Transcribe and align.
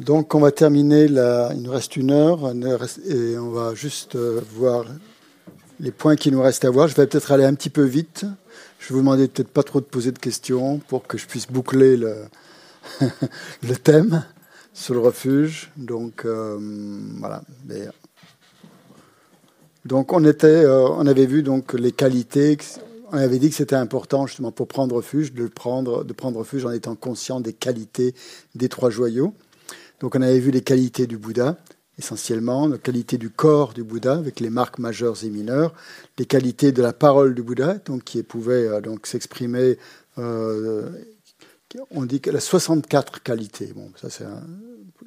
Donc 0.00 0.34
on 0.34 0.40
va 0.40 0.50
terminer, 0.50 1.04
il 1.04 1.62
nous 1.62 1.70
reste 1.70 1.94
une 1.94 2.10
heure, 2.10 2.54
et 3.06 3.36
on 3.36 3.50
va 3.50 3.74
juste 3.74 4.16
euh, 4.16 4.40
voir 4.54 4.86
les 5.78 5.90
points 5.90 6.16
qui 6.16 6.32
nous 6.32 6.40
restent 6.40 6.64
à 6.64 6.70
voir. 6.70 6.88
Je 6.88 6.94
vais 6.94 7.06
peut-être 7.06 7.32
aller 7.32 7.44
un 7.44 7.52
petit 7.52 7.68
peu 7.68 7.82
vite. 7.82 8.24
Je 8.78 8.88
vais 8.88 8.94
vous 8.94 9.00
demander 9.00 9.28
peut-être 9.28 9.50
pas 9.50 9.62
trop 9.62 9.78
de 9.78 9.84
poser 9.84 10.10
de 10.10 10.18
questions 10.18 10.78
pour 10.88 11.06
que 11.06 11.18
je 11.18 11.26
puisse 11.26 11.48
boucler 11.48 11.98
le, 11.98 12.14
le 13.62 13.76
thème 13.76 14.24
sur 14.72 14.94
le 14.94 15.00
refuge. 15.00 15.70
Donc 15.76 16.24
euh, 16.24 16.56
voilà. 17.18 17.42
Donc 19.84 20.14
on 20.14 20.24
était, 20.24 20.46
euh, 20.46 20.88
on 20.88 21.06
avait 21.06 21.26
vu 21.26 21.42
donc 21.42 21.74
les 21.74 21.92
qualités. 21.92 22.56
On 23.12 23.18
avait 23.18 23.38
dit 23.38 23.50
que 23.50 23.56
c'était 23.56 23.76
important 23.76 24.26
justement 24.26 24.50
pour 24.50 24.66
prendre 24.66 24.96
refuge 24.96 25.34
de 25.34 25.46
prendre, 25.46 26.04
de 26.04 26.12
prendre 26.14 26.38
refuge 26.38 26.64
en 26.64 26.70
étant 26.70 26.94
conscient 26.94 27.40
des 27.40 27.52
qualités 27.52 28.14
des 28.54 28.70
trois 28.70 28.88
joyaux. 28.88 29.34
Donc 30.00 30.14
on 30.16 30.22
avait 30.22 30.40
vu 30.40 30.50
les 30.50 30.62
qualités 30.62 31.06
du 31.06 31.18
Bouddha 31.18 31.56
essentiellement, 32.00 32.66
la 32.66 32.78
qualité 32.78 33.18
du 33.18 33.28
corps 33.28 33.74
du 33.74 33.84
Bouddha 33.84 34.14
avec 34.14 34.40
les 34.40 34.48
marques 34.48 34.78
majeures 34.78 35.22
et 35.22 35.28
mineures, 35.28 35.74
les 36.18 36.24
qualités 36.24 36.72
de 36.72 36.82
la 36.82 36.94
parole 36.94 37.34
du 37.34 37.42
Bouddha, 37.42 37.74
donc 37.84 38.04
qui 38.04 38.22
pouvait 38.22 38.66
euh, 38.66 38.80
donc 38.80 39.06
s'exprimer. 39.06 39.76
Euh, 40.18 40.88
on 41.90 42.04
dit 42.06 42.20
qu'elle 42.20 42.36
a 42.36 42.40
64 42.40 43.22
qualités. 43.22 43.72
Bon, 43.74 43.90
ça 44.00 44.08
c'est 44.08 44.24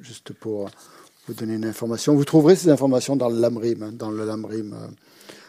juste 0.00 0.32
pour 0.32 0.70
vous 1.26 1.34
donner 1.34 1.54
une 1.54 1.66
information. 1.66 2.14
Vous 2.14 2.24
trouverez 2.24 2.54
ces 2.54 2.70
informations 2.70 3.16
dans 3.16 3.28
le 3.28 3.40
Lamrim, 3.40 3.82
hein, 3.82 3.92
dans 3.92 4.10
le 4.10 4.24
Lamrim 4.24 4.72
euh, 4.72 4.86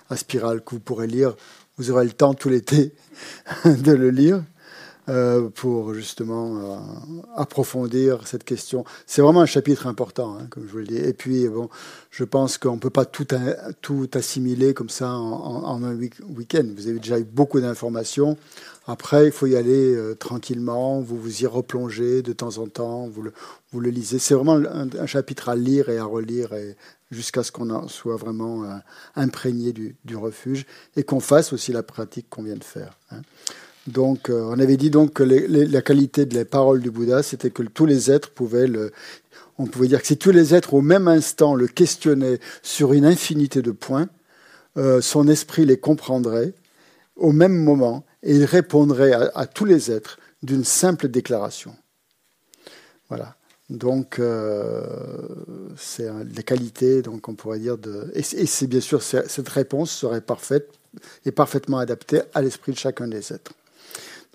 à 0.10 0.18
spirale 0.18 0.64
que 0.64 0.72
vous 0.72 0.82
pourrez 0.82 1.08
lire. 1.08 1.36
Vous 1.78 1.92
aurez 1.92 2.06
le 2.06 2.14
temps 2.14 2.34
tout 2.34 2.50
l'été 2.50 2.94
de 3.66 3.92
le 3.92 4.10
lire. 4.10 4.44
Euh, 5.08 5.50
pour 5.50 5.94
justement 5.94 6.58
euh, 6.58 6.78
approfondir 7.36 8.26
cette 8.26 8.44
question. 8.44 8.86
C'est 9.06 9.22
vraiment 9.22 9.42
un 9.42 9.46
chapitre 9.46 9.86
important, 9.86 10.36
hein, 10.36 10.48
comme 10.50 10.66
je 10.66 10.72
vous 10.72 10.80
le 10.80 10.88
dis. 10.88 10.98
Et 10.98 11.14
puis, 11.14 11.48
bon, 11.48 11.70
je 12.10 12.24
pense 12.24 12.58
qu'on 12.58 12.74
ne 12.74 12.80
peut 12.80 12.90
pas 12.90 13.06
tout, 13.06 13.28
tout 13.82 14.10
assimiler 14.16 14.74
comme 14.74 14.90
ça 14.90 15.12
en, 15.12 15.84
un 15.84 15.96
week-end. 15.96 16.64
Vous 16.76 16.88
avez 16.88 16.98
déjà 16.98 17.20
eu 17.20 17.24
beaucoup 17.24 17.60
d'informations. 17.60 18.36
Après, 18.88 19.28
il 19.28 19.32
faut 19.32 19.46
y 19.46 19.56
aller 19.56 19.94
euh, 19.94 20.16
tranquillement, 20.16 21.02
vous 21.02 21.20
vous 21.20 21.44
y 21.44 21.46
replongez 21.46 22.24
de 22.24 22.34
temps 22.34 22.58
en 22.58 22.66
temps, 22.66 23.08
vous 23.08 23.22
le, 23.22 23.34
vous 23.72 23.80
le 23.82 23.92
lisez. 23.92 24.18
C'est 24.18 24.34
vraiment 24.34 24.56
un, 24.56 25.06
chapitre 25.06 25.50
à 25.50 25.56
lire 25.56 25.90
et 25.90 26.00
à 26.00 26.06
relire 26.06 26.52
et 26.54 26.76
jusqu'à 27.12 27.44
ce 27.44 27.52
qu'on 27.52 27.88
soit 27.90 28.16
vraiment 28.16 28.64
imprégné 29.16 29.72
du, 29.72 29.96
du, 30.04 30.16
refuge 30.16 30.66
et 30.96 31.04
qu'on 31.04 31.20
fasse 31.20 31.54
aussi 31.54 31.72
la 31.72 31.84
pratique 31.84 32.28
qu'on 32.28 32.42
vient 32.42 32.56
de 32.56 32.64
faire. 32.64 32.98
Hein. 33.12 33.22
Donc, 33.88 34.30
euh, 34.30 34.44
on 34.46 34.60
avait 34.60 34.78
dit 34.78 34.90
donc 34.90 35.14
que 35.14 35.24
la 35.24 35.82
qualité 35.82 36.26
de 36.26 36.36
la 36.36 36.46
parole 36.46 36.82
du 36.82 36.90
Bouddha, 36.90 37.22
c'était 37.22 37.52
que 37.52 37.62
tous 37.62 37.86
les 37.86 38.10
êtres 38.10 38.32
pouvaient 38.32 38.68
le. 38.68 38.92
On 39.58 39.68
pouvait 39.68 39.88
dire 39.88 40.02
que 40.02 40.08
si 40.08 40.18
tous 40.18 40.32
les 40.32 40.56
êtres 40.56 40.74
au 40.74 40.82
même 40.82 41.08
instant 41.08 41.56
le 41.56 41.68
questionnaient 41.68 42.40
sur 42.64 42.94
une 42.94 43.06
infinité 43.06 43.62
de 43.62 43.72
points, 43.72 44.10
euh, 44.78 45.02
son 45.02 45.28
esprit 45.28 45.66
les 45.66 45.78
comprendrait 45.78 46.54
au 47.16 47.32
même 47.32 47.56
moment 47.56 48.06
et 48.24 48.36
il 48.36 48.44
répondrait 48.44 49.14
à, 49.14 49.46
tous 49.46 49.66
les 49.66 49.92
êtres 49.92 50.20
d'une 50.44 50.66
simple 50.66 51.08
déclaration. 51.08 51.76
Voilà. 53.08 53.38
Donc, 53.70 54.20
euh, 54.20 54.84
c'est 55.78 56.08
la 56.08 56.44
qualité, 56.44 57.02
donc 57.02 57.30
on 57.30 57.36
pourrait 57.36 57.60
dire 57.60 57.78
de. 57.78 58.12
Et, 58.14 58.24
c'est 58.24 58.68
bien 58.68 58.82
sûr 58.82 59.02
cette 59.02 59.50
réponse 59.50 59.92
serait 59.92 60.22
parfaite 60.22 60.70
et 61.26 61.32
parfaitement 61.32 61.78
adaptée 61.78 62.22
à 62.34 62.42
l'esprit 62.42 62.74
de 62.74 62.78
chacun 62.78 63.08
des 63.08 63.32
êtres. 63.32 63.54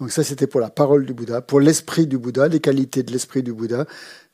Donc 0.01 0.11
ça, 0.11 0.25
c'était 0.25 0.47
pour 0.47 0.61
la 0.61 0.71
parole 0.71 1.05
du 1.05 1.13
Bouddha. 1.13 1.43
Pour 1.43 1.61
l'esprit 1.61 2.07
du 2.07 2.17
Bouddha, 2.17 2.49
les 2.49 2.61
qualités 2.61 3.03
de 3.03 3.13
l'esprit 3.13 3.43
du 3.43 3.53
Bouddha, 3.53 3.87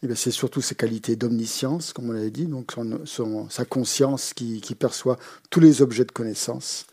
eh 0.02 0.14
c'est 0.14 0.30
surtout 0.30 0.62
ses 0.62 0.76
qualités 0.76 1.16
d'omniscience, 1.16 1.92
comme 1.92 2.10
on 2.10 2.12
l'avait 2.12 2.30
dit, 2.30 2.46
donc 2.46 2.72
son, 3.04 3.50
sa 3.50 3.64
conscience 3.64 4.32
qui, 4.32 4.60
perçoit 4.78 5.18
tous 5.50 5.58
les 5.58 5.82
objets 5.82 6.04
de 6.04 6.12
connaissance, 6.12 6.86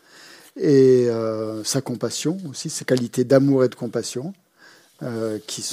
et 0.56 1.06
euh, 1.08 1.62
sa 1.62 1.82
compassion 1.82 2.36
aussi, 2.50 2.68
ses 2.68 2.84
qualités 2.84 3.22
d'amour 3.22 3.62
et 3.62 3.68
de 3.68 3.76
compassion, 3.76 4.34
euh, 5.02 5.38
qui, 5.46 5.64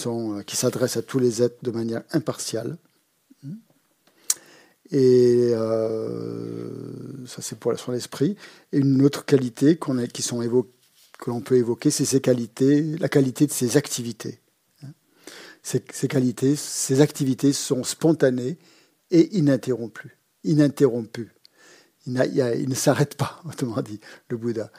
qui 0.45 0.55
s'adressent 0.55 0.97
à 0.97 1.01
tous 1.01 1.19
les 1.19 1.41
êtres 1.41 1.57
de 1.63 1.71
manière 1.71 2.03
impartiale. 2.11 2.77
Et 4.91 5.51
euh, 5.53 6.69
ça, 7.25 7.41
c'est 7.41 7.57
pour 7.57 7.79
son 7.79 7.93
esprit. 7.93 8.35
Et 8.73 8.79
une 8.79 9.01
autre 9.03 9.23
qualité 9.23 9.79
qui 10.13 10.21
sont 10.21 10.41
évoquées 10.41 10.80
que 11.21 11.29
l'on 11.29 11.39
peut 11.39 11.55
évoquer, 11.55 11.91
c'est 11.91 12.03
ses 12.03 12.19
qualités, 12.19 12.81
la 12.97 13.07
qualité 13.07 13.45
de 13.45 13.51
ses 13.51 13.77
activités. 13.77 14.41
Ces, 15.63 15.79
qualités, 16.09 16.55
ces 16.55 17.01
activités 17.01 17.53
sont 17.53 17.83
spontanées 17.83 18.57
et 19.11 19.37
ininterrompues. 19.37 20.17
Ininterrompues. 20.43 21.31
Il, 22.07 22.13
ne 22.67 22.73
s'arrête 22.73 23.15
pas, 23.15 23.39
autrement 23.47 23.83
dit, 23.83 23.99
le 24.29 24.37
Bouddha. 24.37 24.71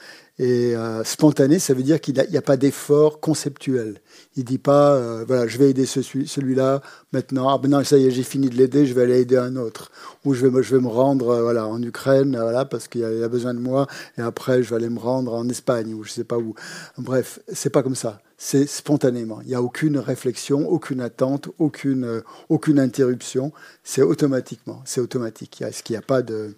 Et 0.42 0.74
euh, 0.74 1.04
spontané, 1.04 1.60
ça 1.60 1.72
veut 1.72 1.84
dire 1.84 2.00
qu'il 2.00 2.14
n'y 2.14 2.36
a, 2.36 2.42
pas 2.42 2.56
d'effort 2.56 3.20
conceptuel. 3.20 4.00
Il 4.34 4.42
dit 4.42 4.58
pas, 4.58 4.96
euh, 4.96 5.24
voilà, 5.24 5.46
je 5.46 5.56
vais 5.56 5.70
aider 5.70 5.86
celui-là 5.86 6.82
maintenant. 7.12 7.48
Ah 7.48 7.58
ben 7.58 7.68
non, 7.68 7.84
ça 7.84 7.96
y 7.96 8.06
est, 8.06 8.10
j'ai 8.10 8.24
fini 8.24 8.48
de 8.48 8.56
l'aider, 8.56 8.84
je 8.84 8.92
vais 8.92 9.02
aller 9.02 9.20
aider 9.20 9.36
un 9.36 9.54
autre. 9.54 9.92
Ou 10.24 10.34
je 10.34 10.44
vais, 10.44 10.62
je 10.64 10.74
vais 10.74 10.82
me 10.82 10.88
rendre, 10.88 11.28
euh, 11.28 11.42
voilà, 11.42 11.68
en 11.68 11.80
Ukraine, 11.80 12.36
voilà, 12.36 12.64
parce 12.64 12.88
qu'il 12.88 13.04
a, 13.04 13.24
a, 13.24 13.28
besoin 13.28 13.54
de 13.54 13.60
moi. 13.60 13.86
Et 14.18 14.20
après, 14.20 14.64
je 14.64 14.70
vais 14.70 14.74
aller 14.74 14.88
me 14.88 14.98
rendre 14.98 15.32
en 15.32 15.48
Espagne 15.48 15.94
ou 15.94 16.02
je 16.02 16.10
sais 16.10 16.24
pas 16.24 16.38
où. 16.38 16.56
Bref, 16.98 17.38
c'est 17.52 17.70
pas 17.70 17.84
comme 17.84 17.94
ça. 17.94 18.20
C'est 18.36 18.66
spontanément. 18.66 19.42
Il 19.42 19.48
n'y 19.50 19.54
a 19.54 19.62
aucune 19.62 19.96
réflexion, 19.96 20.68
aucune 20.68 21.02
attente, 21.02 21.50
aucune, 21.60 22.20
aucune 22.48 22.80
interruption. 22.80 23.52
C'est 23.84 24.02
automatiquement. 24.02 24.82
C'est 24.86 25.00
automatique. 25.00 25.60
Il 25.60 25.70
n'y 25.90 25.96
a, 25.96 26.00
a 26.00 26.02
pas 26.02 26.22
de 26.22 26.56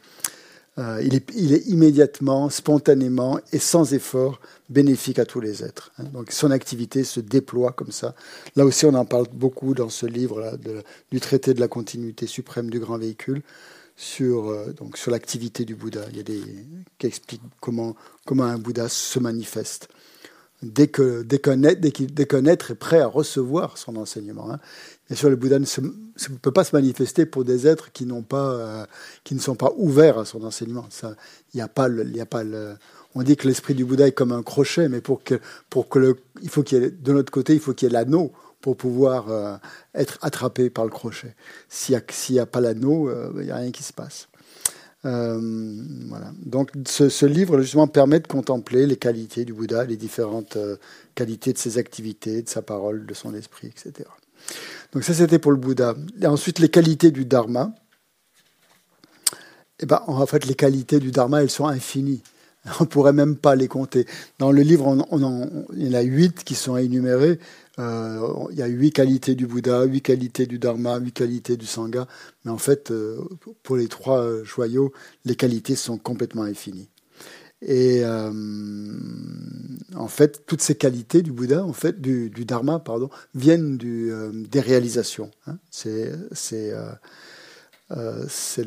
euh, 0.79 1.01
il, 1.05 1.15
est, 1.15 1.67
immédiatement, 1.69 2.51
spontanément 2.51 3.39
et 3.53 3.59
sans 3.59 3.95
effort 3.95 4.41
bénéfique 4.69 5.21
à 5.21 5.25
tous 5.25 5.41
les 5.41 5.63
êtres. 5.63 5.93
Hein. 5.99 6.05
Donc 6.13 6.33
son 6.33 6.51
activité 6.51 7.05
se 7.05 7.21
déploie 7.21 7.73
comme 7.73 7.93
ça. 7.93 8.15
Là 8.57 8.65
aussi, 8.65 8.85
on 8.85 8.95
en 8.95 9.05
parle 9.05 9.27
beaucoup 9.33 9.75
dans 9.75 9.89
ce 9.89 10.07
livre 10.07 10.59
du 11.13 11.21
traité 11.21 11.55
de 11.55 11.61
la 11.61 11.69
continuité 11.69 12.27
suprême 12.27 12.71
du 12.71 12.81
grand 12.81 12.99
véhicule 12.99 13.43
sur, 13.97 14.51
euh, 14.51 14.75
sur 14.95 15.11
l'activité 15.11 15.65
du 15.65 15.77
Bouddha. 15.77 16.07
Il 16.11 16.17
y 16.17 16.21
a 16.21 16.25
des 16.25 16.43
qui 16.99 17.07
expliquent 17.07 17.43
comment, 17.61 17.95
comment 18.27 18.45
un 18.45 18.59
Bouddha 18.59 18.89
se 18.89 19.19
manifeste 19.21 19.89
dès 20.73 20.89
que 20.89 21.23
dès 21.23 21.39
qu'un 21.39 21.63
être, 21.63 22.71
est 22.71 22.75
prêt 22.75 23.01
à 23.01 23.07
recevoir 23.07 23.79
son 23.79 23.97
enseignement. 23.97 24.51
Hein. 24.51 24.61
Bien 25.09 25.17
sûr, 25.17 25.29
le 25.29 25.37
Bouddha 25.37 25.59
ne, 25.59 26.37
peut 26.41 26.51
pas 26.51 26.65
se 26.65 26.75
manifester 26.75 27.27
pour 27.27 27.45
des 27.45 27.67
êtres 27.67 27.93
qui, 27.93 28.07
n'ont 28.07 28.23
pas, 28.23 28.53
euh, 28.53 28.87
qui 29.23 29.35
ne 29.35 29.41
sont 29.41 29.55
pas 29.55 29.73
ouverts 29.77 30.19
à 30.19 30.25
son 30.25 30.43
enseignement. 30.45 30.87
Ça, 30.91 31.15
y 31.55 31.61
a 31.61 31.69
pas 31.69 31.89
y 31.89 32.21
a 32.21 32.27
pas 32.27 32.43
on 33.15 33.23
dit 33.23 33.37
que 33.37 33.47
l'esprit 33.47 33.75
du 33.75 33.85
Bouddha 33.85 34.09
est 34.09 34.13
comme 34.13 34.33
un 34.33 34.43
crochet, 34.43 34.89
mais 34.89 35.01
pour 35.01 35.23
que, 35.23 35.41
pour 35.71 35.89
que 35.89 35.99
le, 35.99 36.17
il 36.43 36.49
faut 36.49 36.63
qu'il 36.63 37.01
de 37.01 37.13
notre 37.13 37.31
côté, 37.31 37.55
il 37.55 37.61
faut 37.61 37.73
qu'il 37.73 37.89
y 37.89 37.91
ait 37.91 37.93
l'anneau 37.93 38.33
pour 38.61 38.77
pouvoir 38.77 39.31
euh, 39.31 39.57
être 39.95 40.19
attrapé 40.23 40.71
par 40.71 40.85
le 40.85 40.91
crochet. 40.91 41.35
S'il 41.69 41.95
n'y 42.31 42.39
a, 42.39 42.43
a, 42.43 42.47
pas 42.47 42.61
l'anneau, 42.61 43.09
euh, 43.09 43.31
il 43.37 43.45
n'y 43.45 43.51
a 43.51 43.57
rien 43.57 43.71
qui 43.71 43.83
se 43.83 43.93
passe. 43.93 44.29
Voilà. 45.05 46.33
Donc 46.45 46.73
ce, 46.87 47.27
livre 47.27 47.61
justement 47.61 47.87
permet 47.87 48.21
de 48.21 48.27
contempler 48.27 48.87
les 48.87 48.97
qualités 48.97 49.45
du 49.45 49.53
Bouddha, 49.53 49.85
les 49.85 49.97
différentes 49.97 50.59
qualités 51.15 51.53
de 51.53 51.59
ses 51.59 51.79
activités, 51.79 52.43
de 52.43 52.49
sa 52.49 52.63
parole, 52.63 53.07
de 53.07 53.15
son 53.15 53.35
esprit, 53.35 53.69
etc. 53.69 54.09
Donc 54.93 55.05
ça, 55.05 55.15
c'était 55.15 55.39
pour 55.39 55.53
le 55.53 55.59
Bouddha. 55.59 55.95
Et 56.21 56.27
ensuite, 56.27 56.59
les 56.59 56.69
qualités 56.69 57.11
du 57.11 57.25
Dharma. 57.25 57.75
Eh 59.81 59.87
ben, 59.87 60.03
en 60.07 60.25
fait, 60.27 60.47
les 60.47 60.55
qualités 60.55 61.01
du 61.01 61.11
Dharma, 61.11 61.43
elles 61.43 61.51
sont 61.51 61.67
infinies. 61.67 62.23
On 62.81 62.85
ne 62.85 62.89
pourrait 62.89 63.13
même 63.13 63.37
pas 63.37 63.55
les 63.55 63.69
compter. 63.69 64.07
Dans 64.39 64.53
le 64.53 64.63
livre, 64.63 64.97
il 65.13 65.85
y 65.85 65.89
en 65.89 65.95
a 65.95 66.03
huit 66.03 66.45
qui 66.45 66.55
sont 66.55 66.77
énumérées. 66.77 67.39
Euh, 67.79 68.29
il 68.53 68.59
y 68.59 68.63
a 68.63 68.67
huit 68.67 68.93
qualités 68.93 69.35
du 69.35 69.47
Bouddha, 69.47 69.85
huit 69.85 70.03
qualités 70.03 70.47
du 70.47 70.59
Dharma, 70.59 70.99
huit 70.99 71.13
qualités 71.13 71.57
du 71.57 71.67
Sangha. 71.67 72.07
Mais 72.45 72.51
en 72.51 72.59
fait, 72.59 72.91
euh, 72.91 73.21
pour 73.63 73.77
les 73.77 73.89
trois 73.89 74.43
joyaux, 74.45 74.93
les 75.25 75.35
qualités 75.35 75.75
sont 75.77 75.99
complètement 75.99 76.43
infinies. 76.43 76.89
Et 77.67 78.03
euh, 78.05 78.31
en 79.97 80.09
fait, 80.09 80.45
toutes 80.47 80.61
ces 80.61 80.75
qualités 80.75 81.23
du 81.23 81.33
Bouddha, 81.33 81.65
en 81.65 81.73
fait, 81.73 82.01
du, 82.01 82.31
Dharma, 82.45 82.79
pardon, 82.79 83.09
viennent 83.35 83.79
euh, 83.83 84.31
des 84.33 84.61
réalisations. 84.61 85.31
Hein. 85.47 85.59
C'est 85.71 86.13
euh, 87.91 88.25
c'est 88.29 88.65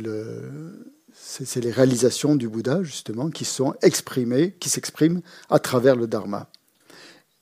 les 1.55 1.71
réalisations 1.71 2.35
du 2.35 2.47
Bouddha, 2.47 2.83
justement, 2.83 3.29
qui 3.29 3.45
sont 3.45 3.75
exprimées, 3.81 4.55
qui 4.59 4.69
s'expriment 4.69 5.21
à 5.49 5.59
travers 5.59 5.95
le 5.95 6.07
Dharma. 6.07 6.49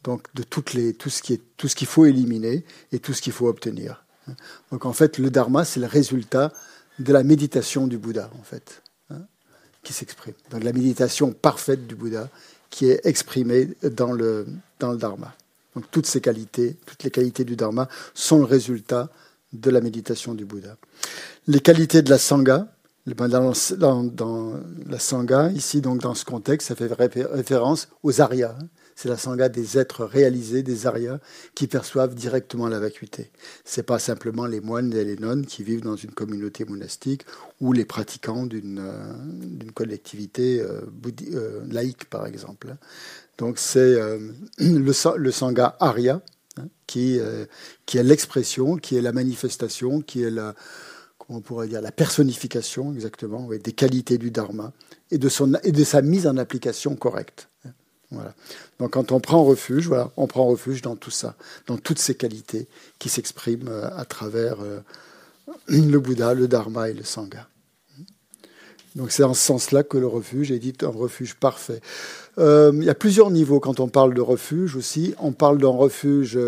Donc, 0.03 0.27
de 0.35 0.43
toutes 0.43 0.73
les, 0.73 0.93
tout 0.93 1.09
ce 1.09 1.21
qu'il 1.21 1.87
faut 1.87 2.05
éliminer 2.05 2.63
et 2.91 2.99
tout 2.99 3.13
ce 3.13 3.21
qu'il 3.21 3.33
faut 3.33 3.47
obtenir. 3.47 4.03
Hein. 4.27 4.35
Donc, 4.71 4.85
en 4.85 4.93
fait, 4.93 5.17
le 5.17 5.29
Dharma, 5.29 5.65
c'est 5.65 5.79
le 5.79 5.87
résultat 5.87 6.53
de 6.99 7.11
la 7.11 7.23
méditation 7.23 7.87
du 7.87 7.97
Bouddha, 7.97 8.29
en 8.39 8.43
fait 8.43 8.81
qui 9.85 9.93
s'exprime. 9.93 10.33
Donc 10.51 10.63
la 10.65 10.73
méditation 10.73 11.31
parfaite 11.31 11.87
du 11.87 11.95
Bouddha 11.95 12.29
qui 12.69 12.89
est 12.89 12.99
exprimée 13.05 13.69
dans 13.83 14.11
le, 14.11 14.45
dans 14.79 14.91
le 14.91 14.97
Dharma. 14.97 15.33
Donc 15.75 15.85
toutes 15.91 16.07
ces 16.07 16.19
qualités, 16.19 16.75
toutes 16.85 17.03
les 17.03 17.11
qualités 17.11 17.45
du 17.45 17.55
Dharma 17.55 17.87
sont 18.13 18.39
le 18.39 18.45
résultat 18.45 19.09
de 19.53 19.69
la 19.69 19.79
méditation 19.79 20.33
du 20.33 20.43
Bouddha. 20.43 20.75
Les 21.47 21.61
qualités 21.61 22.01
de 22.01 22.09
la 22.09 22.17
Sangha, 22.17 22.67
ben, 23.13 23.27
dans, 23.27 23.53
la 24.87 24.99
Sangha, 24.99 25.51
ici, 25.51 25.79
donc 25.79 26.01
dans 26.01 26.15
ce 26.15 26.25
contexte, 26.25 26.69
ça 26.69 26.75
fait 26.75 26.91
référence 26.91 27.87
aux 28.01 28.19
Aryas. 28.19 28.57
C'est 28.95 29.09
la 29.09 29.17
Sangha 29.17 29.47
des 29.47 29.77
êtres 29.77 30.05
réalisés, 30.05 30.63
des 30.63 30.87
Aryas, 30.87 31.19
qui 31.53 31.67
perçoivent 31.67 32.15
directement 32.15 32.67
la 32.67 32.79
vacuité. 32.79 33.29
Ce 33.63 33.79
n'est 33.79 33.83
pas 33.83 33.99
simplement 33.99 34.47
les 34.47 34.59
moines 34.59 34.91
et 34.93 35.03
les 35.03 35.17
nonnes 35.17 35.45
qui 35.45 35.63
vivent 35.63 35.83
dans 35.83 35.97
une 35.97 36.11
communauté 36.11 36.65
monastique 36.65 37.25
ou 37.61 37.73
les 37.73 37.85
pratiquants 37.85 38.47
d'une 38.47 38.79
euh, 38.79 39.71
collectivité 39.75 40.61
euh, 40.61 40.81
euh, 41.33 41.61
laïque, 41.69 42.09
par 42.09 42.25
exemple. 42.25 42.75
Donc 43.37 43.59
c'est 43.59 43.99
le, 44.57 45.31
Sangha 45.31 45.77
Arya, 45.79 46.21
hein, 46.57 46.67
qui 46.87 47.17
est 47.19 48.03
l'expression, 48.03 48.77
qui 48.77 48.95
est 48.95 49.01
la 49.01 49.11
manifestation, 49.11 50.01
qui 50.01 50.23
est 50.23 50.31
la, 50.31 50.55
on 51.29 51.41
pourrait 51.41 51.67
dire, 51.67 51.81
la 51.81 51.91
personnification 51.91 52.93
exactement 52.93 53.49
des 53.49 53.71
qualités 53.71 54.17
du 54.17 54.31
dharma 54.31 54.73
et 55.11 55.17
de, 55.17 55.29
sa 55.29 56.01
mise 56.01 56.27
en 56.27 56.37
application 56.37 56.95
correcte. 56.95 57.49
Voilà. 58.11 58.35
Donc 58.79 58.91
quand 58.91 59.11
on 59.11 59.19
prend 59.19 59.43
refuge, 59.43 59.87
voilà, 59.87 60.11
on 60.15 60.27
prend 60.27 60.45
refuge 60.45 60.81
dans 60.81 60.95
tout 60.95 61.11
ça, 61.11 61.35
dans 61.67 61.77
toutes 61.77 61.99
ces 61.99 62.15
qualités 62.15 62.67
qui 62.99 63.09
s'expriment 63.09 63.67
euh, 63.67 63.89
à 63.97 64.05
travers 64.05 64.61
euh, 64.61 64.79
le 65.67 65.97
Bouddha, 65.97 66.33
le 66.33 66.47
Dharma 66.47 66.89
et 66.89 66.93
le 66.93 67.03
Sangha. 67.03 67.47
Donc 68.95 69.11
c'est 69.11 69.23
en 69.23 69.33
ce 69.33 69.41
sens-là 69.41 69.83
que 69.83 69.97
le 69.97 70.07
refuge 70.07 70.51
est 70.51 70.59
dit 70.59 70.73
un 70.83 70.87
refuge 70.87 71.35
parfait. 71.35 71.81
Euh, 72.37 72.71
il 72.75 72.83
y 72.83 72.89
a 72.89 72.95
plusieurs 72.95 73.31
niveaux 73.31 73.59
quand 73.59 73.79
on 73.79 73.89
parle 73.89 74.13
de 74.13 74.21
refuge 74.21 74.75
aussi. 74.75 75.15
On 75.19 75.33
parle 75.33 75.57
d'un 75.57 75.67
refuge, 75.67 76.39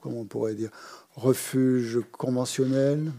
comment 0.00 0.20
on 0.20 0.24
pourrait 0.24 0.54
dire, 0.54 0.70
refuge 1.16 2.00
conventionnel, 2.12 3.12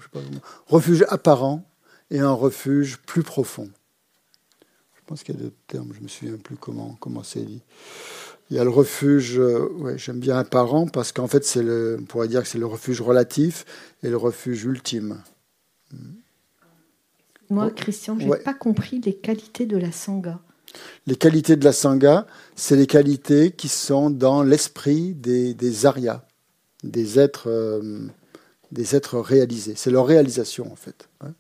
refuge 0.68 1.06
apparent 1.10 1.64
et 2.12 2.20
un 2.20 2.32
refuge 2.32 2.98
plus 3.06 3.24
profond. 3.24 3.70
Je 4.96 5.02
pense 5.06 5.24
qu'il 5.24 5.36
y 5.36 5.38
a 5.38 5.42
d'autres 5.42 5.56
termes, 5.68 5.90
je 5.94 6.00
ne 6.00 6.04
me 6.04 6.08
souviens 6.08 6.38
plus 6.38 6.56
comment, 6.56 6.98
comment 7.00 7.24
c'est 7.24 7.42
dit. 7.42 7.62
Il 8.50 8.58
y 8.58 8.60
a 8.60 8.64
le 8.64 8.70
refuge, 8.70 9.40
euh, 9.40 9.68
ouais, 9.80 9.98
j'aime 9.98 10.20
bien 10.20 10.38
apparent 10.38 10.88
parce 10.88 11.12
qu'en 11.12 11.28
fait, 11.28 11.44
c'est 11.46 11.64
le, 11.64 11.98
on 12.00 12.06
pourrait 12.06 12.28
dire 12.28 12.44
que 12.44 12.48
c'est 12.48 12.60
le 12.60 12.66
refuge 12.66 13.02
relatif 13.02 13.66
et 14.04 14.10
le 14.10 14.18
refuge 14.18 14.66
ultime. 14.66 15.22
Moi, 17.50 17.72
Christian, 17.72 18.20
je 18.20 18.26
n'ai 18.26 18.38
pas 18.38 18.54
compris 18.54 19.00
les 19.00 19.16
qualités 19.16 19.66
de 19.66 19.78
la 19.78 19.92
Sangha. 19.92 20.40
Les 21.08 21.16
qualités 21.16 21.56
de 21.56 21.64
la 21.64 21.72
Sangha, 21.72 22.28
c'est 22.56 22.76
les 22.76 22.88
qualités 22.88 23.52
qui 23.52 23.68
sont 23.68 24.10
dans 24.10 24.44
l'esprit 24.44 25.14
des, 25.14 25.54
des 25.54 25.86
Aryas 25.86 26.26
des 26.84 27.20
êtres, 27.20 27.50
euh, 27.50 28.08
des 28.72 28.96
êtres 28.96 29.20
réalisés. 29.20 29.74
C'est 29.76 29.92
leur 29.92 30.06
réalisation, 30.06 30.72
en 30.72 30.76
fait. 30.76 31.08
Hein. 31.22 31.34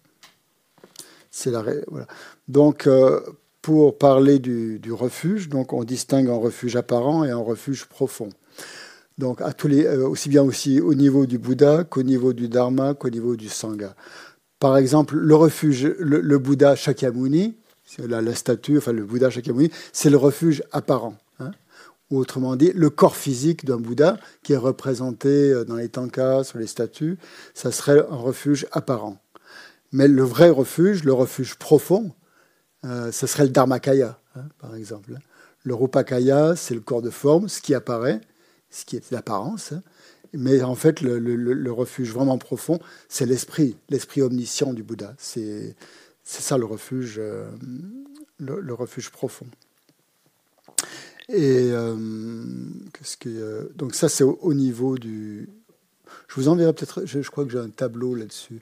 C'est 1.31 1.51
la, 1.51 1.63
voilà. 1.87 2.07
Donc, 2.47 2.87
euh, 2.87 3.19
pour 3.61 3.97
parler 3.97 4.39
du, 4.39 4.79
refuge, 4.91 5.49
donc 5.49 5.73
on 5.73 5.83
distingue 5.83 6.29
un 6.29 6.37
refuge 6.37 6.75
apparent 6.75 7.23
et 7.23 7.31
un 7.31 7.37
refuge 7.37 7.85
profond. 7.85 8.29
Donc, 9.17 9.41
à 9.41 9.53
tous 9.53 9.67
les, 9.67 9.85
euh, 9.85 10.07
aussi 10.07 10.29
bien 10.29 10.43
aussi 10.43 10.79
au 10.79 10.93
niveau 10.93 11.25
du 11.25 11.37
Bouddha 11.37 11.83
qu'au 11.83 12.03
niveau 12.03 12.33
du 12.33 12.47
Dharma 12.47 12.93
qu'au 12.93 13.09
niveau 13.09 13.35
du 13.35 13.49
Sangha. 13.49 13.95
Par 14.59 14.77
exemple, 14.77 15.15
le 15.15 15.35
refuge, 15.35 15.85
le, 15.99 16.37
Bouddha 16.37 16.75
Shakyamuni, 16.75 17.55
la, 17.97 18.21
la 18.21 18.35
statue, 18.35 18.77
enfin 18.77 18.93
le 18.93 19.03
Bouddha 19.03 19.29
Shakyamuni, 19.29 19.71
c'est 19.91 20.09
le 20.09 20.17
refuge 20.17 20.63
apparent 20.71 21.17
ou 22.11 22.19
autrement 22.19 22.55
dit, 22.55 22.71
le 22.73 22.89
corps 22.89 23.15
physique 23.15 23.65
d'un 23.65 23.77
Bouddha 23.77 24.17
qui 24.43 24.53
est 24.53 24.57
représenté 24.57 25.29
euh, 25.29 25.65
dans 25.65 25.75
les 25.75 25.89
tankas, 25.89 26.43
sur 26.43 26.59
les 26.59 26.67
statues, 26.67 27.17
ça 27.53 27.71
serait 27.71 27.99
un 27.99 28.15
refuge 28.15 28.67
apparent. 28.71 29.17
Mais 29.91 30.07
le 30.07 30.23
vrai 30.23 30.49
refuge, 30.49 31.03
le 31.03 31.13
refuge 31.13 31.55
profond, 31.55 32.11
euh, 32.83 33.11
ce 33.11 33.27
serait 33.27 33.43
le 33.45 33.49
Dharmakaya, 33.49 34.19
hein, 34.35 34.43
par 34.59 34.75
exemple. 34.75 35.17
Le 35.63 35.73
Rupakaya, 35.73 36.55
c'est 36.55 36.75
le 36.75 36.81
corps 36.81 37.01
de 37.01 37.09
forme, 37.09 37.49
ce 37.49 37.59
qui 37.61 37.73
apparaît, 37.73 38.21
ce 38.69 38.85
qui 38.85 38.97
est 38.97 39.11
l'apparence. 39.11 39.71
Hein. 39.71 39.81
Mais 40.33 40.61
en 40.61 40.75
fait, 40.75 41.01
le, 41.01 41.71
refuge 41.71 42.11
vraiment 42.11 42.37
profond, 42.37 42.79
c'est 43.07 43.25
l'esprit, 43.25 43.77
l'esprit 43.89 44.21
omniscient 44.21 44.73
du 44.73 44.83
Bouddha. 44.83 45.15
C'est 45.17 45.75
ça 46.23 46.57
le 46.57 46.65
refuge, 46.65 47.15
euh, 47.17 47.49
le 48.39 48.73
refuge 48.73 49.09
profond. 49.11 49.47
Et 51.29 51.71
euh, 51.71 51.95
donc 53.75 53.95
ça, 53.95 54.09
c'est 54.09 54.23
au, 54.23 54.53
niveau 54.53 54.97
du. 54.97 55.49
Je 56.27 56.35
vous 56.35 56.47
enverrai 56.47 56.73
peut-être. 56.73 57.05
Je, 57.05 57.19
crois 57.29 57.45
que 57.45 57.51
j'ai 57.51 57.59
un 57.59 57.69
tableau 57.69 58.13
là-dessus. 58.15 58.61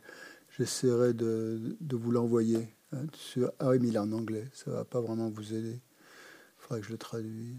J'essaierai 0.57 1.13
de, 1.13 1.75
de, 1.81 1.95
vous 1.95 2.11
l'envoyer. 2.11 2.69
Hein, 2.93 3.05
sur, 3.13 3.51
ah 3.59 3.71
mais 3.79 3.87
il 3.87 3.95
est 3.95 3.99
en 3.99 4.11
anglais. 4.11 4.47
Ça 4.53 4.71
va 4.71 4.85
pas 4.85 5.01
vraiment 5.01 5.29
vous 5.29 5.53
aider. 5.53 5.73
Il 5.73 6.59
faudrait 6.59 6.79
que 6.79 6.87
je 6.87 6.91
le 6.91 6.97
traduise. 6.97 7.57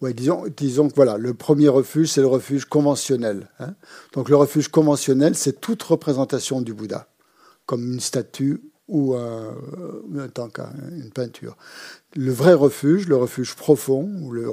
Ouais. 0.00 0.14
disons, 0.14 0.44
disons 0.56 0.88
que 0.88 0.94
voilà, 0.94 1.18
le 1.18 1.34
premier 1.34 1.68
refuge, 1.68 2.08
c'est 2.08 2.20
le 2.20 2.26
refuge 2.26 2.64
conventionnel. 2.64 3.50
Hein. 3.58 3.74
Donc 4.12 4.28
le 4.28 4.36
refuge 4.36 4.68
conventionnel, 4.68 5.34
c'est 5.34 5.60
toute 5.60 5.82
représentation 5.82 6.62
du 6.62 6.72
Bouddha, 6.72 7.08
comme 7.66 7.92
une 7.92 8.00
statue 8.00 8.62
ou 8.88 9.14
un, 9.14 10.28
tant 10.32 10.50
une 10.90 11.10
peinture. 11.10 11.56
Le 12.14 12.32
vrai 12.32 12.52
refuge, 12.52 13.08
le 13.08 13.16
refuge 13.16 13.54
profond, 13.54 14.10
ou 14.22 14.30
le 14.30 14.48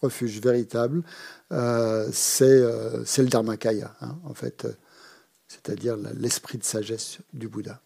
refuge 0.00 0.40
véritable, 0.40 1.02
euh, 1.52 2.08
euh, 2.40 3.02
c'est 3.04 3.22
le 3.22 3.28
Dharmakaya, 3.28 3.94
hein, 4.00 4.18
en 4.24 4.34
fait, 4.34 4.64
euh, 4.64 4.72
c'est-à-dire 5.48 5.96
l'esprit 6.16 6.58
de 6.58 6.64
sagesse 6.64 7.18
du 7.32 7.48
Bouddha. 7.48 7.80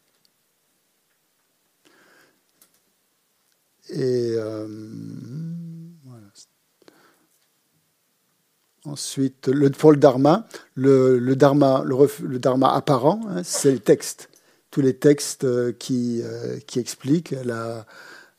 Ensuite, 8.84 9.49
le, 9.49 9.70
pour 9.70 9.90
le 9.90 9.96
dharma, 9.96 10.46
le, 10.76 11.34
dharma, 11.34 11.82
le, 11.84 12.38
dharma 12.38 12.72
apparent, 12.72 13.20
hein, 13.28 13.42
c'est 13.42 13.72
le 13.72 13.81
texte 13.81 14.28
tous 14.76 14.82
les 14.82 14.99
textes 14.99 15.44
euh, 15.44 15.73
qui, 15.73 16.20
euh, 16.23 16.58
qui 16.67 16.81
expliquent 16.81 17.34
la, 17.46 17.87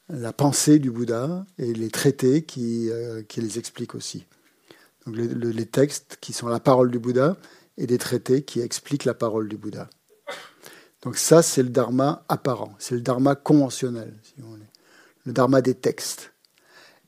la, 0.07 0.33
pensée 0.33 0.77
du 0.77 0.91
Bouddha 0.91 1.47
et 1.57 1.73
les 1.73 1.89
traités 1.89 2.43
qui, 2.43 2.91
euh, 2.91 3.23
qui 3.23 3.41
les 3.41 3.57
expliquent 3.57 3.95
aussi. 3.95 4.27
Donc 5.07 5.15
les, 5.15 5.65
textes 5.65 6.19
qui 6.21 6.33
sont 6.33 6.47
la 6.47 6.59
parole 6.59 6.91
du 6.91 6.99
Bouddha 6.99 7.37
et 7.79 7.87
des 7.87 7.97
traités 7.97 8.43
qui 8.43 8.61
expliquent 8.61 9.05
la 9.05 9.15
parole 9.15 9.49
du 9.49 9.57
Bouddha. 9.57 9.89
Donc 11.01 11.17
ça, 11.17 11.41
c'est 11.41 11.63
le 11.63 11.69
dharma 11.69 12.23
apparent, 12.29 12.75
c'est 12.77 12.93
le 12.93 13.01
dharma 13.01 13.33
conventionnel, 13.33 14.13
le 15.25 15.33
dharma 15.33 15.63
des 15.63 15.73
textes. 15.73 16.33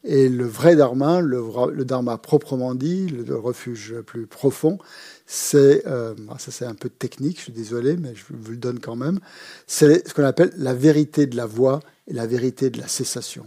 Et 0.04 0.30
le 0.30 0.46
vrai 0.46 0.76
dharma, 0.76 1.20
le, 1.20 1.84
dharma 1.84 2.18
proprement 2.18 2.74
dit, 2.74 3.08
le 3.08 3.36
refuge 3.36 4.00
plus 4.02 4.28
profond, 4.28 4.78
c'est, 5.26 5.86
euh, 5.88 6.16
ah, 6.30 6.40
ça 6.40 6.52
c'est 6.52 6.66
un 6.66 6.74
peu 6.74 6.90
technique, 6.90 7.38
je 7.38 7.44
suis 7.44 7.52
désolé, 7.52 7.98
mais 7.98 8.16
je 8.16 8.24
vous 8.30 8.52
le 8.52 8.58
donne 8.58 8.80
quand 8.80 8.96
même, 8.96 9.20
c'est 9.68 10.08
ce 10.08 10.14
qu'on 10.14 10.24
appelle 10.24 10.54
la 10.56 10.74
vérité 10.74 11.28
de 11.28 11.36
la 11.36 11.46
voix 11.46 11.82
et 12.08 12.14
la 12.14 12.28
vérité 12.28 12.70
de 12.70 12.80
la 12.80 12.88
cessation. 12.88 13.46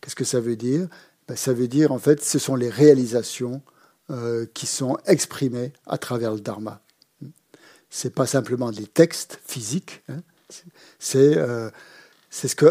Qu'est-ce 0.00 0.16
que 0.16 0.24
ça 0.24 0.40
veut 0.40 0.56
dire? 0.56 0.88
Ben, 1.28 1.36
Ça 1.36 1.52
veut 1.52 1.68
dire, 1.68 1.92
en 1.92 1.98
fait, 1.98 2.22
ce 2.22 2.38
sont 2.40 2.56
les 2.56 2.68
réalisations 2.68 3.62
euh, 4.10 4.46
qui 4.54 4.66
sont 4.66 4.98
exprimées 5.06 5.72
à 5.86 5.98
travers 5.98 6.34
le 6.34 6.40
dharma. 6.40 6.82
Ce 7.90 8.08
n'est 8.08 8.12
pas 8.12 8.26
simplement 8.26 8.72
des 8.72 8.86
textes 8.86 9.38
physiques, 9.46 10.02
hein. 10.08 10.20
c'est 10.98 11.38
euh, 11.38 11.70
c'est 12.34 12.48
ce 12.48 12.56
que 12.56 12.66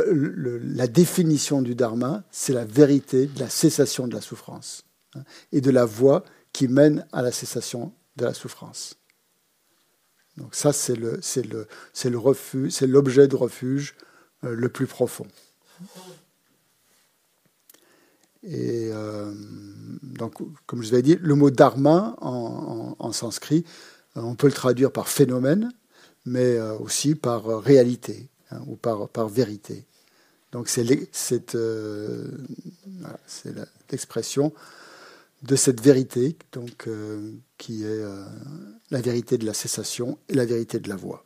la 0.62 0.88
définition 0.88 1.62
du 1.62 1.74
dharma, 1.74 2.26
c'est 2.32 2.52
la 2.52 2.66
vérité 2.66 3.28
de 3.28 3.40
la 3.40 3.48
cessation 3.48 4.10
de 4.10 4.14
la 4.14 4.20
souffrance 4.20 4.84
hein, 5.16 5.24
et 5.54 5.62
de 5.62 5.72
la 5.72 5.86
voie 5.86 6.26
qui 6.52 6.68
mène 6.68 7.08
à 7.14 7.22
la 7.22 7.32
cessation 7.32 7.94
de 8.18 8.26
la 8.26 8.34
souffrance. 8.34 8.98
Donc 10.36 10.54
ça, 10.54 10.74
c'est 10.74 10.98
le, 10.98 11.18
c'est 11.22 11.48
c'est 11.94 12.88
l'objet 12.88 13.30
de 13.30 13.38
refuge 13.38 13.96
euh, 14.44 14.54
le 14.54 14.68
plus 14.68 14.86
profond. 14.86 15.28
Et 18.44 18.90
euh, 18.92 19.34
donc, 20.02 20.40
comme 20.66 20.84
je 20.84 20.90
vous 20.90 20.96
ai 20.96 21.02
dit, 21.02 21.18
le 21.22 21.36
mot 21.36 21.52
dharma 21.52 22.18
en, 22.20 22.98
en, 23.00 23.12
sanskrit, 23.14 23.64
euh, 24.18 24.22
on 24.24 24.36
peut 24.36 24.48
le 24.48 24.54
traduire 24.54 24.92
par 24.92 25.08
phénomène, 25.08 25.72
mais 26.26 26.60
aussi 26.60 27.16
par 27.16 27.46
réalité 27.64 28.30
hein, 28.54 28.64
ou 28.68 28.76
par, 28.76 29.10
par 29.10 29.28
vérité. 29.28 29.86
Donc 30.52 30.70
c'est, 30.70 30.86
c'est 31.12 31.54
l'expression 33.92 34.54
de 35.44 35.56
cette 35.56 35.82
vérité, 35.82 36.38
donc, 36.54 36.88
euh, 36.88 37.32
qui 37.58 37.84
est 37.84 37.88
euh, 37.88 38.24
la 38.92 39.02
vérité 39.02 39.38
de 39.38 39.46
la 39.46 39.54
cessation 39.54 40.18
et 40.30 40.36
la 40.36 40.46
vérité 40.46 40.80
de 40.80 40.88
la 40.88 40.96
voix, 40.96 41.24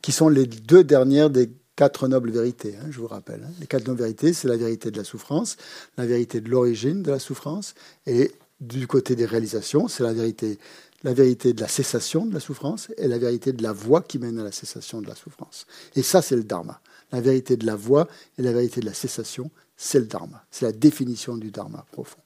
qui 0.00 0.12
sont 0.12 0.28
les 0.28 0.46
deux 0.46 0.84
dernières 0.84 1.28
des 1.28 1.50
quatre 1.76 2.08
nobles 2.08 2.30
vérités, 2.30 2.76
hein, 2.76 2.86
je 2.90 2.98
vous 2.98 3.06
rappelle. 3.06 3.42
Hein. 3.44 3.52
Les 3.60 3.66
quatre 3.66 3.86
nobles 3.86 4.00
vérités, 4.00 4.32
c'est 4.32 4.48
la 4.48 4.56
vérité 4.56 4.90
de 4.90 4.96
la 4.96 5.04
souffrance, 5.04 5.56
la 5.98 6.06
vérité 6.06 6.40
de 6.40 6.48
l'origine 6.48 7.02
de 7.02 7.10
la 7.10 7.18
souffrance 7.18 7.74
et 8.06 8.32
du 8.60 8.86
côté 8.86 9.14
des 9.14 9.26
réalisations, 9.26 9.86
c'est 9.86 10.02
la 10.02 10.12
vérité, 10.12 10.58
la 11.04 11.14
vérité 11.14 11.52
de 11.52 11.60
la 11.60 11.68
cessation 11.68 12.26
de 12.26 12.34
la 12.34 12.40
souffrance 12.40 12.88
et 12.96 13.06
la 13.06 13.18
vérité 13.18 13.52
de 13.52 13.62
la 13.62 13.72
voie 13.72 14.02
qui 14.02 14.18
mène 14.18 14.38
à 14.38 14.44
la 14.44 14.52
cessation 14.52 15.00
de 15.00 15.06
la 15.06 15.14
souffrance. 15.14 15.66
Et 15.94 16.02
ça, 16.02 16.22
c'est 16.22 16.36
le 16.36 16.44
dharma. 16.44 16.80
La 17.12 17.20
vérité 17.20 17.56
de 17.56 17.66
la 17.66 17.76
voie 17.76 18.08
et 18.36 18.42
la 18.42 18.52
vérité 18.52 18.80
de 18.80 18.86
la 18.86 18.94
cessation, 18.94 19.50
c'est 19.76 20.00
le 20.00 20.06
dharma. 20.06 20.44
C'est 20.50 20.66
la 20.66 20.72
définition 20.72 21.36
du 21.36 21.50
dharma 21.50 21.86
profond. 21.92 22.20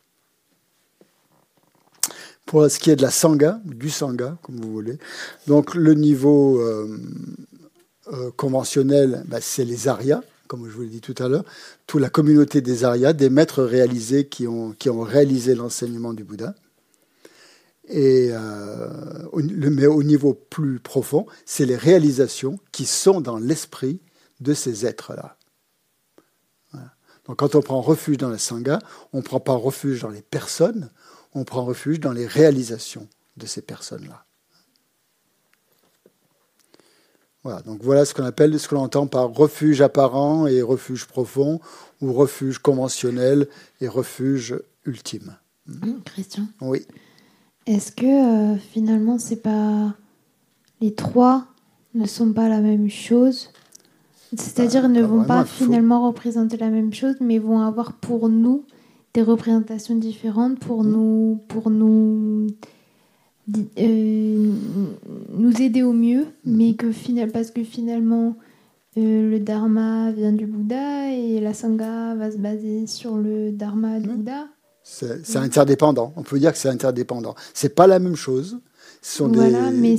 Pour 2.47 2.69
ce 2.69 2.79
qui 2.79 2.91
est 2.91 2.97
de 2.97 3.03
la 3.03 3.11
sangha, 3.11 3.61
du 3.65 3.91
sangha, 3.91 4.37
comme 4.43 4.57
vous 4.57 4.73
voulez, 4.73 4.99
donc 5.47 5.75
le 5.75 5.95
niveau 5.95 6.61
euh, 6.61 6.99
euh, 8.13 8.31
conventionnel, 8.37 9.23
bah, 9.29 9.41
c'est 9.41 9.65
les 9.65 9.87
arias, 9.87 10.23
comme 10.49 10.69
je 10.69 10.75
vous 10.75 10.83
l'ai 10.83 10.89
dit 10.89 11.01
tout 11.01 11.15
à 11.23 11.29
l'heure, 11.29 11.45
toute 11.87 12.01
la 12.01 12.11
communauté 12.11 12.61
des 12.61 12.85
arias, 12.85 13.13
des 13.13 13.31
maîtres 13.31 13.63
réalisés 13.63 14.27
qui 14.27 14.49
ont, 14.49 14.73
qui 14.73 14.91
ont 14.91 15.03
réalisé 15.03 15.55
l'enseignement 15.55 16.13
du 16.13 16.25
Bouddha. 16.25 16.55
Et, 17.89 18.29
euh, 18.31 19.29
mais 19.33 19.87
au 19.87 20.03
niveau 20.03 20.35
plus 20.35 20.79
profond, 20.79 21.27
c'est 21.45 21.67
les 21.67 21.77
réalisations 21.77 22.59
qui 22.71 22.87
sont 22.87 23.21
dans 23.21 23.39
l'esprit 23.39 24.01
de 24.41 24.55
ces 24.55 24.87
êtres-là. 24.87 25.37
Donc 27.27 27.39
quand 27.39 27.55
on 27.55 27.63
prend 27.63 27.81
refuge 27.81 28.17
dans 28.17 28.29
la 28.29 28.39
Sangha, 28.39 28.79
on 29.13 29.19
ne 29.19 29.23
prend 29.23 29.41
pas 29.41 29.55
refuge 29.55 30.03
dans 30.03 30.09
les 30.09 30.23
personnes, 30.23 30.91
on 31.35 31.45
prend 31.45 31.65
refuge 31.65 32.01
dans 32.01 32.13
les 32.13 32.27
réalisations 32.27 33.09
de 33.37 33.47
ces 33.47 33.63
personnes-là. 33.63 34.25
Voilà, 37.45 37.61
donc 37.63 37.83
voilà 37.83 38.05
ce 38.05 38.15
qu'on 38.15 38.25
appelle, 38.25 38.59
ce 38.59 38.69
que 38.69 38.75
l'on 38.75 38.83
entend 38.83 39.07
par 39.07 39.33
refuge 39.33 39.81
apparent 39.81 40.47
et 40.47 40.63
refuge 40.63 41.07
profond, 41.07 41.61
ou 42.01 42.13
refuge 42.13 42.59
conventionnel 42.59 43.49
et 43.81 43.89
refuge 43.89 44.57
ultime. 44.85 45.37
Mmh, 45.67 46.03
Christian? 46.05 46.47
Oui. 46.61 46.87
Est-ce 47.67 47.93
que 47.93 48.55
euh, 48.55 48.57
finalement, 48.57 49.19
c'est 49.19 49.43
pas 49.43 49.95
les 50.81 50.95
trois 50.95 51.47
ne 51.95 52.07
sont 52.07 52.33
pas 52.33 52.49
la 52.49 52.61
même 52.61 52.91
chose? 52.91 53.51
C'est-à-dire 54.37 54.89
ne 54.89 55.03
vont 55.03 55.25
pas 55.25 55.45
finalement 55.45 56.07
représenter 56.07 56.57
la 56.57 56.71
même 56.71 56.93
chose, 56.93 57.17
mais 57.21 57.39
vont 57.39 57.61
avoir 57.61 57.93
pour 57.93 58.29
nous 58.29 58.65
des 59.15 59.23
représentations 59.23 59.95
différentes 59.95 60.59
pour 60.59 60.85
mmh. 60.85 60.91
nous, 60.91 61.41
pour 61.49 61.71
nous, 61.71 62.47
euh, 63.79 64.53
nous 65.35 65.63
aider 65.63 65.83
au 65.83 65.93
mieux, 65.93 66.23
mmh. 66.23 66.57
mais 66.57 66.75
que 66.75 66.93
final, 66.93 67.31
parce 67.31 67.51
que 67.51 67.63
finalement 67.63 68.37
euh, 68.97 69.31
le 69.31 69.39
dharma 69.39 70.13
vient 70.13 70.33
du 70.33 70.47
Bouddha 70.47 71.13
et 71.13 71.41
la 71.41 71.55
sangha 71.55 72.15
va 72.15 72.31
se 72.31 72.37
baser 72.39 72.87
sur 72.87 73.17
le 73.17 73.51
dharma 73.51 74.01
du 74.01 74.09
Bouddha. 74.09 74.49
C'est 74.85 75.37
interdépendant. 75.37 76.13
On 76.17 76.23
peut 76.23 76.39
dire 76.39 76.53
que 76.53 76.59
c'est 76.59 76.69
interdépendant. 76.69 77.35
C'est 77.55 77.75
pas 77.75 77.87
la 77.87 77.99
même 77.99 78.17
chose. 78.17 78.59
Ce 79.01 79.19
sont 79.19 79.29
des, 79.29 79.51
mais, 79.73 79.97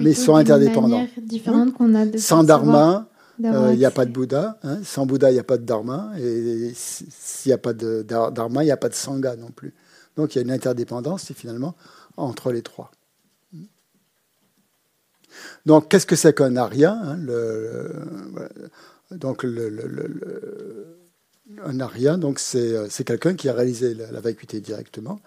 mais, 0.00 0.12
sont 0.12 0.36
interdépendants. 0.36 1.06
Différente 1.16 1.72
qu'on 1.72 1.94
a 1.94 2.04
de 2.04 2.18
Sans 2.18 2.44
dharma, 2.44 3.08
euh, 3.42 3.70
il 3.72 3.78
n'y 3.78 3.86
a 3.86 3.90
pas 3.90 4.04
de 4.04 4.10
Bouddha. 4.10 4.58
Hein. 4.62 4.78
Sans 4.84 5.06
Bouddha, 5.06 5.30
il 5.30 5.34
n'y 5.34 5.40
a 5.40 5.44
pas 5.44 5.56
de 5.56 5.64
dharma. 5.64 6.12
Et 6.18 6.72
s'il 6.74 7.50
n'y 7.50 7.54
a 7.54 7.58
pas 7.58 7.72
de 7.72 8.02
dharma, 8.02 8.62
il 8.62 8.66
n'y 8.66 8.72
a 8.72 8.76
pas 8.76 8.88
de 8.88 8.94
sangha 8.94 9.36
non 9.36 9.50
plus. 9.50 9.72
Donc 10.16 10.34
il 10.34 10.38
y 10.38 10.40
a 10.40 10.44
une 10.44 10.50
interdépendance 10.50 11.32
finalement 11.32 11.74
entre 12.16 12.52
les 12.52 12.62
trois. 12.62 12.90
Donc 15.66 15.88
qu'est-ce 15.88 16.06
que 16.06 16.16
c'est 16.16 16.34
qu'un 16.34 16.56
arya 16.56 16.92
hein, 16.92 17.16
le, 17.16 17.92
Donc 19.10 19.42
le, 19.42 19.68
le 19.68 20.96
un 21.62 21.80
arya, 21.80 22.16
donc 22.16 22.40
euh, 22.54 22.86
c'est 22.90 23.04
quelqu'un 23.04 23.34
qui 23.34 23.48
a 23.48 23.52
réalisé 23.52 23.94
la, 23.94 24.20
vacuité 24.20 24.60
directement. 24.60 25.20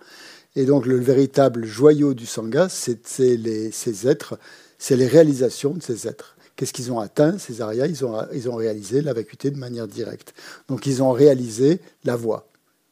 Et 0.55 0.65
donc 0.65 0.85
le 0.85 0.97
véritable 0.97 1.65
joyau 1.65 2.13
du 2.13 2.25
sangha, 2.25 2.69
c'est 2.69 3.07
ces 3.07 4.07
êtres, 4.07 4.39
c'est 4.77 4.95
les 4.95 5.07
réalisations 5.07 5.73
de 5.73 5.83
ces 5.83 6.07
êtres. 6.07 6.35
Qu'est-ce 6.55 6.73
qu'ils 6.73 6.91
ont 6.91 6.99
atteint, 6.99 7.37
ces 7.37 7.61
aryas 7.61 7.85
ils 7.85 8.03
ont, 8.03 8.17
ils 8.33 8.49
ont 8.49 8.55
réalisé 8.55 9.01
la 9.01 9.13
vacuité 9.13 9.51
de 9.51 9.57
manière 9.57 9.87
directe. 9.87 10.33
Donc 10.67 10.87
ils 10.87 11.03
ont 11.03 11.11
réalisé 11.11 11.79
la 12.03 12.15
voie. 12.15 12.49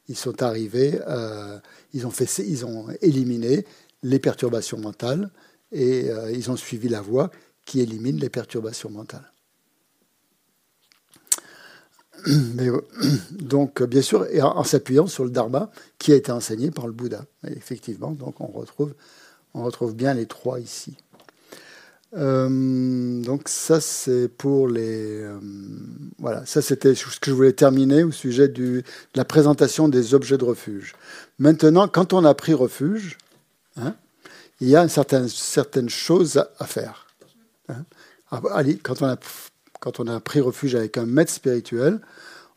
Ils 0.07 0.15
sont 0.15 0.43
arrivés, 0.43 0.99
euh, 1.07 1.57
ils, 1.93 2.05
ont 2.05 2.11
fait, 2.11 2.29
ils 2.45 2.63
ont 2.63 2.87
éliminé 3.01 3.65
les 4.03 4.19
perturbations 4.19 4.77
mentales 4.77 5.31
et 5.71 6.11
euh, 6.11 6.31
ils 6.31 6.51
ont 6.51 6.55
suivi 6.55 6.89
la 6.89 7.01
voie 7.01 7.31
qui 7.65 7.81
élimine 7.81 8.17
les 8.17 8.29
perturbations 8.29 8.91
mentales. 8.91 9.31
Euh, 12.27 12.81
donc, 13.31 13.83
bien 13.83 14.01
sûr, 14.01 14.25
et 14.31 14.41
en, 14.41 14.63
s'appuyant 14.63 15.07
sur 15.07 15.23
le 15.23 15.29
dharma 15.29 15.71
qui 15.99 16.11
a 16.11 16.15
été 16.15 16.31
enseigné 16.31 16.71
par 16.71 16.87
le 16.87 16.93
Bouddha. 16.93 17.25
effectivement, 17.47 18.11
donc 18.11 18.39
on 18.41 18.47
retrouve, 18.47 18.93
on 19.53 19.63
retrouve 19.63 19.95
bien 19.95 20.13
les 20.13 20.25
trois 20.25 20.59
ici. 20.59 20.95
Euh, 22.15 23.21
donc 23.21 23.49
ça 23.49 23.81
c'est 23.81 24.29
pour 24.29 24.69
les 24.69 25.21
euh, 25.21 25.37
voilà 26.17 26.45
ça 26.45 26.61
c'était 26.61 26.95
ce 26.95 27.19
que 27.19 27.29
je 27.29 27.35
voulais 27.35 27.51
terminer 27.51 28.05
au 28.05 28.11
sujet 28.11 28.47
du, 28.47 28.83
de 28.83 28.83
la 29.15 29.25
présentation 29.25 29.89
des 29.89 30.13
objets 30.13 30.37
de 30.37 30.45
refuge. 30.45 30.93
Maintenant 31.39 31.89
quand 31.89 32.13
on 32.13 32.23
a 32.23 32.33
pris 32.33 32.53
refuge, 32.53 33.17
hein, 33.75 33.95
il 34.61 34.69
y 34.69 34.75
a 34.75 34.83
une 34.83 34.89
certaine, 34.89 35.27
certaines 35.27 35.89
choses 35.89 36.41
à, 36.59 36.65
faire. 36.65 37.07
Hein. 37.67 37.83
Ah, 38.31 38.41
allez, 38.53 38.77
quand 38.77 39.01
on 39.01 39.07
a 39.07 39.17
quand 39.79 39.99
on 39.99 40.07
a 40.07 40.19
pris 40.19 40.39
refuge 40.39 40.75
avec 40.75 40.97
un 40.97 41.05
maître 41.05 41.31
spirituel, 41.31 41.99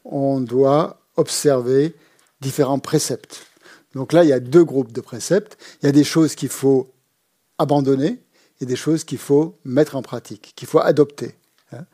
on 0.05 0.41
doit 0.41 1.01
observer 1.17 1.95
différents 2.41 2.79
préceptes. 2.79 3.47
Donc 3.95 4.13
là, 4.13 4.25
il 4.25 4.29
y 4.29 4.33
a 4.33 4.41
deux 4.41 4.65
groupes 4.65 4.93
de 4.93 5.01
préceptes. 5.01 5.59
Il 5.83 5.87
y 5.87 5.89
a 5.89 5.93
des 5.93 6.05
choses 6.05 6.35
qu'il 6.35 6.49
faut 6.49 6.93
abandonner 7.59 8.23
et 8.61 8.67
des 8.67 8.77
choses 8.77 9.05
qu'il 9.05 9.19
faut 9.19 9.59
mettre 9.65 9.97
en 9.97 10.03
pratique, 10.03 10.53
qu'il 10.57 10.69
faut 10.69 10.81
adopter. 10.81 11.37
Hein. 11.73 11.85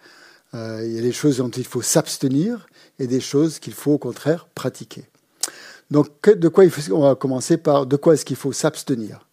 Euh, 0.54 0.83
il 0.85 0.93
y 0.93 0.99
a 0.99 1.02
des 1.02 1.12
choses 1.12 1.38
dont 1.38 1.50
il 1.50 1.64
faut 1.64 1.83
s'abstenir 1.83 2.66
et 2.99 3.07
des 3.07 3.21
choses 3.21 3.59
qu'il 3.59 3.75
faut 3.75 3.93
au 3.93 3.99
contraire 3.99 4.47
pratiquer. 4.54 5.04
Donc, 5.90 6.09
de 6.28 6.49
quoi 6.49 6.64
on 6.93 7.00
va 7.00 7.14
commencer 7.14 7.57
par 7.57 7.87
de 7.87 7.97
quoi 7.97 8.14
est-ce 8.14 8.25
qu'il 8.25 8.37
faut 8.37 8.52
s'abstenir? 8.52 9.26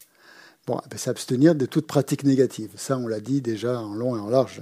Bon, 0.67 0.79
eh 0.85 0.89
ben, 0.89 0.97
s'abstenir 0.97 1.55
de 1.55 1.65
toute 1.65 1.87
pratique 1.87 2.23
négative. 2.23 2.71
Ça, 2.75 2.97
on 2.97 3.07
l'a 3.07 3.19
dit 3.19 3.41
déjà 3.41 3.79
en 3.79 3.95
long 3.95 4.15
et 4.15 4.19
en 4.19 4.29
large. 4.29 4.61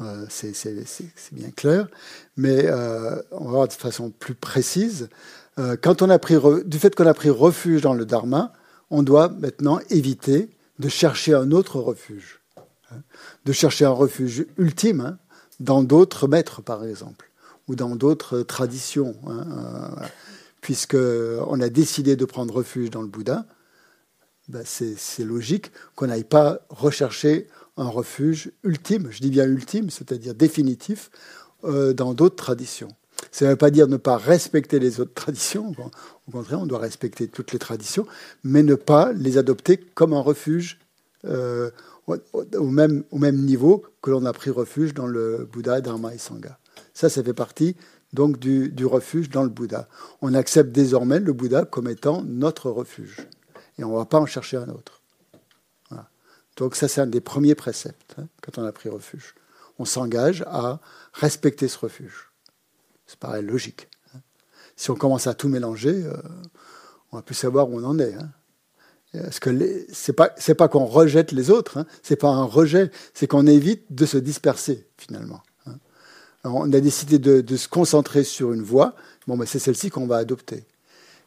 Euh, 0.00 0.26
c'est 0.28 0.52
bien 1.32 1.50
clair. 1.50 1.88
Mais 2.36 2.66
euh, 2.66 3.20
on 3.30 3.44
va 3.44 3.50
voir 3.50 3.68
de 3.68 3.72
façon 3.72 4.10
plus 4.10 4.34
précise. 4.34 5.08
Euh, 5.58 5.76
quand 5.80 6.02
on 6.02 6.10
a 6.10 6.18
pris 6.18 6.36
du 6.64 6.78
fait 6.78 6.94
qu'on 6.94 7.06
a 7.06 7.14
pris 7.14 7.30
refuge 7.30 7.82
dans 7.82 7.94
le 7.94 8.04
Dharma, 8.04 8.52
on 8.90 9.02
doit 9.02 9.28
maintenant 9.28 9.80
éviter 9.90 10.50
de 10.78 10.88
chercher 10.88 11.34
un 11.34 11.50
autre 11.50 11.80
refuge, 11.80 12.40
hein. 12.92 13.00
de 13.46 13.52
chercher 13.52 13.86
un 13.86 13.90
refuge 13.90 14.46
ultime 14.58 15.00
hein, 15.00 15.18
dans 15.60 15.82
d'autres 15.82 16.28
maîtres, 16.28 16.60
par 16.60 16.84
exemple, 16.84 17.30
ou 17.68 17.74
dans 17.74 17.96
d'autres 17.96 18.42
traditions. 18.42 19.16
Hein, 19.26 19.96
Puisqu'on 20.60 21.60
a 21.60 21.68
décidé 21.68 22.16
de 22.16 22.24
prendre 22.24 22.52
refuge 22.52 22.90
dans 22.90 23.00
le 23.00 23.06
Bouddha, 23.06 23.46
ben 24.48 24.62
c'est 24.64 25.24
logique 25.24 25.70
qu'on 25.94 26.08
n'aille 26.08 26.24
pas 26.24 26.60
rechercher 26.68 27.48
un 27.76 27.88
refuge 27.88 28.52
ultime, 28.64 29.08
je 29.10 29.20
dis 29.20 29.30
bien 29.30 29.44
ultime, 29.44 29.90
c'est-à-dire 29.90 30.34
définitif, 30.34 31.10
euh, 31.64 31.92
dans 31.92 32.14
d'autres 32.14 32.36
traditions. 32.36 32.88
Ça 33.30 33.46
ne 33.46 33.50
veut 33.50 33.56
pas 33.56 33.70
dire 33.70 33.88
ne 33.88 33.96
pas 33.96 34.16
respecter 34.16 34.78
les 34.78 35.00
autres 35.00 35.14
traditions, 35.14 35.74
au 36.28 36.30
contraire, 36.30 36.60
on 36.60 36.66
doit 36.66 36.78
respecter 36.78 37.28
toutes 37.28 37.52
les 37.52 37.58
traditions, 37.58 38.06
mais 38.44 38.62
ne 38.62 38.74
pas 38.74 39.12
les 39.12 39.38
adopter 39.38 39.78
comme 39.78 40.12
un 40.12 40.20
refuge 40.20 40.78
euh, 41.24 41.70
au, 42.06 42.66
même, 42.66 43.04
au 43.10 43.18
même 43.18 43.36
niveau 43.36 43.84
que 44.00 44.10
l'on 44.10 44.24
a 44.26 44.32
pris 44.32 44.50
refuge 44.50 44.94
dans 44.94 45.06
le 45.06 45.48
Bouddha, 45.50 45.80
Dharma 45.80 46.14
et 46.14 46.18
Sangha. 46.18 46.58
Ça, 46.94 47.08
ça 47.08 47.22
fait 47.22 47.34
partie 47.34 47.74
donc 48.12 48.38
du 48.38 48.86
refuge 48.86 49.28
dans 49.28 49.42
le 49.42 49.48
Bouddha. 49.48 49.88
On 50.22 50.32
accepte 50.34 50.70
désormais 50.70 51.18
le 51.18 51.32
Bouddha 51.32 51.64
comme 51.64 51.88
étant 51.88 52.22
notre 52.22 52.70
refuge, 52.70 53.26
et 53.78 53.84
on 53.84 53.92
ne 53.92 53.96
va 53.96 54.04
pas 54.04 54.20
en 54.20 54.26
chercher 54.26 54.58
un 54.58 54.68
autre. 54.68 55.02
Donc 56.56 56.74
ça, 56.74 56.88
c'est 56.88 57.00
un 57.00 57.06
des 57.06 57.20
premiers 57.20 57.54
préceptes 57.54 58.14
hein, 58.18 58.26
quand 58.42 58.58
on 58.58 58.64
a 58.64 58.72
pris 58.72 58.88
refuge. 58.88 59.34
On 59.78 59.84
s'engage 59.84 60.42
à 60.46 60.80
respecter 61.12 61.68
ce 61.68 61.78
refuge. 61.78 62.30
Ça 63.06 63.16
paraît 63.20 63.42
logique. 63.42 63.88
Hein. 64.14 64.20
Si 64.74 64.90
on 64.90 64.94
commence 64.94 65.26
à 65.26 65.34
tout 65.34 65.48
mélanger, 65.48 66.04
euh, 66.04 66.16
on 67.12 67.16
va 67.16 67.22
plus 67.22 67.34
savoir 67.34 67.68
où 67.68 67.78
on 67.78 67.84
en 67.84 67.98
est. 67.98 68.14
Hein. 68.14 68.30
Parce 69.12 69.38
que 69.38 69.86
c'est 69.92 70.12
pas 70.12 70.30
c'est 70.36 70.54
pas 70.54 70.68
qu'on 70.68 70.84
rejette 70.84 71.32
les 71.32 71.50
autres, 71.50 71.78
hein. 71.78 71.86
c'est 72.02 72.16
pas 72.16 72.28
un 72.28 72.44
rejet, 72.44 72.90
c'est 73.14 73.26
qu'on 73.26 73.46
évite 73.46 73.84
de 73.90 74.04
se 74.04 74.18
disperser 74.18 74.86
finalement. 74.98 75.42
on 76.44 76.70
a 76.72 76.80
décidé 76.80 77.18
de, 77.18 77.56
se 77.56 77.68
concentrer 77.68 78.24
sur 78.24 78.52
une 78.52 78.62
voie. 78.62 78.94
Bon, 79.26 79.36
ben 79.36 79.46
c'est 79.46 79.58
celle-ci 79.58 79.90
qu'on 79.90 80.06
va 80.06 80.16
adopter. 80.16 80.66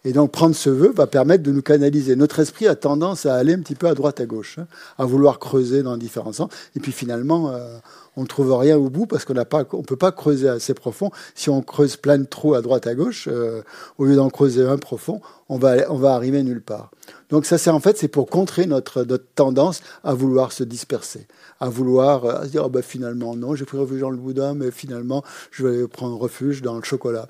Et 0.06 0.14
donc 0.14 0.32
prendre 0.32 0.56
ce 0.56 0.70
vœu 0.70 0.94
va 0.96 1.08
permettre 1.08 1.44
de 1.44 1.52
nous 1.52 1.62
canaliser. 1.62 2.16
Notre 2.16 2.40
esprit 2.40 2.68
a 2.68 2.76
tendance 2.76 3.26
à 3.26 3.36
aller 3.36 3.54
un 3.54 3.60
petit 3.60 3.76
peu 3.76 3.88
à 3.88 3.94
droite 3.94 4.22
à 4.22 4.26
gauche, 4.26 4.58
hein, 4.58 4.68
à 4.98 5.06
vouloir 5.06 5.40
creuser 5.40 5.84
dans 5.84 5.98
différents 5.98 6.32
sens. 6.32 6.50
Et 6.76 6.80
puis 6.80 6.94
finalement, 6.94 7.52
euh, 7.52 7.78
on 8.16 8.22
ne 8.22 8.28
trouve 8.28 8.54
rien 8.54 8.78
au 8.78 8.90
bout 8.90 9.06
parce 9.06 9.26
qu'on 9.26 9.36
on 9.38 9.84
peut 9.84 9.96
pas 9.96 10.12
creuser 10.12 10.48
assez 10.48 10.74
profond. 10.74 11.12
Si 11.36 11.50
on 11.50 11.62
creuse 11.62 11.98
plein 11.98 12.18
de 12.18 12.26
trous 12.26 12.54
à 12.54 12.62
droite 12.62 12.88
à 12.88 12.96
gauche, 12.96 13.28
euh, 13.30 13.62
au 13.98 14.06
lieu 14.06 14.16
d'en 14.16 14.30
creuser 14.30 14.66
un 14.66 14.78
profond, 14.78 15.22
on 15.50 15.58
va, 15.58 15.90
on 15.90 15.96
va 15.96 16.14
arriver 16.16 16.44
nulle 16.44 16.62
part. 16.62 16.92
Donc 17.30 17.46
ça, 17.46 17.58
c'est 17.58 17.70
en 17.70 17.80
fait, 17.80 17.98
c'est 17.98 18.08
pour 18.08 18.28
contrer 18.28 18.66
notre, 18.66 19.04
notre 19.04 19.26
tendance 19.36 19.82
à 20.04 20.14
vouloir 20.14 20.52
se 20.52 20.64
disperser, 20.64 21.28
à 21.60 21.70
vouloir 21.70 22.26
à 22.26 22.46
se 22.46 22.50
dire 22.50 22.64
oh 22.66 22.70
ben, 22.70 22.82
finalement 22.82 23.36
non, 23.36 23.56
j'ai 23.56 23.66
pris 23.66 23.78
refuge 23.78 24.02
dans 24.02 24.10
le 24.10 24.18
Bouddha, 24.18 24.54
mais 24.54 24.72
finalement 24.72 25.24
je 25.52 25.68
vais 25.68 25.88
prendre 25.88 26.18
refuge 26.18 26.62
dans 26.62 26.76
le 26.76 26.84
chocolat. 26.84 27.30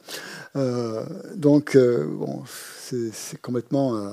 Euh, 0.56 1.04
donc 1.36 1.76
euh, 1.76 2.08
c'est 2.92 3.40
complètement 3.42 3.98
euh, 3.98 4.12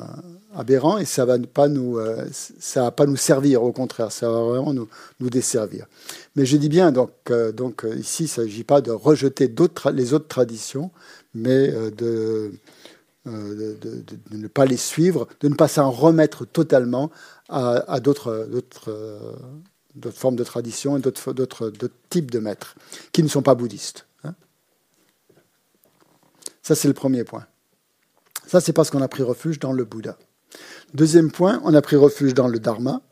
aberrant 0.54 0.98
et 0.98 1.04
ça 1.04 1.24
va 1.24 1.38
pas 1.38 1.68
nous, 1.68 1.98
ça 2.32 2.82
va 2.82 2.90
pas 2.90 3.06
nous 3.06 3.16
servir. 3.16 3.62
Au 3.62 3.72
contraire, 3.72 4.12
ça 4.12 4.30
va 4.30 4.40
vraiment 4.40 4.72
nous, 4.72 4.88
nous 5.20 5.30
desservir. 5.30 5.86
Mais 6.34 6.46
je 6.46 6.56
dis 6.56 6.68
bien 6.68 6.92
donc, 6.92 7.10
donc 7.54 7.86
ici, 7.96 8.24
il 8.24 8.28
s'agit 8.28 8.64
pas 8.64 8.80
de 8.80 8.90
rejeter 8.90 9.52
les 9.92 10.14
autres 10.14 10.28
traditions, 10.28 10.90
mais 11.34 11.68
de 11.68 12.52
de, 13.24 14.04
ne 14.30 14.46
pas 14.46 14.66
les 14.66 14.76
suivre, 14.76 15.26
de 15.40 15.48
ne 15.48 15.54
pas 15.54 15.66
s'en 15.66 15.90
remettre 15.90 16.44
totalement 16.46 17.10
à, 17.48 17.98
d'autres 17.98 18.46
formes 20.10 20.36
de 20.36 20.44
tradition 20.44 20.96
et 20.96 21.00
d'autres 21.00 21.72
types 22.10 22.30
de 22.30 22.38
maîtres 22.38 22.76
qui 23.12 23.22
ne 23.22 23.28
sont 23.28 23.42
pas 23.42 23.54
bouddhistes. 23.54 24.06
Hein. 24.24 24.34
Ça, 26.62 26.74
c'est 26.74 26.88
le 26.88 26.94
premier 26.94 27.24
point. 27.24 27.46
Ça, 28.46 28.60
c'est 28.60 28.72
parce 28.72 28.90
qu'on 28.90 29.02
a 29.02 29.08
pris 29.08 29.22
refuge 29.22 29.58
dans 29.58 29.72
le 29.72 29.84
Bouddha. 29.84 30.16
Deuxième 30.94 31.32
point, 31.32 31.60
on 31.64 31.74
a 31.74 31.82
pris 31.82 31.96
refuge 31.96 32.34
dans 32.34 32.48
le 32.48 32.60
Dharma. 32.60 33.02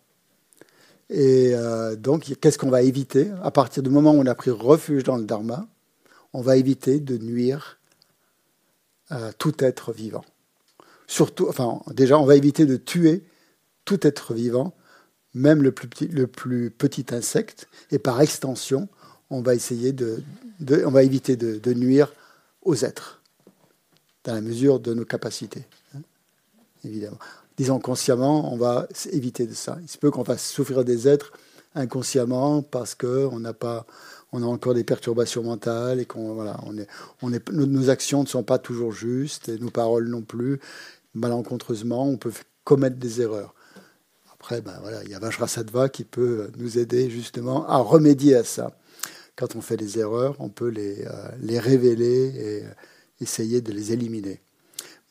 Et 1.10 1.54
euh, 1.54 1.96
donc, 1.96 2.34
qu'est-ce 2.40 2.58
qu'on 2.58 2.70
va 2.70 2.82
éviter? 2.82 3.30
À 3.42 3.50
partir 3.50 3.82
du 3.82 3.90
moment 3.90 4.12
où 4.12 4.20
on 4.20 4.26
a 4.26 4.34
pris 4.34 4.50
refuge 4.50 5.02
dans 5.02 5.16
le 5.16 5.24
Dharma, 5.24 5.66
on 6.32 6.40
va 6.40 6.56
éviter 6.56 7.00
de 7.00 7.18
nuire 7.18 7.78
tout 9.38 9.62
être 9.62 9.92
vivant. 9.92 10.24
Surtout, 11.06 11.48
enfin, 11.48 11.80
déjà, 11.92 12.18
on 12.18 12.24
va 12.24 12.36
éviter 12.36 12.66
de 12.66 12.76
tuer 12.76 13.24
tout 13.84 14.06
être 14.06 14.34
vivant, 14.34 14.74
même 15.34 15.62
le 15.62 15.72
plus 15.72 16.70
petit, 16.70 17.06
insecte, 17.10 17.68
et 17.90 17.98
par 17.98 18.20
extension, 18.20 18.88
on 19.30 19.42
va 19.42 19.54
essayer 19.54 19.92
de, 19.92 20.22
on 20.84 20.90
va 20.90 21.02
éviter 21.02 21.36
de, 21.36 21.74
nuire 21.74 22.12
aux 22.62 22.76
êtres, 22.84 23.20
dans 24.24 24.34
la 24.34 24.40
mesure 24.40 24.80
de 24.80 24.94
nos 24.94 25.04
capacités, 25.04 25.66
hein, 25.94 26.00
évidemment. 26.84 27.18
Disons 27.56 27.78
consciemment, 27.78 28.52
on 28.52 28.56
va 28.56 28.88
éviter 29.12 29.46
de 29.46 29.54
ça. 29.54 29.78
Il 29.80 29.88
se 29.88 29.96
peut 29.96 30.10
qu'on 30.10 30.24
fasse 30.24 30.44
souffrir 30.44 30.84
des 30.84 31.06
êtres 31.06 31.32
inconsciemment 31.76 32.62
parce 32.62 32.94
qu'on 32.94 33.38
n'a 33.38 33.52
pas, 33.52 33.86
on 34.32 34.42
a 34.42 34.46
encore 34.46 34.74
des 34.74 34.84
perturbations 34.84 35.42
mentales 35.42 36.00
et 36.00 36.04
qu'on 36.04 36.34
voilà, 36.34 36.58
on 36.66 36.76
est, 36.78 36.88
on 37.22 37.32
est, 37.32 37.48
nos, 37.50 37.90
actions 37.90 38.22
ne 38.22 38.28
sont 38.28 38.42
pas 38.42 38.58
toujours 38.58 38.92
justes 38.92 39.48
et 39.48 39.58
nos 39.58 39.70
paroles 39.70 40.08
non 40.08 40.22
plus. 40.22 40.60
Malencontreusement, 41.14 42.08
on 42.08 42.16
peut 42.16 42.32
commettre 42.64 42.96
des 42.96 43.20
erreurs. 43.20 43.54
Après, 44.44 44.60
ben 44.60 44.78
voilà, 44.82 45.02
il 45.04 45.10
y 45.10 45.14
a 45.14 45.18
Vajrasattva 45.18 45.88
qui 45.88 46.04
peut 46.04 46.50
nous 46.58 46.78
aider 46.78 47.08
justement 47.08 47.66
à 47.66 47.78
remédier 47.78 48.36
à 48.36 48.44
ça. 48.44 48.78
Quand 49.36 49.56
on 49.56 49.62
fait 49.62 49.78
des 49.78 49.98
erreurs, 49.98 50.36
on 50.38 50.50
peut 50.50 50.68
les, 50.68 51.06
euh, 51.06 51.28
les 51.40 51.58
révéler 51.58 52.26
et 52.36 52.62
essayer 53.22 53.62
de 53.62 53.72
les 53.72 53.92
éliminer. 53.92 54.42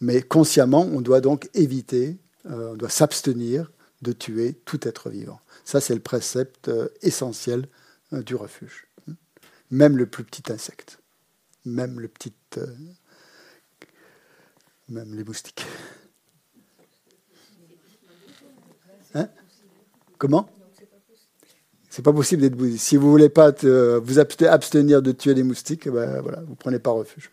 Mais 0.02 0.22
consciemment, 0.22 0.84
on 0.84 1.02
doit 1.02 1.20
donc 1.20 1.50
éviter, 1.56 2.20
euh, 2.46 2.74
on 2.74 2.76
doit 2.76 2.90
s'abstenir 2.90 3.72
de 4.04 4.12
tuer 4.12 4.54
tout 4.66 4.88
être 4.88 5.10
vivant. 5.10 5.40
Ça, 5.66 5.82
c'est 5.82 5.96
le 5.96 6.02
précepte 6.02 6.68
euh, 6.68 6.90
essentiel 7.02 7.68
du 8.12 8.36
refuge 8.36 8.88
même 9.74 9.98
le 9.98 10.06
plus 10.06 10.24
petit 10.24 10.52
insecte, 10.52 11.00
même 11.66 12.00
le 12.00 12.08
petit, 12.08 12.34
euh, 12.58 12.68
même 14.88 15.16
les 15.16 15.24
moustiques. 15.24 15.66
Hein 19.14 19.28
Comment 20.18 20.48
c'est 21.96 22.02
pas 22.02 22.12
possible 22.12 22.42
d'être 22.42 22.56
bouddhiste. 22.56 22.84
Si 22.84 22.98
vous 22.98 23.12
voulez 23.12 23.30
pas 23.30 23.52
vous 23.62 24.18
abstenir 24.18 25.04
de 25.04 25.12
tuer 25.12 25.36
les 25.36 25.44
moustiques, 25.44 25.88
ben 25.88 26.22
voilà, 26.22 26.42
vous 26.48 26.56
prenez 26.56 26.80
pas 26.80 26.90
refuge. 26.90 27.30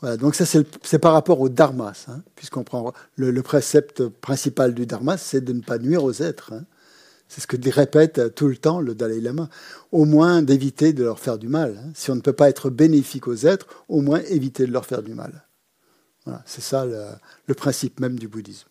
Voilà, 0.00 0.16
donc 0.16 0.34
ça 0.34 0.46
c'est 0.46 0.98
par 0.98 1.12
rapport 1.12 1.38
au 1.42 1.50
dharma, 1.50 1.92
hein, 2.08 2.22
puisqu'on 2.34 2.64
prend 2.64 2.94
le, 3.16 3.42
précepte 3.42 4.08
principal 4.08 4.72
du 4.72 4.86
dharma, 4.86 5.18
c'est 5.18 5.42
de 5.42 5.52
ne 5.52 5.60
pas 5.60 5.76
nuire 5.76 6.02
aux 6.02 6.14
êtres. 6.14 6.54
Hein. 6.54 6.64
C'est 7.28 7.42
ce 7.42 7.46
que 7.46 7.56
répète 7.68 8.34
tout 8.34 8.48
le 8.48 8.56
temps 8.56 8.80
le 8.80 8.94
Dalai 8.94 9.20
Lama. 9.20 9.50
Au 9.92 10.06
moins 10.06 10.40
d'éviter 10.40 10.94
de 10.94 11.04
leur 11.04 11.18
faire 11.18 11.36
du 11.36 11.48
mal. 11.48 11.78
Si 11.94 12.10
on 12.10 12.14
ne 12.14 12.22
peut 12.22 12.32
pas 12.32 12.48
être 12.48 12.70
bénéfique 12.70 13.28
aux 13.28 13.46
êtres, 13.46 13.66
au 13.90 14.00
moins 14.00 14.20
éviter 14.30 14.66
de 14.66 14.72
leur 14.72 14.86
faire 14.86 15.02
du 15.02 15.12
mal. 15.12 15.44
C'est 16.46 16.60
ça 16.60 16.84
le, 16.84 17.54
principe 17.54 18.00
même 18.00 18.18
du 18.18 18.28
bouddhisme. 18.28 18.68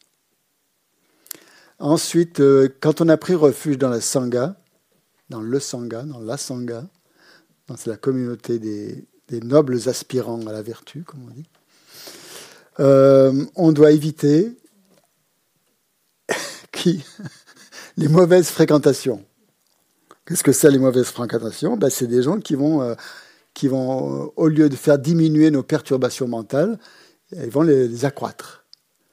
Ensuite, 1.80 2.40
euh, 2.40 2.70
quand 2.82 3.02
on 3.02 3.10
a 3.10 3.18
pris 3.18 3.36
refuge 3.36 3.78
dans 3.78 3.90
la 3.90 4.02
Sangha, 4.02 4.56
dans 5.30 5.42
le 5.42 5.60
Sangha, 5.60 6.04
dans 6.04 6.20
la 6.20 6.38
Sangha, 6.38 6.84
c'est 7.76 7.90
la 7.90 7.98
communauté 7.98 8.60
des, 8.60 9.08
nobles 9.44 9.90
aspirants 9.90 10.46
à 10.48 10.54
la 10.54 10.62
vertu, 10.62 11.04
comme 11.04 11.24
on 11.28 11.32
dit, 11.32 11.46
euh, 12.80 13.46
on 13.56 13.72
doit 13.72 13.92
éviter 13.92 14.58
les 17.98 18.08
mauvaises 18.08 18.48
fréquentations. 18.50 19.24
Qu'est-ce 20.26 20.44
que 20.44 20.52
c'est 20.52 20.72
les 20.72 20.80
mauvaises 20.80 21.08
fréquentations? 21.08 21.78
Ben, 21.78 21.90
C'est 21.90 22.08
des 22.08 22.24
gens 22.24 22.40
qui 22.40 22.56
vont, 22.56 22.96
qui 23.58 23.68
vont, 23.68 24.26
euh, 24.26 24.32
au 24.36 24.48
lieu 24.50 24.70
de 24.70 24.76
faire 24.76 25.00
diminuer 25.00 25.50
nos 25.50 25.64
perturbations 25.64 26.28
mentales, 26.28 26.78
ils 27.32 27.50
vont 27.50 27.64
les, 27.64 28.06
accroître. 28.06 28.66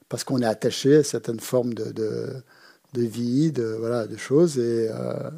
Parce 0.09 0.25
qu'on 0.25 0.41
est 0.41 0.47
attaché 0.47 0.97
à 0.97 1.03
certaines 1.03 1.41
formes 1.41 1.75
de, 1.75 1.93
de, 1.93 3.03
vie, 3.03 3.53
de, 3.53 3.77
voilà, 3.79 4.07
de 4.07 4.17
choses. 4.17 4.59
Et 4.59 4.89
euh, 4.91 5.31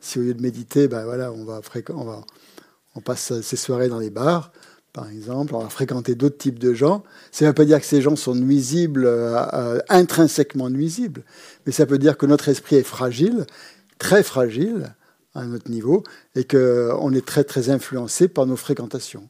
si 0.00 0.18
au 0.18 0.22
lieu 0.22 0.34
de 0.34 0.42
méditer, 0.42 0.88
ben, 0.88 1.04
voilà, 1.04 1.32
on, 1.32 1.44
va 1.44 1.60
on, 1.90 2.04
va, 2.04 2.24
on 2.96 3.00
passe 3.00 3.40
ses 3.40 3.56
soirées 3.56 3.88
dans 3.88 4.00
les 4.00 4.10
bars, 4.10 4.50
par 4.92 5.08
exemple, 5.10 5.54
on 5.54 5.60
va 5.60 5.68
fréquenter 5.68 6.16
d'autres 6.16 6.38
types 6.38 6.58
de 6.58 6.74
gens. 6.74 7.04
Ça 7.30 7.44
ne 7.44 7.50
veut 7.50 7.54
pas 7.54 7.64
dire 7.64 7.78
que 7.78 7.86
ces 7.86 8.02
gens 8.02 8.16
sont 8.16 8.34
nuisibles, 8.34 9.06
euh, 9.06 9.36
euh, 9.52 9.78
intrinsèquement 9.88 10.70
nuisibles, 10.70 11.22
mais 11.66 11.72
ça 11.72 11.86
peut 11.86 11.98
dire 11.98 12.16
que 12.16 12.26
notre 12.26 12.48
esprit 12.48 12.76
est 12.76 12.82
fragile, 12.82 13.46
très 13.98 14.24
fragile 14.24 14.94
à 15.34 15.44
notre 15.44 15.70
niveau, 15.70 16.02
et 16.34 16.44
qu'on 16.44 17.12
est 17.12 17.24
très 17.24 17.44
très 17.44 17.70
influencé 17.70 18.26
par 18.26 18.46
nos 18.46 18.56
fréquentations. 18.56 19.28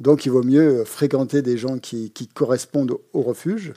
Donc 0.00 0.26
il 0.26 0.32
vaut 0.32 0.42
mieux 0.42 0.84
fréquenter 0.84 1.42
des 1.42 1.56
gens 1.56 1.78
qui, 1.78 2.12
correspondent 2.34 2.98
au 3.12 3.22
refuge 3.22 3.72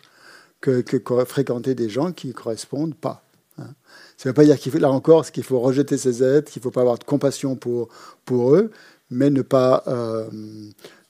que, 0.61 0.83
fréquenter 1.25 1.75
des 1.75 1.89
gens 1.89 2.11
qui 2.11 2.27
ne 2.27 2.33
correspondent 2.33 2.95
pas. 2.95 3.23
Hein. 3.57 3.69
Ça 4.17 4.27
ne 4.27 4.31
veut 4.31 4.33
pas 4.33 4.45
dire 4.45 4.57
qu'il 4.57 4.71
faut, 4.71 4.79
là 4.79 4.91
encore, 4.91 5.29
qu'il 5.31 5.43
faut 5.43 5.59
rejeter 5.59 5.97
ces 5.97 6.23
êtres, 6.23 6.51
qu'il 6.51 6.59
ne 6.59 6.63
faut 6.63 6.71
pas 6.71 6.81
avoir 6.81 6.97
de 6.97 7.03
compassion 7.03 7.55
pour, 7.55 7.89
eux, 8.55 8.71
mais 9.09 9.29
ne 9.29 9.41
pas 9.41 9.83
euh, 9.87 10.27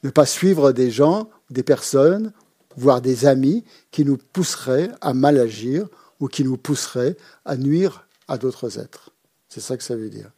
ne 0.03 0.09
pas 0.09 0.25
suivre 0.25 0.71
des 0.71 0.91
gens, 0.91 1.29
des 1.49 1.63
personnes, 1.63 2.31
voire 2.75 3.01
des 3.01 3.25
amis 3.25 3.63
qui 3.91 4.05
nous 4.05 4.17
pousseraient 4.17 4.91
à 5.01 5.13
mal 5.13 5.37
agir 5.39 5.87
ou 6.19 6.27
qui 6.27 6.43
nous 6.43 6.57
pousseraient 6.57 7.17
à 7.45 7.57
nuire 7.57 8.07
à 8.27 8.37
d'autres 8.37 8.79
êtres. 8.79 9.11
C'est 9.49 9.61
ça 9.61 9.77
que 9.77 9.83
ça 9.83 9.95
veut 9.95 10.09
dire. 10.09 10.31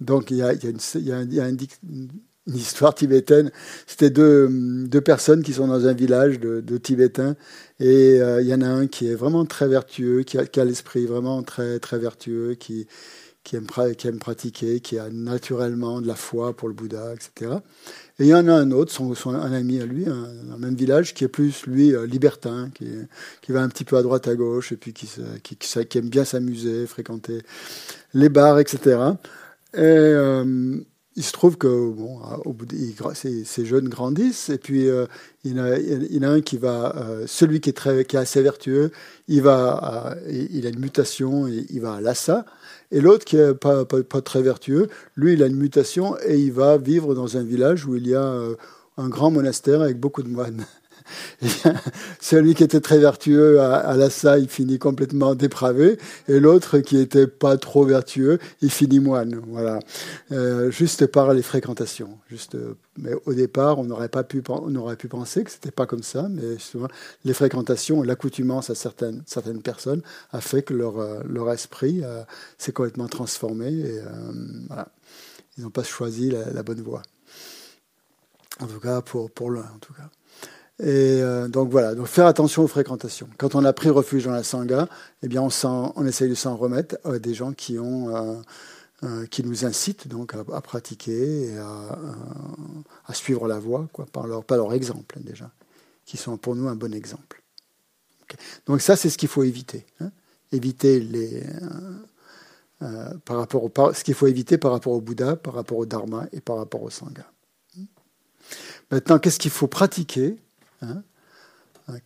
Donc 0.00 0.30
il 0.30 0.38
y 0.38 0.42
a, 0.42 0.52
une, 0.52 2.08
histoire 2.46 2.94
tibétaine. 2.94 3.50
C'était 3.86 4.10
deux, 4.10 4.48
deux, 4.50 5.00
personnes 5.00 5.42
qui 5.42 5.52
sont 5.52 5.68
dans 5.68 5.86
un 5.86 5.92
village 5.92 6.40
de, 6.40 6.78
Tibétains 6.78 7.36
et 7.78 8.20
euh, 8.20 8.42
il 8.42 8.48
y 8.48 8.54
en 8.54 8.62
a 8.62 8.68
un 8.68 8.86
qui 8.86 9.08
est 9.08 9.14
vraiment 9.14 9.44
très 9.44 9.68
vertueux, 9.68 10.22
qui 10.22 10.38
a, 10.38 10.64
l'esprit 10.64 11.06
vraiment 11.06 11.42
très, 11.42 11.78
très 11.78 11.98
vertueux, 11.98 12.54
qui, 12.54 12.86
qui 13.44 13.56
aime, 13.56 13.66
pratiquer, 14.18 14.80
qui 14.80 14.98
a 14.98 15.08
naturellement 15.10 16.00
de 16.00 16.06
la 16.06 16.14
foi 16.14 16.56
pour 16.56 16.68
le 16.68 16.74
Bouddha, 16.74 17.12
etc. 17.14 17.58
Et 18.18 18.24
il 18.24 18.28
y 18.28 18.34
en 18.34 18.48
a 18.48 18.52
un 18.52 18.70
autre, 18.70 18.92
son, 18.92 19.14
un 19.34 19.52
ami 19.52 19.80
à 19.80 19.86
lui, 19.86 20.06
un, 20.08 20.28
dans 20.44 20.54
le 20.54 20.58
même 20.58 20.74
village, 20.74 21.14
qui 21.14 21.24
est 21.24 21.28
plus, 21.28 21.66
lui, 21.66 21.94
euh, 21.94 22.06
libertin, 22.06 22.70
qui, 22.74 22.88
qui, 23.40 23.52
va 23.52 23.62
un 23.62 23.68
petit 23.68 23.84
peu 23.84 23.96
à 23.96 24.02
droite, 24.02 24.26
à 24.28 24.34
gauche, 24.34 24.72
et 24.72 24.76
puis 24.76 24.92
qui, 24.92 25.08
qui, 25.42 25.56
qui 25.56 25.98
aime 25.98 26.08
bien 26.08 26.24
s'amuser, 26.24 26.86
fréquenter 26.86 27.42
les 28.14 28.28
bars, 28.28 28.58
etc. 28.58 28.98
Et 29.74 30.12
il 31.16 31.22
se 31.22 31.32
trouve 31.32 31.58
que 31.58 31.66
bon, 31.66 32.20
au 32.44 32.52
bout 32.52 32.66
de, 32.66 32.76
ces, 33.14 33.64
jeunes 33.64 33.88
grandissent, 33.88 34.48
et 34.48 34.58
puis 34.58 34.88
euh, 34.88 35.06
il, 35.44 35.56
y 35.56 35.60
a, 35.60 35.78
il, 35.78 36.24
a, 36.24 36.30
un 36.30 36.40
qui 36.40 36.56
va, 36.56 36.94
celui 37.26 37.60
qui 37.60 37.70
est, 37.70 37.74
très, 37.74 38.04
qui 38.04 38.16
est 38.16 38.20
assez 38.20 38.42
vertueux, 38.42 38.90
il, 39.28 39.42
va, 39.42 40.16
il 40.28 40.66
a 40.66 40.70
une 40.70 40.78
mutation, 40.80 41.46
et 41.46 41.66
il 41.70 41.80
va 41.80 41.94
à 41.94 42.00
Lhasa, 42.00 42.46
et 42.92 43.00
l'autre, 43.00 43.24
qui 43.24 43.36
n'est 43.36 43.54
pas, 43.54 43.86
pas, 43.86 44.20
très 44.20 44.42
vertueux, 44.42 44.88
lui, 45.16 45.32
il 45.32 45.42
a 45.42 45.46
une 45.46 45.56
mutation 45.56 46.14
et 46.26 46.38
il 46.38 46.52
va 46.52 46.76
vivre 46.76 47.14
dans 47.14 47.38
un 47.38 47.42
village 47.42 47.86
où 47.86 47.96
il 47.96 48.06
y 48.06 48.14
a 48.14 48.22
euh, 48.22 48.54
un 48.98 49.08
grand 49.08 49.30
monastère 49.30 49.80
avec 49.80 49.98
beaucoup 49.98 50.22
de 50.22 50.28
moines. 50.28 50.66
celui 52.20 52.54
qui 52.54 52.64
était 52.64 52.80
très 52.80 52.98
vertueux 52.98 53.60
à, 53.60 53.76
à 53.76 53.96
Lassa, 53.96 54.38
il 54.38 54.48
finit 54.48 54.78
complètement 54.78 55.34
dépravé, 55.34 55.98
et 56.28 56.40
l'autre 56.40 56.78
qui 56.78 56.98
était 56.98 57.26
pas 57.26 57.56
trop 57.56 57.84
vertueux, 57.84 58.38
il 58.60 58.70
finit 58.70 59.00
moine. 59.00 59.40
Voilà, 59.48 59.78
euh, 60.32 60.70
juste 60.70 61.06
par 61.06 61.32
les 61.34 61.42
fréquentations. 61.42 62.18
Juste, 62.28 62.56
mais 62.98 63.12
au 63.26 63.34
départ, 63.34 63.78
on 63.78 63.84
n'aurait 63.84 64.08
pas 64.08 64.24
pu, 64.24 64.42
on 64.48 64.74
aurait 64.76 64.96
pu 64.96 65.08
penser 65.08 65.44
que 65.44 65.50
c'était 65.50 65.70
pas 65.70 65.86
comme 65.86 66.02
ça, 66.02 66.28
mais 66.30 66.58
souvent, 66.58 66.88
les 67.24 67.34
fréquentations, 67.34 68.02
l'accoutumance 68.02 68.70
à 68.70 68.74
certaines 68.74 69.22
certaines 69.26 69.62
personnes 69.62 70.02
a 70.32 70.40
fait 70.40 70.62
que 70.62 70.74
leur 70.74 70.98
euh, 70.98 71.20
leur 71.28 71.50
esprit 71.50 72.00
euh, 72.02 72.22
s'est 72.58 72.72
complètement 72.72 73.08
transformé. 73.08 73.66
Et 73.72 74.00
voilà, 74.68 74.88
ils 75.56 75.64
n'ont 75.64 75.70
pas 75.70 75.82
choisi 75.82 76.30
la, 76.30 76.50
la 76.50 76.62
bonne 76.62 76.80
voie. 76.80 77.02
En 78.60 78.66
tout 78.66 78.80
cas, 78.80 79.00
pour, 79.00 79.30
pour 79.30 79.50
l'un, 79.50 79.62
en 79.62 79.78
tout 79.80 79.92
cas. 79.94 80.08
Et 80.82 81.22
euh, 81.22 81.46
donc 81.46 81.70
voilà, 81.70 81.94
donc 81.94 82.08
faire 82.08 82.26
attention 82.26 82.64
aux 82.64 82.68
fréquentations. 82.68 83.28
Quand 83.38 83.54
on 83.54 83.64
a 83.64 83.72
pris 83.72 83.88
refuge 83.88 84.24
dans 84.24 84.32
la 84.32 84.42
sangha, 84.42 84.88
eh 85.22 85.28
bien 85.28 85.40
on, 85.42 86.06
essaye 86.06 86.28
de 86.28 86.34
s'en 86.34 86.56
remettre 86.56 86.96
à 87.04 87.20
des 87.20 87.34
gens 87.34 87.52
qui 87.52 87.78
euh, 87.78 88.34
euh, 89.04 89.26
nous 89.44 89.64
incitent 89.64 90.08
donc 90.08 90.34
à, 90.34 90.60
pratiquer 90.60 91.52
et 91.52 91.56
à, 91.56 93.14
suivre 93.14 93.46
la 93.46 93.60
voie, 93.60 93.88
quoi, 93.92 94.06
par 94.06 94.26
leur, 94.26 94.72
exemple 94.74 95.20
déjà, 95.20 95.52
qui 96.04 96.16
sont 96.16 96.36
pour 96.36 96.56
nous 96.56 96.66
un 96.66 96.74
bon 96.74 96.92
exemple. 96.92 97.40
Donc 98.66 98.80
ça, 98.80 98.96
c'est 98.96 99.08
ce 99.08 99.18
qu'il 99.18 99.28
faut 99.28 99.44
éviter. 99.44 99.86
Hein. 100.00 100.10
éviter 100.50 101.06
par 103.24 103.36
rapport 103.36 103.62
au, 103.62 103.92
ce 103.92 104.02
qu'il 104.02 104.14
faut 104.14 104.26
éviter 104.26 104.58
par 104.58 104.72
rapport 104.72 104.94
au 104.94 105.00
Bouddha, 105.00 105.36
par 105.36 105.54
rapport 105.54 105.78
au 105.78 105.86
Dharma 105.86 106.26
et 106.32 106.40
par 106.40 106.56
rapport 106.56 106.82
au 106.82 106.90
Sangha. 106.90 107.30
Maintenant, 108.90 109.20
qu'est-ce 109.20 109.38
qu'il 109.38 109.52
faut 109.52 109.68
pratiquer 109.68 110.41
hein 110.82 111.02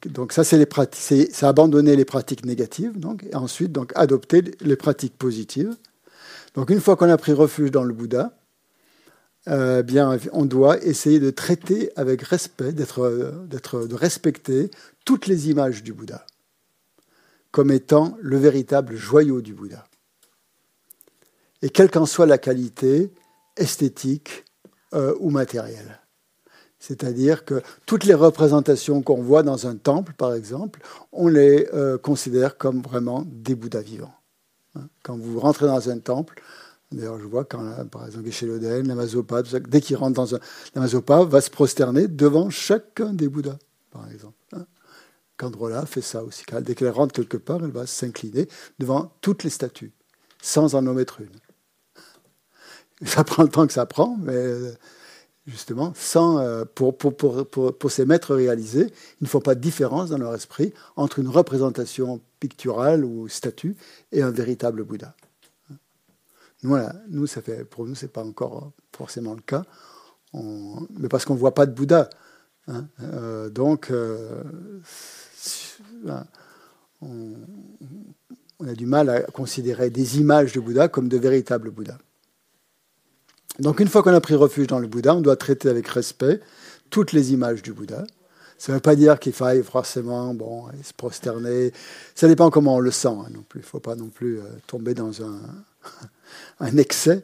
donc 0.06 0.32
ça, 0.32 0.42
c'est 0.42 1.44
abandonner 1.44 1.96
les 1.96 2.06
pratiques 2.06 2.46
négatives, 2.46 2.98
donc, 2.98 3.24
et 3.24 3.34
ensuite 3.34 3.72
donc 3.72 3.92
adopter 3.94 4.42
les 4.60 4.74
pratiques 4.74 5.16
positives. 5.16 5.76
Donc 6.54 6.70
une 6.70 6.80
fois 6.80 6.96
qu'on 6.96 7.10
a 7.10 7.16
pris 7.18 7.32
refuge 7.32 7.70
dans 7.70 7.84
le 7.84 7.92
Bouddha, 7.92 8.32
euh, 9.48 9.82
bien, 9.82 10.18
on 10.32 10.46
doit 10.46 10.82
essayer 10.82 11.20
de 11.20 11.30
traiter 11.30 11.92
avec 11.94 12.22
respect, 12.22 12.72
de 12.72 13.94
respecter 13.94 14.70
toutes 15.04 15.26
les 15.26 15.50
images 15.50 15.82
du 15.82 15.92
Bouddha 15.92 16.26
comme 17.56 17.70
étant 17.70 18.18
le 18.20 18.36
véritable 18.36 18.96
joyau 18.96 19.40
du 19.40 19.54
Bouddha. 19.54 19.86
Et 21.62 21.70
quelle 21.70 21.90
qu'en 21.90 22.04
soit 22.04 22.26
la 22.26 22.36
qualité 22.36 23.14
esthétique 23.56 24.44
euh, 24.92 25.14
ou 25.20 25.30
matérielle. 25.30 26.00
C'est-à-dire 26.78 27.44
que 27.44 27.62
toutes 27.86 28.04
les 28.04 28.14
représentations 28.14 29.02
qu'on 29.02 29.22
voit 29.22 29.42
dans 29.42 29.66
un 29.66 29.76
temple, 29.76 30.12
par 30.12 30.34
exemple, 30.34 30.80
on 31.12 31.28
les 31.28 31.68
euh, 31.72 31.98
considère 31.98 32.58
comme 32.58 32.82
vraiment 32.82 33.24
des 33.26 33.54
Bouddhas 33.54 33.80
vivants. 33.80 34.14
Hein. 34.74 34.88
Quand 35.02 35.16
vous 35.16 35.40
rentrez 35.40 35.66
dans 35.66 35.88
un 35.88 35.98
temple, 35.98 36.42
d'ailleurs 36.92 37.18
je 37.18 37.26
vois 37.26 37.44
quand, 37.44 37.88
par 37.90 38.06
exemple, 38.06 38.26
Geshe-Loden, 38.26 38.86
l'Amazopa, 38.86 39.42
dès 39.42 39.80
qu'il 39.80 39.96
rentre 39.96 40.14
dans 40.14 40.34
un... 40.34 40.38
L'Amazopa 40.74 41.24
va 41.24 41.40
se 41.40 41.50
prosterner 41.50 42.08
devant 42.08 42.50
chacun 42.50 43.14
des 43.14 43.28
Bouddhas, 43.28 43.58
par 43.90 44.10
exemple. 44.10 44.36
Hein. 44.52 44.66
Fait 45.86 46.00
ça 46.00 46.24
aussi. 46.24 46.44
Dès 46.62 46.74
qu'elle 46.74 46.90
rentre 46.90 47.14
quelque 47.14 47.36
part, 47.36 47.62
elle 47.62 47.70
va 47.70 47.86
s'incliner 47.86 48.48
devant 48.78 49.12
toutes 49.20 49.44
les 49.44 49.50
statues, 49.50 49.92
sans 50.40 50.74
en 50.74 50.86
omettre 50.86 51.20
une. 51.20 51.28
Ça 53.06 53.24
prend 53.24 53.42
le 53.42 53.50
temps 53.50 53.66
que 53.66 53.72
ça 53.74 53.84
prend, 53.84 54.16
mais 54.18 54.54
justement, 55.46 55.92
sans, 55.94 56.38
euh, 56.38 56.64
pour, 56.64 56.96
pour, 56.96 57.16
pour, 57.16 57.46
pour, 57.46 57.90
ces 57.90 58.04
maîtres 58.04 58.34
réalisés, 58.34 58.92
il 59.20 59.24
ne 59.24 59.28
faut 59.28 59.40
pas 59.40 59.54
de 59.54 59.60
différence 59.60 60.10
dans 60.10 60.18
leur 60.18 60.34
esprit 60.34 60.72
entre 60.96 61.18
une 61.20 61.28
représentation 61.28 62.20
picturale 62.40 63.04
ou 63.04 63.28
statue 63.28 63.76
et 64.12 64.22
un 64.22 64.30
véritable 64.30 64.84
Bouddha. 64.84 65.14
Voilà, 66.62 66.94
nous 67.08 67.26
ça 67.26 67.42
fait, 67.42 67.64
pour 67.64 67.86
nous, 67.86 67.94
ce 67.94 68.06
n'est 68.06 68.10
pas 68.10 68.24
encore 68.24 68.72
forcément 68.96 69.34
le 69.34 69.42
cas, 69.42 69.64
mais 70.34 71.08
parce 71.08 71.24
qu'on 71.24 71.34
ne 71.34 71.38
voit 71.38 71.54
pas 71.54 71.66
de 71.66 71.72
Bouddha. 71.72 72.10
Hein. 72.66 72.88
Euh, 73.02 73.48
donc, 73.48 73.90
euh, 73.90 74.42
on, 77.00 77.34
on 78.58 78.66
a 78.68 78.74
du 78.74 78.86
mal 78.86 79.08
à 79.10 79.22
considérer 79.22 79.90
des 79.90 80.18
images 80.18 80.52
de 80.52 80.60
Bouddha 80.60 80.88
comme 80.88 81.08
de 81.08 81.18
véritables 81.18 81.70
Bouddhas. 81.70 81.98
Donc 83.58 83.80
une 83.80 83.88
fois 83.88 84.02
qu'on 84.02 84.14
a 84.14 84.20
pris 84.20 84.34
refuge 84.34 84.66
dans 84.66 84.78
le 84.78 84.86
Bouddha, 84.86 85.14
on 85.14 85.20
doit 85.20 85.36
traiter 85.36 85.68
avec 85.68 85.88
respect 85.88 86.40
toutes 86.90 87.12
les 87.12 87.32
images 87.32 87.62
du 87.62 87.72
Bouddha. 87.72 88.04
Ça 88.58 88.72
ne 88.72 88.76
veut 88.76 88.82
pas 88.82 88.96
dire 88.96 89.18
qu'il 89.18 89.32
faille 89.32 89.62
forcément 89.62 90.32
bon, 90.32 90.64
se 90.82 90.92
prosterner. 90.94 91.72
Ça 92.14 92.26
dépend 92.26 92.50
comment 92.50 92.76
on 92.76 92.80
le 92.80 92.90
sent 92.90 93.08
hein, 93.08 93.28
non 93.32 93.42
plus. 93.46 93.60
Il 93.60 93.64
ne 93.64 93.68
faut 93.68 93.80
pas 93.80 93.96
non 93.96 94.08
plus 94.08 94.38
euh, 94.38 94.44
tomber 94.66 94.94
dans 94.94 95.10
un, 96.60 96.76
excès 96.76 97.22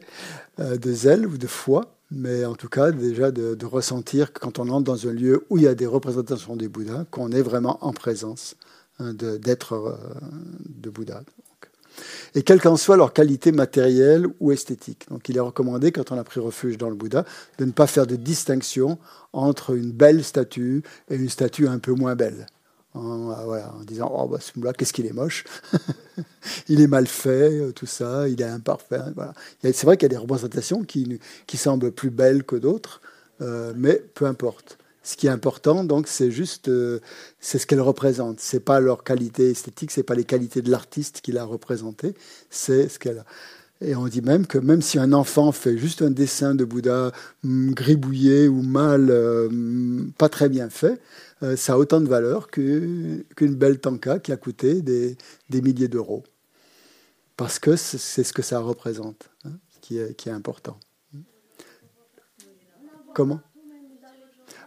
euh, 0.59 0.77
de 0.77 0.93
zèle 0.93 1.25
ou 1.25 1.37
de 1.37 1.47
foi. 1.47 1.95
Mais 2.11 2.45
en 2.45 2.53
tout 2.53 2.69
cas, 2.69 2.91
déjà 2.91 3.31
de, 3.31 3.65
ressentir 3.65 4.33
que 4.33 4.39
quand 4.39 4.59
on 4.59 4.69
entre 4.69 4.83
dans 4.83 5.07
un 5.07 5.13
lieu 5.13 5.45
où 5.49 5.57
il 5.57 5.63
y 5.63 5.67
a 5.67 5.73
des 5.73 5.87
représentations 5.87 6.55
du 6.55 6.69
Bouddha, 6.69 7.05
qu'on 7.09 7.31
est 7.31 7.41
vraiment 7.41 7.79
en 7.81 7.93
présence 7.93 8.55
hein, 8.99 9.13
d'être 9.13 9.73
euh, 9.73 9.97
de 10.65 10.91
Bouddha 10.91 11.23
et 12.35 12.43
quelle 12.43 12.61
qu'en 12.61 12.77
soit 12.77 12.97
leur 12.97 13.13
qualité 13.13 13.51
matérielle 13.51 14.25
ou 14.39 14.51
esthétique. 14.51 15.05
Donc 15.09 15.29
il 15.29 15.37
est 15.37 15.41
recommandé, 15.41 15.91
quand 15.91 16.11
on 16.11 16.17
a 16.17 16.23
pris 16.23 16.39
refuge 16.39 16.77
dans 16.77 16.89
le 16.89 16.95
Bouddha, 16.95 17.25
de 17.57 17.65
ne 17.65 17.71
pas 17.71 17.87
faire 17.87 18.07
de 18.07 18.15
distinction 18.15 18.97
entre 19.31 19.75
une 19.75 19.91
belle 19.91 20.23
statue 20.23 20.83
et 21.09 21.15
une 21.15 21.29
statue 21.29 21.67
un 21.67 21.79
peu 21.79 21.93
moins 21.93 22.15
belle. 22.15 22.47
En, 22.95 23.31
euh, 23.31 23.59
disant 23.87 24.11
oh 24.15 24.27
bah, 24.27 24.37
ce 24.39 24.51
là 24.63 24.71
qu'est-ce 24.71 24.93
qu'il 24.93 25.07
est 25.07 25.13
moche 25.13 25.45
il 26.69 26.79
est 26.79 26.85
mal 26.85 27.07
fait 27.07 27.59
euh, 27.59 27.71
tout 27.71 27.87
ça 27.87 28.29
il 28.29 28.39
est 28.39 28.45
imparfait 28.45 29.01
voilà. 29.15 29.33
c'est 29.63 29.83
vrai 29.83 29.97
qu'il 29.97 30.05
y 30.05 30.11
a 30.13 30.15
des 30.15 30.17
représentations 30.17 30.83
qui, 30.83 31.19
qui 31.47 31.57
semblent 31.57 31.91
plus 31.91 32.11
belles 32.11 32.43
que 32.43 32.55
d'autres 32.55 33.01
euh, 33.41 33.73
mais 33.75 33.95
peu 34.13 34.27
importe 34.27 34.77
ce 35.03 35.17
qui 35.17 35.27
est 35.27 35.29
important, 35.29 35.83
donc, 35.83 36.07
c'est 36.07 36.31
juste, 36.31 36.69
euh, 36.69 36.99
c'est 37.41 37.59
ce 37.59 37.67
qu'elle 37.67 37.81
représente. 37.81 38.39
C'est 38.39 38.61
pas 38.61 38.79
leur 38.79 39.03
qualité 39.03 39.49
esthétique, 39.49 39.91
c'est 39.91 40.03
pas 40.03 40.15
les 40.15 40.23
qualités 40.23 40.61
de 40.61 40.71
l'artiste 40.71 41.19
qui 41.21 41.33
l'a 41.33 41.43
représenté, 41.43 42.15
c'est 42.49 42.87
ce 42.87 42.99
qu'elle 42.99 43.19
a. 43.19 43.25
Et 43.81 43.95
on 43.95 44.07
dit 44.07 44.21
même 44.21 44.47
que 44.47 44.57
même 44.57 44.81
si 44.81 44.97
un 44.97 45.11
enfant 45.11 45.51
fait 45.51 45.77
juste 45.77 46.01
un 46.01 46.09
dessin 46.09 46.55
de 46.55 46.63
Bouddha 46.63 47.11
mm, 47.43 47.73
gribouillé 47.73 48.47
ou 48.47 48.61
mal, 48.61 49.09
euh, 49.09 49.49
mm, 49.51 50.13
pas 50.17 50.29
très 50.29 50.47
bien 50.47 50.69
fait, 50.69 51.01
euh, 51.43 51.57
ça 51.57 51.73
a 51.73 51.77
autant 51.77 51.99
de 51.99 52.07
valeur 52.07 52.49
qu'une 52.49 53.25
belle 53.39 53.79
tanka 53.79 54.19
qui 54.19 54.31
a 54.31 54.37
coûté 54.37 54.81
des, 54.81 55.17
des 55.49 55.61
milliers 55.61 55.89
d'euros. 55.89 56.23
Parce 57.35 57.59
que 57.59 57.75
c'est 57.75 58.23
ce 58.23 58.31
que 58.31 58.41
ça 58.41 58.59
représente, 58.59 59.29
hein, 59.43 59.51
qui, 59.81 59.97
est, 59.97 60.15
qui 60.15 60.29
est 60.29 60.31
important. 60.31 60.77
Comment? 63.13 63.41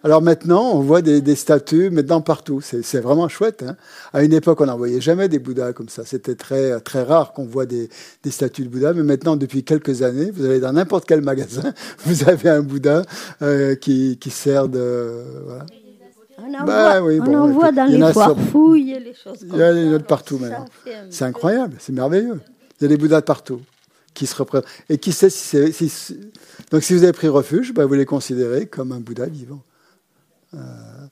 Alors 0.05 0.23
maintenant, 0.23 0.71
on 0.73 0.81
voit 0.81 1.03
des, 1.03 1.35
statues 1.35 1.91
maintenant 1.91 2.21
partout. 2.21 2.61
C'est 2.61 3.01
vraiment 3.01 3.29
chouette. 3.29 3.65
Hein. 3.67 3.77
à 4.13 4.23
une 4.23 4.33
époque, 4.33 4.61
on 4.61 4.67
n'en 4.67 4.77
voyait 4.77 5.01
jamais 5.01 5.29
des 5.29 5.39
Bouddhas 5.39 5.73
comme 5.73 5.89
ça. 5.89 6.05
C'était 6.05 6.35
très, 6.35 6.79
très 6.81 7.03
rare 7.03 7.33
qu'on 7.33 7.45
voit 7.45 7.67
des, 7.67 7.89
statues 8.29 8.65
de 8.65 8.69
Bouddha. 8.69 8.93
Mais 8.93 9.03
maintenant, 9.03 9.37
depuis 9.37 9.65
quelques 9.65 10.03
années, 10.03 10.31
vous 10.31 10.45
allez 10.45 10.61
dans 10.61 10.73
n'importe 10.73 11.07
quel 11.07 11.23
magasin, 11.23 11.73
vous 12.05 12.29
avez 12.29 12.49
un 12.49 12.63
Bouddha 12.63 13.03
euh, 13.43 13.75
qui, 13.75 14.19
sert 14.31 14.69
de... 14.69 15.23
Voilà. 15.45 15.67
On 16.39 16.55
en, 16.55 16.65
bah 16.65 17.01
voit, 17.01 17.13
on 17.13 17.35
en 17.35 17.49
voit 17.49 17.73
dans 17.73 17.87
les 17.87 18.13
foires 18.13 18.39
fouilles 18.39 18.93
et 18.93 19.01
les 19.01 19.15
choses 19.15 19.41
comme 19.41 19.59
ça. 19.59 19.73
Il 19.73 19.87
y 19.87 19.89
en 19.89 19.95
a 19.95 19.99
de 19.99 20.05
partout 20.05 20.39
maintenant. 20.39 20.67
C'est 21.11 21.25
incroyable, 21.25 21.77
c'est 21.81 21.93
merveilleux. 21.93 22.41
Il 22.79 22.85
y 22.85 22.87
a 22.87 22.89
des 22.89 22.99
Bouddhas 22.99 23.21
de 23.21 23.25
partout 23.25 23.61
qui 24.17 24.27
se 24.27 24.35
représentent. 24.35 24.67
Et 24.89 24.99
qui 24.99 25.13
sait 25.13 25.31
si, 25.31 25.73
si, 25.73 26.19
Donc 26.71 26.83
si 26.83 26.95
vous 26.95 27.05
avez 27.05 27.13
pris 27.13 27.29
refuge, 27.29 27.73
bah, 27.73 27.87
vous 27.87 27.95
les 27.95 28.05
considérez 28.05 28.67
comme 28.67 28.93
un 28.93 29.01
Bouddha 29.01 29.27
vivant. 29.27 29.61
Euh, 30.55 31.07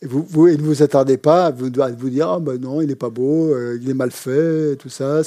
et 0.00 0.06
vous, 0.06 0.22
vous, 0.22 0.48
ne 0.48 0.62
vous 0.62 0.82
attardez 0.82 1.16
pas 1.16 1.46
à 1.46 1.50
vous, 1.50 1.70
dire 1.70 2.28
ah 2.28 2.38
ben 2.38 2.60
non, 2.60 2.80
il 2.80 2.88
n'est 2.88 2.94
pas 2.94 3.10
beau, 3.10 3.52
euh, 3.52 3.78
il 3.80 3.90
est 3.90 3.94
mal 3.94 4.12
fait, 4.12 4.76
tout 4.76 4.88
ça, 4.88 5.22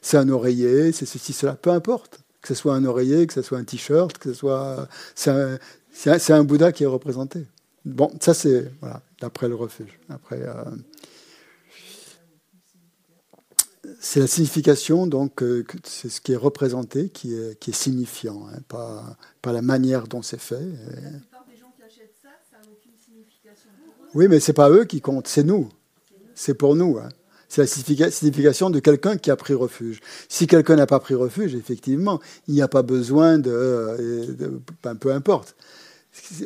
c'est 0.00 0.16
un 0.16 0.28
oreiller, 0.28 0.92
c'est 0.92 1.06
ceci, 1.06 1.32
cela, 1.32 1.54
peu 1.54 1.70
importe. 1.70 2.20
Que 2.40 2.48
ce 2.48 2.54
soit 2.54 2.74
un 2.74 2.84
oreiller, 2.84 3.26
que 3.26 3.32
ce 3.32 3.42
soit 3.42 3.58
un 3.58 3.64
t-shirt, 3.64 4.18
que 4.18 4.32
ce 4.32 4.38
soit. 4.38 4.88
C'est 5.14 6.32
un, 6.32 6.44
Bouddha 6.44 6.72
qui 6.72 6.82
est 6.82 6.88
représenté. 6.88 7.46
Bon, 7.84 8.10
ça 8.20 8.34
c'est 8.34 8.70
voilà, 8.80 9.00
d'après 9.20 9.48
le 9.48 9.54
refuge. 9.54 9.98
Après, 10.08 10.40
euh, 10.40 10.64
c'est 14.00 14.20
la 14.20 14.26
signification, 14.26 15.06
donc 15.06 15.44
c'est 15.84 16.08
ce 16.08 16.20
qui 16.20 16.32
est 16.32 16.36
représenté 16.36 17.08
qui 17.10 17.34
est, 17.34 17.72
signifiant, 17.72 18.46
hein, 18.52 18.58
pas 18.68 19.52
la 19.52 19.62
manière 19.62 20.08
dont 20.08 20.22
c'est 20.22 20.40
fait. 20.40 20.62
Oui, 24.14 24.28
mais 24.28 24.40
c'est 24.40 24.52
pas 24.52 24.70
eux 24.70 24.84
qui 24.84 25.00
comptent, 25.00 25.28
c'est 25.28 25.44
nous. 25.44 25.68
C'est 26.34 26.54
pour 26.54 26.76
nous. 26.76 26.98
Hein. 26.98 27.08
C'est 27.48 27.60
la 27.60 28.10
signification 28.10 28.70
de 28.70 28.78
quelqu'un 28.78 29.18
qui 29.18 29.30
a 29.30 29.36
pris 29.36 29.52
refuge. 29.52 30.00
Si 30.28 30.46
quelqu'un 30.46 30.76
n'a 30.76 30.86
pas 30.86 31.00
pris 31.00 31.14
refuge, 31.14 31.54
effectivement, 31.54 32.18
il 32.48 32.54
n'y 32.54 32.62
a 32.62 32.68
pas 32.68 32.82
besoin 32.82 33.38
de, 33.38 34.32
ben, 34.82 34.94
peu 34.94 35.12
importe. 35.12 35.54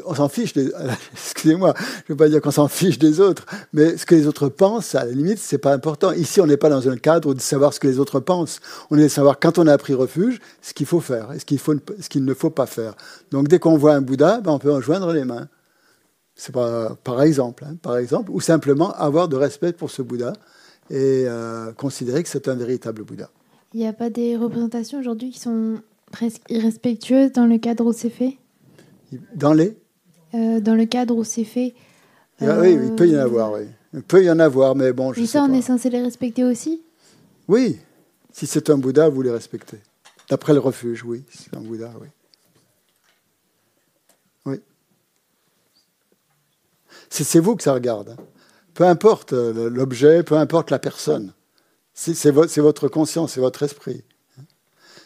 on 0.04 0.16
s'en 0.16 0.28
fiche 0.28 0.52
des, 0.52 0.68
excusez-moi, 1.12 1.74
je 1.78 1.82
ne 1.82 2.08
veux 2.08 2.16
pas 2.16 2.28
dire 2.28 2.40
qu'on 2.40 2.50
s'en 2.50 2.66
fiche 2.66 2.98
des 2.98 3.20
autres, 3.20 3.46
mais 3.72 3.96
ce 3.96 4.04
que 4.04 4.16
les 4.16 4.26
autres 4.26 4.48
pensent, 4.48 4.96
à 4.96 5.04
la 5.04 5.12
limite, 5.12 5.38
c'est 5.38 5.58
pas 5.58 5.72
important. 5.72 6.10
Ici, 6.10 6.40
on 6.40 6.46
n'est 6.46 6.56
pas 6.56 6.70
dans 6.70 6.88
un 6.88 6.96
cadre 6.96 7.34
de 7.34 7.40
savoir 7.40 7.72
ce 7.72 7.78
que 7.78 7.86
les 7.86 8.00
autres 8.00 8.18
pensent. 8.18 8.58
On 8.90 8.98
est 8.98 9.04
de 9.04 9.08
savoir 9.08 9.38
quand 9.38 9.58
on 9.58 9.66
a 9.68 9.78
pris 9.78 9.94
refuge, 9.94 10.40
ce 10.60 10.74
qu'il 10.74 10.86
faut 10.86 11.00
faire 11.00 11.32
et 11.32 11.38
ce 11.38 11.44
qu'il 11.44 11.60
faut, 11.60 11.74
ce 12.00 12.08
qu'il 12.08 12.24
ne 12.24 12.34
faut 12.34 12.50
pas 12.50 12.66
faire. 12.66 12.96
Donc, 13.30 13.46
dès 13.46 13.60
qu'on 13.60 13.76
voit 13.76 13.94
un 13.94 14.00
Bouddha, 14.00 14.40
ben, 14.40 14.50
on 14.50 14.58
peut 14.58 14.72
en 14.72 14.80
joindre 14.80 15.12
les 15.12 15.24
mains. 15.24 15.46
C'est 16.36 16.52
pas, 16.52 16.96
par 17.02 17.22
exemple, 17.22 17.64
hein, 17.66 17.76
par 17.80 17.96
exemple, 17.96 18.30
ou 18.30 18.40
simplement 18.40 18.92
avoir 18.92 19.26
de 19.26 19.36
respect 19.36 19.72
pour 19.72 19.90
ce 19.90 20.02
Bouddha 20.02 20.34
et 20.90 21.24
euh, 21.26 21.72
considérer 21.72 22.22
que 22.22 22.28
c'est 22.28 22.46
un 22.46 22.54
véritable 22.54 23.02
Bouddha. 23.04 23.30
Il 23.72 23.80
n'y 23.80 23.86
a 23.86 23.94
pas 23.94 24.10
des 24.10 24.36
représentations 24.36 25.00
aujourd'hui 25.00 25.30
qui 25.30 25.40
sont 25.40 25.80
presque 26.12 26.42
irrespectueuses 26.50 27.32
dans 27.32 27.46
le 27.46 27.56
cadre 27.58 27.86
où 27.86 27.92
c'est 27.92 28.10
fait? 28.10 28.36
Dans 29.34 29.54
les? 29.54 29.76
Euh, 30.34 30.60
Dans 30.60 30.74
le 30.74 30.84
cadre 30.84 31.16
où 31.16 31.24
c'est 31.24 31.44
fait. 31.44 31.74
Ah 32.40 32.60
oui, 32.60 32.78
il 32.84 32.94
peut 32.94 33.08
y 33.08 33.16
en 33.16 33.20
avoir, 33.20 33.52
oui. 33.52 33.62
Il 33.94 34.02
peut 34.02 34.22
y 34.22 34.30
en 34.30 34.38
avoir, 34.38 34.76
mais 34.76 34.92
bon, 34.92 35.14
je 35.14 35.22
Et 35.22 35.26
ça, 35.26 35.42
on 35.42 35.52
est 35.54 35.62
censé 35.62 35.88
les 35.88 36.02
respecter 36.02 36.44
aussi? 36.44 36.82
Oui. 37.48 37.78
Si 38.30 38.46
c'est 38.46 38.68
un 38.68 38.76
Bouddha, 38.76 39.08
vous 39.08 39.22
les 39.22 39.30
respectez. 39.30 39.78
D'après 40.28 40.52
le 40.52 40.58
refuge, 40.58 41.02
oui. 41.02 41.24
C'est 41.30 41.56
un 41.56 41.60
Bouddha. 41.60 41.90
Oui. 42.00 42.08
C'est 47.10 47.40
vous 47.40 47.56
que 47.56 47.62
ça 47.62 47.72
regarde. 47.72 48.16
Peu 48.74 48.84
importe 48.84 49.32
euh, 49.32 49.70
l'objet, 49.70 50.22
peu 50.22 50.36
importe 50.36 50.70
la 50.70 50.78
personne. 50.78 51.32
C'est 51.94 52.30
votre 52.30 52.88
conscience, 52.88 53.32
c'est 53.32 53.40
votre 53.40 53.62
esprit. 53.62 54.04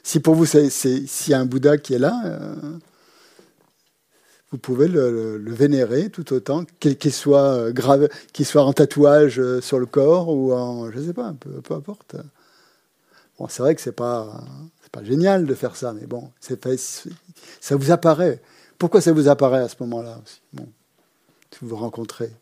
Si 0.02 0.18
pour 0.18 0.34
vous, 0.34 0.44
s'il 0.44 1.06
y 1.28 1.34
a 1.34 1.38
un 1.38 1.44
Bouddha 1.44 1.78
qui 1.78 1.94
est 1.94 2.00
là, 2.00 2.20
euh, 2.24 2.54
vous 4.50 4.58
pouvez 4.58 4.88
le, 4.88 5.40
vénérer 5.46 6.10
tout 6.10 6.32
autant, 6.32 6.64
qu'il 6.80 7.12
soit 7.12 7.70
euh, 7.72 8.08
soit 8.42 8.64
en 8.64 8.72
tatouage 8.72 9.40
sur 9.60 9.78
le 9.78 9.86
corps 9.86 10.30
ou 10.30 10.52
en, 10.52 10.90
je 10.90 10.98
sais 10.98 11.12
pas, 11.12 11.32
peu, 11.38 11.60
peu 11.60 11.74
importe. 11.74 12.16
Bon, 13.38 13.46
c'est 13.48 13.62
vrai 13.62 13.76
que 13.76 13.80
c'est 13.80 13.92
pas, 13.92 14.42
pas 14.90 15.04
génial 15.04 15.46
de 15.46 15.54
faire 15.54 15.76
ça, 15.76 15.92
mais 15.92 16.06
bon, 16.06 16.32
ça 17.60 17.76
vous 17.76 17.92
apparaît. 17.92 18.42
Pourquoi 18.78 19.00
ça 19.00 19.12
vous 19.12 19.28
apparaît 19.28 19.62
à 19.62 19.68
ce 19.68 19.76
moment-là 19.80 20.20
aussi? 20.24 20.66
Si 21.52 21.64
vous 21.64 21.76
rencontrez. 21.76 22.32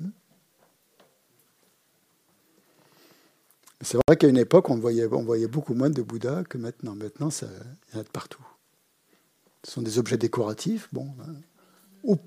Hmm? 0.00 0.10
C'est 3.80 3.98
vrai 4.06 4.16
qu'à 4.16 4.28
une 4.28 4.38
époque, 4.38 4.70
on 4.70 4.76
voyait, 4.76 5.08
beaucoup 5.48 5.74
moins 5.74 5.90
de 5.90 6.02
Bouddha 6.02 6.44
que 6.44 6.58
maintenant. 6.58 6.94
Maintenant, 6.94 7.30
ça, 7.30 7.46
il 7.88 7.94
y 7.94 7.98
en 7.98 8.00
a 8.00 8.04
de 8.04 8.08
partout. 8.08 8.44
Ce 9.64 9.72
sont 9.72 9.82
des 9.82 9.98
objets 9.98 10.16
décoratifs, 10.16 10.88
bon, 10.92 11.12
hein. 11.22 11.34
ou 12.04 12.18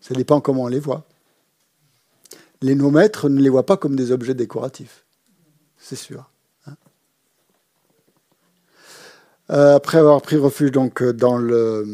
ça 0.00 0.14
dépend 0.14 0.40
comment 0.40 0.62
on 0.62 0.68
les 0.68 0.80
voit. 0.80 1.06
Les 2.62 2.74
nos 2.74 2.90
maîtres 2.90 3.28
ne 3.28 3.40
les 3.40 3.50
voient 3.50 3.66
pas 3.66 3.76
comme 3.76 3.96
des 3.96 4.12
objets 4.12 4.34
décoratifs, 4.34 5.04
c'est 5.78 5.96
sûr. 5.96 6.30
Hein. 6.66 6.76
Euh, 9.50 9.76
après 9.76 9.98
avoir 9.98 10.20
pris 10.22 10.36
refuge 10.36 10.72
donc 10.72 11.04
dans 11.04 11.38
le 11.38 11.84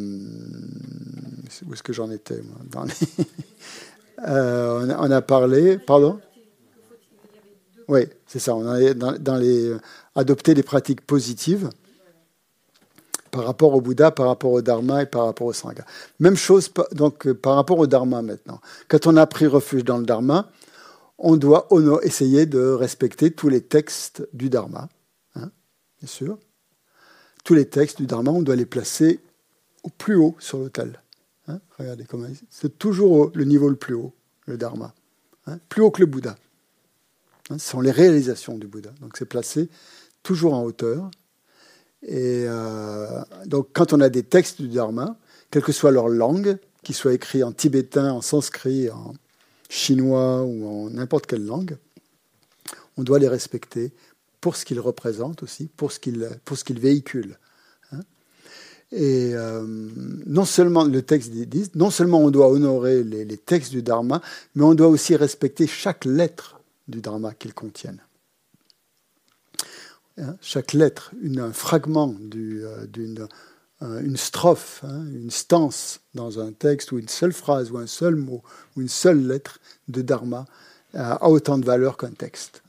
où 1.67 1.75
est-ce 1.75 1.83
que 1.83 1.93
j'en 1.93 2.11
étais 2.11 2.41
moi 2.73 2.87
euh, 4.29 4.97
on, 4.99 5.11
a, 5.11 5.21
parlé, 5.21 5.79
pardon? 5.79 6.21
Oui, 7.89 8.07
c'est 8.27 8.39
ça. 8.39 8.55
On 8.55 8.67
a 8.67 8.95
dans, 8.95 9.39
des 9.39 10.63
pratiques 10.63 11.01
positives 11.03 11.71
par 13.31 13.45
rapport 13.45 13.75
au 13.75 13.81
Bouddha, 13.81 14.11
par 14.11 14.27
rapport 14.27 14.53
au 14.53 14.63
Dharma 14.63 15.03
et 15.03 15.07
par 15.07 15.25
rapport 15.27 15.47
au 15.47 15.53
Sangha. 15.53 15.85
Même 16.21 16.37
chose 16.37 16.71
donc 16.93 17.27
euh, 17.27 17.35
par 17.35 17.57
rapport 17.57 17.79
au 17.79 17.87
Dharma 17.87 18.23
maintenant. 18.23 18.61
Quand 18.89 19.07
on 19.07 19.17
a 19.17 19.27
pris 19.27 19.47
refuge 19.47 19.85
dans 19.85 19.99
le 19.99 20.05
Dharma, 20.05 20.51
on 21.19 21.37
doit 21.37 21.69
essayer 22.03 22.47
de 22.47 22.61
respecter 22.61 23.31
tous 23.31 23.49
les 23.49 23.61
textes 23.61 24.27
du 24.33 24.51
Dharma, 24.51 24.89
hein, 25.35 25.51
bien 25.99 26.09
sûr. 26.09 26.39
Tous 27.45 27.55
les 27.55 27.67
textes 27.67 27.99
du 27.99 28.07
Dharma, 28.07 28.31
on 28.31 28.43
doit 28.43 28.57
les 28.57 28.67
placer 28.67 29.21
au 29.83 29.89
plus 29.89 30.17
haut 30.17 30.37
sur 30.39 30.59
l'autel. 30.59 31.01
Hein. 31.49 31.61
Regardez 31.79 32.05
comment 32.05 32.29
c'est 32.51 32.79
toujours 32.79 33.31
le 33.35 33.45
niveau 33.45 33.69
le 33.69 33.77
plus 33.77 33.95
haut, 33.95 34.13
le 34.47 34.57
Dharma, 34.57 34.95
hein. 35.47 35.59
plus 35.69 35.83
haut 35.83 35.91
que 35.91 36.01
le 36.01 36.07
Bouddha. 36.07 36.37
ce 37.51 37.59
sont 37.59 37.81
les 37.81 37.91
réalisations 37.91 38.57
du 38.59 38.67
Bouddha. 38.67 38.91
Donc 39.01 39.17
c'est 39.17 39.27
placé 39.27 39.69
toujours 40.23 40.55
en 40.55 40.63
hauteur. 40.63 41.11
Et 42.03 42.45
euh, 42.47 43.23
donc, 43.47 43.69
quand 43.73 43.93
on 43.93 44.01
a 44.01 44.09
des 44.09 44.25
textes 44.25 44.61
du 44.61 44.69
Dharma, 44.69 45.17
quelle 45.51 45.63
que 45.63 45.73
soit 45.73 45.93
leur 45.93 46.09
langue, 46.09 46.59
qu'ils 46.83 46.95
soient 46.95 47.13
écrits 47.13 47.45
en 47.45 47.53
tibétain, 47.53 48.13
en 48.13 48.23
sanskrit, 48.23 48.91
en 48.91 49.15
chinois 49.69 50.43
ou 50.43 50.67
en 50.67 50.91
n'importe 50.91 51.27
quelle 51.27 51.47
langue, 51.47 51.77
on 52.97 53.03
doit 53.03 53.19
les 53.19 53.29
respecter 53.29 53.93
pour 54.43 54.57
ce 54.57 54.65
qu'ils 54.65 54.81
représentent 54.81 55.45
aussi, 55.45 55.69
pour 55.77 55.93
ce 55.93 56.01
ce 56.01 56.65
qu'ils 56.65 56.81
véhiculent. 56.81 57.39
Hein. 57.93 58.01
Et 58.91 59.31
euh, 59.35 59.65
non 60.27 60.45
seulement 60.45 60.85
le 60.85 61.01
texte 61.01 61.31
dit, 61.31 61.71
non 61.77 61.91
seulement 61.91 62.19
on 62.19 62.31
doit 62.31 62.51
honorer 62.51 63.05
les, 63.05 63.39
textes 63.39 63.71
du 63.71 63.83
Dharma, 63.83 64.21
mais 64.57 64.65
on 64.65 64.75
doit 64.75 64.89
aussi 64.89 65.15
respecter 65.15 65.67
chaque 65.69 66.05
lettre 66.05 66.61
du 66.89 67.01
Dharma 67.01 67.33
qu'ils 67.35 67.55
contiennent. 67.55 68.03
Hein, 70.19 70.37
chaque 70.43 70.73
lettre, 70.73 71.13
un 71.25 71.53
fragment 71.53 72.13
euh, 72.35 72.87
d'une 72.87 73.29
euh, 73.83 74.01
une 74.01 74.17
strophe, 74.17 74.83
hein, 74.85 75.07
une 75.15 75.31
stance 75.31 76.01
dans 76.15 76.41
un 76.41 76.51
texte, 76.51 76.91
ou 76.91 76.99
une 76.99 77.09
seule 77.09 77.33
phrase, 77.33 77.71
ou 77.71 77.79
un 77.79 77.87
seul 77.87 78.17
mot, 78.17 78.43
ou 78.77 78.81
une 78.81 78.89
seule 78.89 79.25
lettre 79.25 79.61
de 79.87 80.03
Dharma 80.03 80.47
a 80.95 81.27
autant 81.29 81.57
de 81.57 81.65
valeur 81.65 81.97
qu'un 81.97 82.11
texte. 82.11 82.63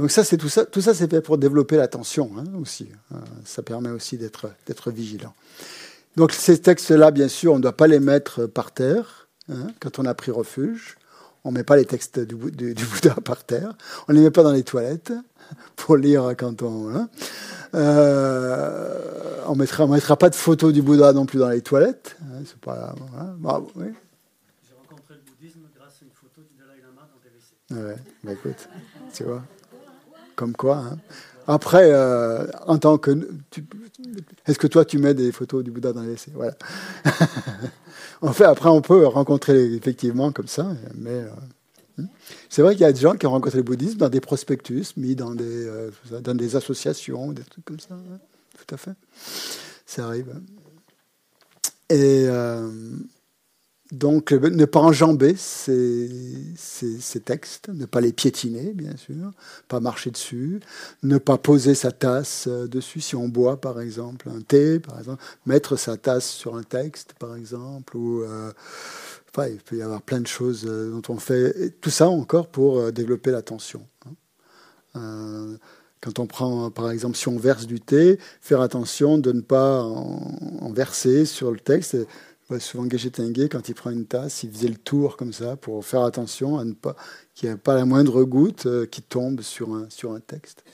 Donc 0.00 0.10
ça, 0.10 0.24
c'est 0.24 0.38
tout 0.38 0.48
ça. 0.48 0.64
Tout 0.64 0.80
ça, 0.80 0.94
c'est 0.94 1.10
fait 1.10 1.20
pour 1.20 1.36
développer 1.36 1.76
l'attention 1.76 2.30
aussi. 2.58 2.88
ça 3.44 3.62
permet 3.62 3.90
aussi 3.90 4.16
d'être 4.16 4.50
d'être 4.66 4.90
vigilant. 4.90 5.34
Donc 6.16 6.32
ces 6.32 6.58
textes-là, 6.58 7.10
bien 7.10 7.28
sûr, 7.28 7.52
on 7.52 7.58
ne 7.58 7.62
doit 7.62 7.76
pas 7.76 7.86
les 7.86 8.00
mettre 8.00 8.46
par 8.46 8.72
terre 8.72 9.28
quand 9.78 9.98
on 9.98 10.06
a 10.06 10.14
pris 10.14 10.30
refuge. 10.30 10.96
On 11.44 11.52
ne 11.52 11.58
met 11.58 11.64
pas 11.64 11.76
les 11.76 11.84
textes 11.84 12.18
du, 12.18 12.34
du, 12.50 12.74
du 12.74 12.84
Bouddha 12.84 13.14
par 13.24 13.44
terre. 13.44 13.74
On 14.08 14.12
ne 14.12 14.18
les 14.18 14.24
met 14.24 14.30
pas 14.30 14.42
dans 14.42 14.52
les 14.52 14.62
toilettes 14.62 15.12
pour 15.76 15.96
lire 15.96 16.32
quand 16.38 16.62
on. 16.62 16.88
Hein. 16.88 17.10
Euh, 17.74 19.42
on 19.46 19.52
ne 19.52 19.58
mettra, 19.58 19.86
mettra 19.86 20.16
pas 20.16 20.30
de 20.30 20.34
photos 20.34 20.72
du 20.72 20.80
Bouddha 20.80 21.12
non 21.12 21.26
plus 21.26 21.38
dans 21.38 21.50
les 21.50 21.60
toilettes. 21.60 22.16
Hein, 22.22 22.42
c'est 22.46 22.58
pas. 22.58 22.94
Bah, 23.38 23.62
oui. 23.76 23.86
J'ai 24.66 24.74
rencontré 24.76 25.14
le 25.14 25.20
bouddhisme 25.30 25.60
grâce 25.76 25.94
à 26.00 26.04
une 26.04 26.10
photo 26.12 26.40
du 26.40 26.56
Dalai 26.58 26.80
Lama 26.80 27.06
dans 27.12 27.20
des 27.20 27.84
WC. 27.84 27.86
Ouais, 27.86 28.02
bah 28.24 28.32
écoute, 28.32 28.68
tu 29.12 29.24
vois. 29.24 29.42
Comme 30.40 30.56
quoi. 30.56 30.78
Hein. 30.78 30.98
Après, 31.46 31.90
euh, 31.92 32.46
en 32.66 32.78
tant 32.78 32.96
que. 32.96 33.10
Est-ce 34.46 34.58
que 34.58 34.66
toi, 34.66 34.86
tu 34.86 34.96
mets 34.96 35.12
des 35.12 35.32
photos 35.32 35.62
du 35.62 35.70
Bouddha 35.70 35.92
dans 35.92 36.00
les 36.00 36.12
WC 36.12 36.30
Voilà. 36.32 36.54
en 38.22 38.32
fait, 38.32 38.44
après, 38.44 38.70
on 38.70 38.80
peut 38.80 39.06
rencontrer 39.06 39.74
effectivement 39.74 40.32
comme 40.32 40.48
ça, 40.48 40.66
mais. 40.94 41.10
Euh, 41.98 42.04
c'est 42.48 42.62
vrai 42.62 42.72
qu'il 42.72 42.80
y 42.80 42.86
a 42.86 42.92
des 42.92 43.00
gens 43.00 43.16
qui 43.16 43.26
ont 43.26 43.32
rencontré 43.32 43.58
le 43.58 43.64
bouddhisme 43.64 43.98
dans 43.98 44.08
des 44.08 44.22
prospectus, 44.22 44.96
mis 44.96 45.14
dans 45.14 45.34
des, 45.34 45.44
euh, 45.66 45.90
dans 46.22 46.34
des 46.34 46.56
associations, 46.56 47.32
des 47.32 47.42
trucs 47.42 47.66
comme 47.66 47.80
ça. 47.80 47.92
Hein. 47.92 48.18
Tout 48.56 48.74
à 48.74 48.78
fait. 48.78 48.92
Ça 49.84 50.06
arrive. 50.06 50.32
Et 51.90 52.24
euh, 52.28 52.70
donc, 53.92 54.32
ne 54.32 54.64
pas 54.64 54.80
enjamber 54.80 55.34
ces, 55.36 56.08
textes, 57.24 57.68
ne 57.68 57.86
pas 57.86 58.00
les 58.00 58.12
piétiner, 58.12 58.72
bien 58.72 58.96
sûr, 58.96 59.32
pas 59.68 59.80
marcher 59.80 60.10
dessus, 60.10 60.60
ne 61.02 61.18
pas 61.18 61.38
poser 61.38 61.74
sa 61.74 61.92
tasse 61.92 62.46
euh, 62.48 62.66
dessus 62.66 63.00
si 63.00 63.16
on 63.16 63.28
boit, 63.28 63.60
par 63.60 63.80
exemple, 63.80 64.28
un 64.28 64.40
thé, 64.40 64.78
par 64.78 64.98
exemple, 64.98 65.22
mettre 65.46 65.76
sa 65.76 65.96
tasse 65.96 66.28
sur 66.28 66.56
un 66.56 66.62
texte, 66.62 67.14
par 67.18 67.36
exemple, 67.36 67.96
ou 67.96 68.24
il 69.48 69.58
peut 69.58 69.76
y 69.76 69.82
avoir 69.82 70.02
plein 70.02 70.20
de 70.20 70.26
choses 70.26 70.66
euh, 70.66 70.90
dont 70.90 71.14
on 71.14 71.18
fait. 71.18 71.70
tout 71.80 71.90
ça 71.90 72.08
encore 72.08 72.48
pour 72.48 72.78
euh, 72.78 72.90
développer 72.90 73.30
l'attention. 73.30 73.86
Hein. 74.06 74.14
Euh, 74.96 75.56
quand 76.00 76.18
on 76.18 76.26
prend, 76.26 76.70
par 76.70 76.90
exemple, 76.90 77.16
si 77.16 77.28
on 77.28 77.36
verse 77.36 77.66
du 77.66 77.78
thé, 77.78 78.18
faire 78.40 78.62
attention 78.62 79.18
de 79.18 79.32
ne 79.32 79.42
pas 79.42 79.82
en, 79.82 80.72
verser 80.72 81.26
sur 81.26 81.50
le 81.50 81.60
texte. 81.60 81.96
Ouais, 82.50 82.58
souvent, 82.58 82.88
Tengue, 82.88 83.48
quand 83.48 83.68
il 83.68 83.74
prend 83.74 83.90
une 83.90 84.06
tasse, 84.06 84.42
il 84.42 84.50
faisait 84.50 84.68
le 84.68 84.74
tour 84.74 85.16
comme 85.16 85.32
ça 85.32 85.56
pour 85.56 85.84
faire 85.84 86.02
attention 86.02 86.58
à 86.58 86.64
ne 86.64 86.72
pas 86.72 86.96
qu'il 87.34 87.48
n'y 87.48 87.54
ait 87.54 87.58
pas 87.58 87.76
la 87.76 87.84
moindre 87.84 88.24
goutte 88.24 88.66
qui 88.90 89.02
tombe 89.02 89.40
sur 89.40 89.72
un, 89.72 89.88
sur 89.88 90.12
un 90.12 90.20
texte. 90.20 90.64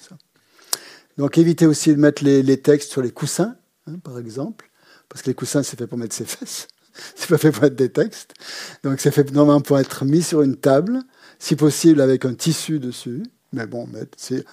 Donc, 1.19 1.37
éviter 1.37 1.67
aussi 1.67 1.91
de 1.91 2.01
mettre 2.01 2.25
les, 2.25 2.61
textes 2.63 2.91
sur 2.91 3.03
les 3.03 3.11
coussins, 3.11 3.57
hein, 3.87 3.99
par 4.03 4.19
exemple, 4.19 4.71
parce 5.11 5.21
que 5.21 5.29
les 5.29 5.35
coussins, 5.35 5.63
c'est 5.63 5.79
fait 5.79 5.87
pour 5.87 5.99
mettre 5.99 6.15
ses 6.15 6.25
fesses. 6.25 6.67
c'est 7.15 7.29
pas 7.29 7.39
fait 7.39 7.53
pour 7.53 7.65
être 7.65 7.77
des 7.77 7.91
textes. 7.91 8.35
Donc 8.83 9.01
c'est 9.01 9.11
fait 9.11 9.31
normalement 9.33 9.61
pour 9.61 9.79
être 9.79 10.05
mis 10.05 10.23
sur 10.23 10.43
une 10.43 10.57
table, 10.57 11.03
si 11.39 11.57
possible 11.57 12.01
avec 12.01 12.25
un 12.25 12.35
tissu 12.35 12.79
dessus. 12.79 13.23
Mais 13.53 13.67
bon, 13.67 13.89
c'est 14.17 14.45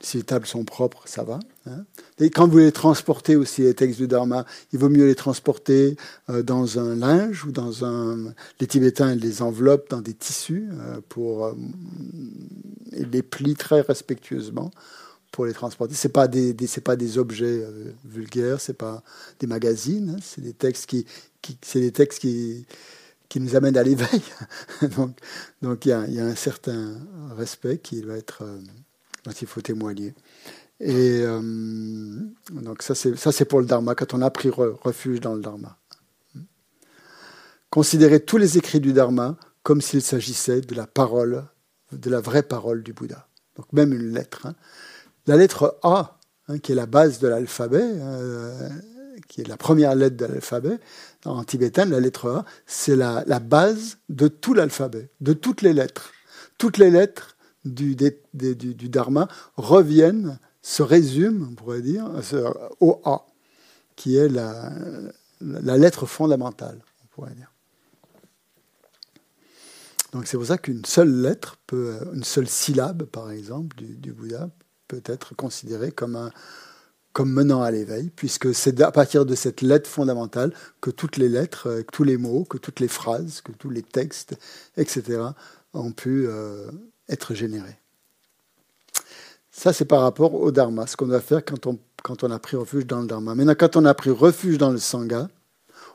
si 0.00 0.18
les 0.18 0.22
tables 0.22 0.46
sont 0.46 0.64
propres, 0.64 1.02
ça 1.06 1.24
va. 1.24 1.40
Hein. 1.66 1.84
Et 2.20 2.30
quand 2.30 2.46
vous 2.48 2.58
les 2.58 2.72
transportez 2.72 3.36
aussi, 3.36 3.62
les 3.62 3.74
textes 3.74 3.98
du 3.98 4.06
Dharma, 4.06 4.44
il 4.72 4.78
vaut 4.78 4.88
mieux 4.88 5.06
les 5.06 5.14
transporter 5.14 5.96
euh, 6.30 6.42
dans 6.42 6.78
un 6.78 6.94
linge 6.94 7.44
ou 7.44 7.52
dans 7.52 7.84
un. 7.84 8.32
Les 8.60 8.66
Tibétains 8.66 9.14
les 9.14 9.42
enveloppent 9.42 9.90
dans 9.90 10.00
des 10.00 10.14
tissus 10.14 10.68
euh, 10.72 11.00
pour 11.08 11.46
euh, 11.46 11.54
et 12.92 13.04
les 13.04 13.22
plient 13.22 13.56
très 13.56 13.80
respectueusement 13.80 14.70
pour 15.32 15.46
les 15.46 15.52
transporter. 15.52 15.94
C'est 15.94 16.08
pas 16.08 16.28
des, 16.28 16.54
c'est 16.66 16.80
pas 16.80 16.96
des 16.96 17.18
objets 17.18 17.64
vulgaires, 18.04 18.60
c'est 18.60 18.78
pas 18.78 19.02
des 19.40 19.46
magazines, 19.46 20.14
hein. 20.16 20.20
c'est 20.22 20.40
des 20.40 20.54
textes 20.54 20.86
qui, 20.86 21.06
c'est 21.62 21.80
des 21.80 21.92
textes 21.92 22.20
qui 22.20 22.66
qui 23.28 23.40
nous 23.40 23.56
amènent 23.56 23.76
à 23.76 23.82
l'éveil. 23.82 24.22
donc, 24.96 25.10
donc 25.60 25.84
il 25.84 25.90
y 25.90 25.92
a, 25.92 26.06
y 26.06 26.18
a, 26.18 26.24
un 26.24 26.34
certain 26.34 26.94
respect 27.36 27.76
qui 27.76 28.00
doit 28.00 28.16
être 28.16 28.42
dont 29.28 29.34
il 29.34 29.46
faut 29.46 29.60
témoigner. 29.60 30.14
Et 30.80 31.22
euh, 31.22 31.40
donc 32.52 32.82
ça 32.82 32.94
c'est, 32.94 33.44
pour 33.44 33.60
le 33.60 33.66
Dharma, 33.66 33.94
quand 33.94 34.14
on 34.14 34.22
a 34.22 34.30
pris 34.30 34.48
refuge 34.50 35.20
dans 35.20 35.34
le 35.34 35.42
Dharma. 35.42 35.76
Considérer 37.70 38.20
tous 38.20 38.38
les 38.38 38.56
écrits 38.58 38.80
du 38.80 38.92
Dharma 38.92 39.36
comme 39.62 39.80
s'il 39.82 40.02
s'agissait 40.02 40.62
de 40.62 40.74
la 40.74 40.86
parole, 40.86 41.44
de 41.92 42.08
la 42.08 42.20
vraie 42.20 42.42
parole 42.42 42.82
du 42.82 42.92
Bouddha. 42.92 43.28
Donc 43.56 43.70
même 43.72 43.92
une 43.92 44.14
lettre. 44.14 44.46
Hein. 44.46 44.54
La 45.26 45.36
lettre 45.36 45.78
A, 45.82 46.18
hein, 46.48 46.58
qui 46.58 46.72
est 46.72 46.76
la 46.76 46.86
base 46.86 47.18
de 47.18 47.28
l'alphabet, 47.28 47.82
euh, 47.82 48.68
qui 49.26 49.42
est 49.42 49.48
la 49.48 49.58
première 49.58 49.94
lettre 49.94 50.16
de 50.16 50.24
l'alphabet, 50.24 50.78
en 51.26 51.44
tibétain, 51.44 51.84
la 51.84 52.00
lettre 52.00 52.30
A, 52.30 52.44
c'est 52.66 52.96
la, 52.96 53.24
la 53.26 53.40
base 53.40 53.98
de 54.08 54.28
tout 54.28 54.54
l'alphabet, 54.54 55.10
de 55.20 55.34
toutes 55.34 55.60
les 55.60 55.74
lettres. 55.74 56.12
Toutes 56.56 56.78
les 56.78 56.90
lettres 56.90 57.36
du, 57.64 57.96
du, 58.34 58.88
Dharma 58.88 59.28
reviennent, 59.56 60.38
se 60.62 60.82
résument, 60.82 61.48
on 61.50 61.54
pourrait 61.54 61.82
dire, 61.82 62.10
au 62.80 63.00
A, 63.04 63.26
qui 63.96 64.16
est 64.16 64.28
la, 64.28 64.72
la 65.40 65.76
lettre 65.76 66.06
fondamentale, 66.06 66.78
on 67.04 67.06
pourrait 67.08 67.34
dire. 67.34 67.52
Donc 70.12 70.26
c'est 70.26 70.36
pour 70.36 70.46
ça 70.46 70.58
qu'une 70.58 70.84
seule 70.84 71.20
lettre, 71.20 71.58
peut, 71.66 71.98
une 72.14 72.24
seule 72.24 72.48
syllabe, 72.48 73.04
par 73.04 73.30
exemple, 73.30 73.76
du, 73.76 74.12
Bouddha, 74.12 74.48
peut 74.86 75.02
être 75.04 75.34
considérée 75.36 75.92
comme, 75.92 76.16
un, 76.16 76.30
comme 77.12 77.30
menant 77.30 77.62
à 77.62 77.70
l'éveil, 77.70 78.10
puisque 78.16 78.54
c'est 78.54 78.80
à 78.80 78.90
partir 78.90 79.26
de 79.26 79.34
cette 79.34 79.60
lettre 79.60 79.88
fondamentale 79.88 80.54
que 80.80 80.90
toutes 80.90 81.18
les 81.18 81.28
lettres, 81.28 81.82
que 81.82 81.90
tous 81.92 82.04
les 82.04 82.16
mots, 82.16 82.44
que 82.44 82.56
toutes 82.56 82.80
les 82.80 82.88
phrases, 82.88 83.42
que 83.42 83.52
tous 83.52 83.68
les 83.68 83.82
textes, 83.82 84.36
etc., 84.78 85.22
ont 85.74 85.92
pu 85.92 86.26
euh, 86.26 86.70
être 87.08 87.34
généré. 87.34 87.78
Ça, 89.50 89.72
c'est 89.72 89.84
par 89.84 90.02
rapport 90.02 90.34
au 90.34 90.52
dharma, 90.52 90.86
ce 90.86 90.96
qu'on 90.96 91.08
doit 91.08 91.20
faire 91.20 91.44
quand 91.44 91.66
on, 91.66 91.78
quand 92.02 92.22
on 92.22 92.30
a 92.30 92.38
pris 92.38 92.56
refuge 92.56 92.86
dans 92.86 93.00
le 93.00 93.06
dharma. 93.06 93.34
Maintenant, 93.34 93.56
quand 93.58 93.76
on 93.76 93.84
a 93.84 93.94
pris 93.94 94.10
refuge 94.10 94.58
dans 94.58 94.70
le 94.70 94.78
sangha, 94.78 95.28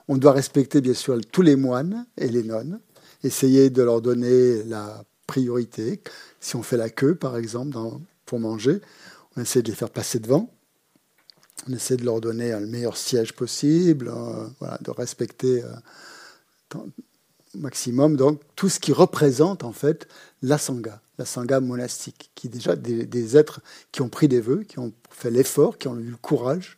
on 0.08 0.18
doit 0.18 0.34
respecter 0.34 0.82
bien 0.82 0.94
sûr 0.94 1.20
tous 1.32 1.42
les 1.42 1.56
moines 1.56 2.06
et 2.18 2.28
les 2.28 2.44
nonnes, 2.44 2.80
essayer 3.24 3.70
de 3.70 3.82
leur 3.82 4.02
donner 4.02 4.64
la 4.64 5.04
priorité. 5.28 6.02
Si 6.42 6.56
on 6.56 6.64
fait 6.64 6.78
la 6.78 6.90
queue, 6.90 7.16
par 7.16 7.38
exemple, 7.38 7.78
pour 8.26 8.40
manger, 8.40 8.82
on 9.36 9.42
essaie 9.42 9.62
de 9.62 9.70
les 9.70 9.76
faire 9.76 9.90
passer 9.90 10.20
devant. 10.20 10.54
On 11.70 11.74
essaie 11.74 11.96
de 11.96 12.04
leur 12.04 12.20
donner 12.20 12.52
le 12.52 12.68
meilleur 12.68 12.98
siège 12.98 13.34
possible, 13.34 14.10
euh, 14.10 14.78
de 14.82 14.92
respecter 14.92 15.64
euh, 15.64 16.80
maximum 17.56 18.16
donc 18.16 18.42
tout 18.56 18.70
ce 18.70 18.80
qui 18.80 18.92
représente 18.92 19.64
en 19.64 19.74
fait 19.74 20.08
la 20.42 20.58
sangha, 20.58 21.02
la 21.18 21.26
sangha 21.26 21.60
monastique, 21.60 22.32
qui 22.36 22.50
déjà 22.50 22.76
des, 22.76 23.38
êtres 23.38 23.62
qui 23.92 24.02
ont 24.02 24.10
pris 24.10 24.28
des 24.28 24.42
vœux, 24.42 24.64
qui 24.64 24.80
ont 24.80 24.94
fait 25.10 25.32
l'effort, 25.32 25.78
qui 25.78 25.88
ont 25.88 25.98
eu 25.98 26.10
le 26.10 26.18
courage 26.18 26.78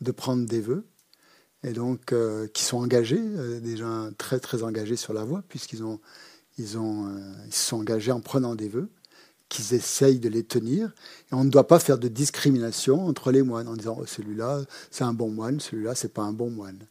de 0.00 0.10
prendre 0.10 0.46
des 0.46 0.60
vœux, 0.60 0.84
et 1.62 1.72
donc 1.72 2.12
euh, 2.12 2.46
qui 2.48 2.64
sont 2.64 2.78
engagés, 2.78 3.20
euh, 3.20 3.60
déjà 3.60 4.10
très 4.18 4.40
très 4.40 4.62
engagés 4.62 4.96
sur 4.96 5.12
la 5.12 5.24
voie, 5.24 5.42
puisqu'ils 5.48 5.82
ont, 5.82 6.00
ils 6.58 6.78
ont, 6.78 7.06
euh, 7.08 7.32
ils 7.46 7.54
se 7.54 7.66
sont 7.66 7.78
engagés 7.78 8.12
en 8.12 8.20
prenant 8.20 8.54
des 8.54 8.68
vœux, 8.68 8.90
qu'ils 9.48 9.74
essayent 9.74 10.18
de 10.18 10.28
les 10.28 10.42
tenir. 10.42 10.92
Et 11.30 11.34
on 11.34 11.44
ne 11.44 11.50
doit 11.50 11.68
pas 11.68 11.78
faire 11.78 11.98
de 11.98 12.08
discrimination 12.08 13.06
entre 13.06 13.30
les 13.30 13.42
moines 13.42 13.68
en 13.68 13.76
disant 13.76 13.96
oh, 14.00 14.06
celui-là 14.06 14.62
c'est 14.90 15.04
un 15.04 15.14
bon 15.14 15.30
moine, 15.30 15.60
celui-là 15.60 15.94
c'est 15.94 16.12
pas 16.12 16.22
un 16.22 16.32
bon 16.32 16.50
moine. 16.50 16.86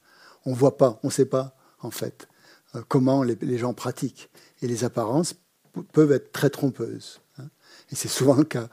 On 0.45 0.53
voit 0.53 0.77
pas, 0.77 0.99
on 1.03 1.07
ne 1.07 1.11
sait 1.11 1.25
pas 1.25 1.55
en 1.79 1.91
fait 1.91 2.27
comment 2.87 3.23
les, 3.23 3.57
gens 3.57 3.73
pratiquent. 3.73 4.29
Et 4.61 4.67
les 4.67 4.83
apparences 4.83 5.35
peuvent 5.91 6.11
être 6.11 6.31
très 6.31 6.49
trompeuses. 6.49 7.21
Hein. 7.39 7.47
Et 7.91 7.95
c'est 7.95 8.07
souvent 8.07 8.35
le 8.35 8.43
cas. 8.43 8.69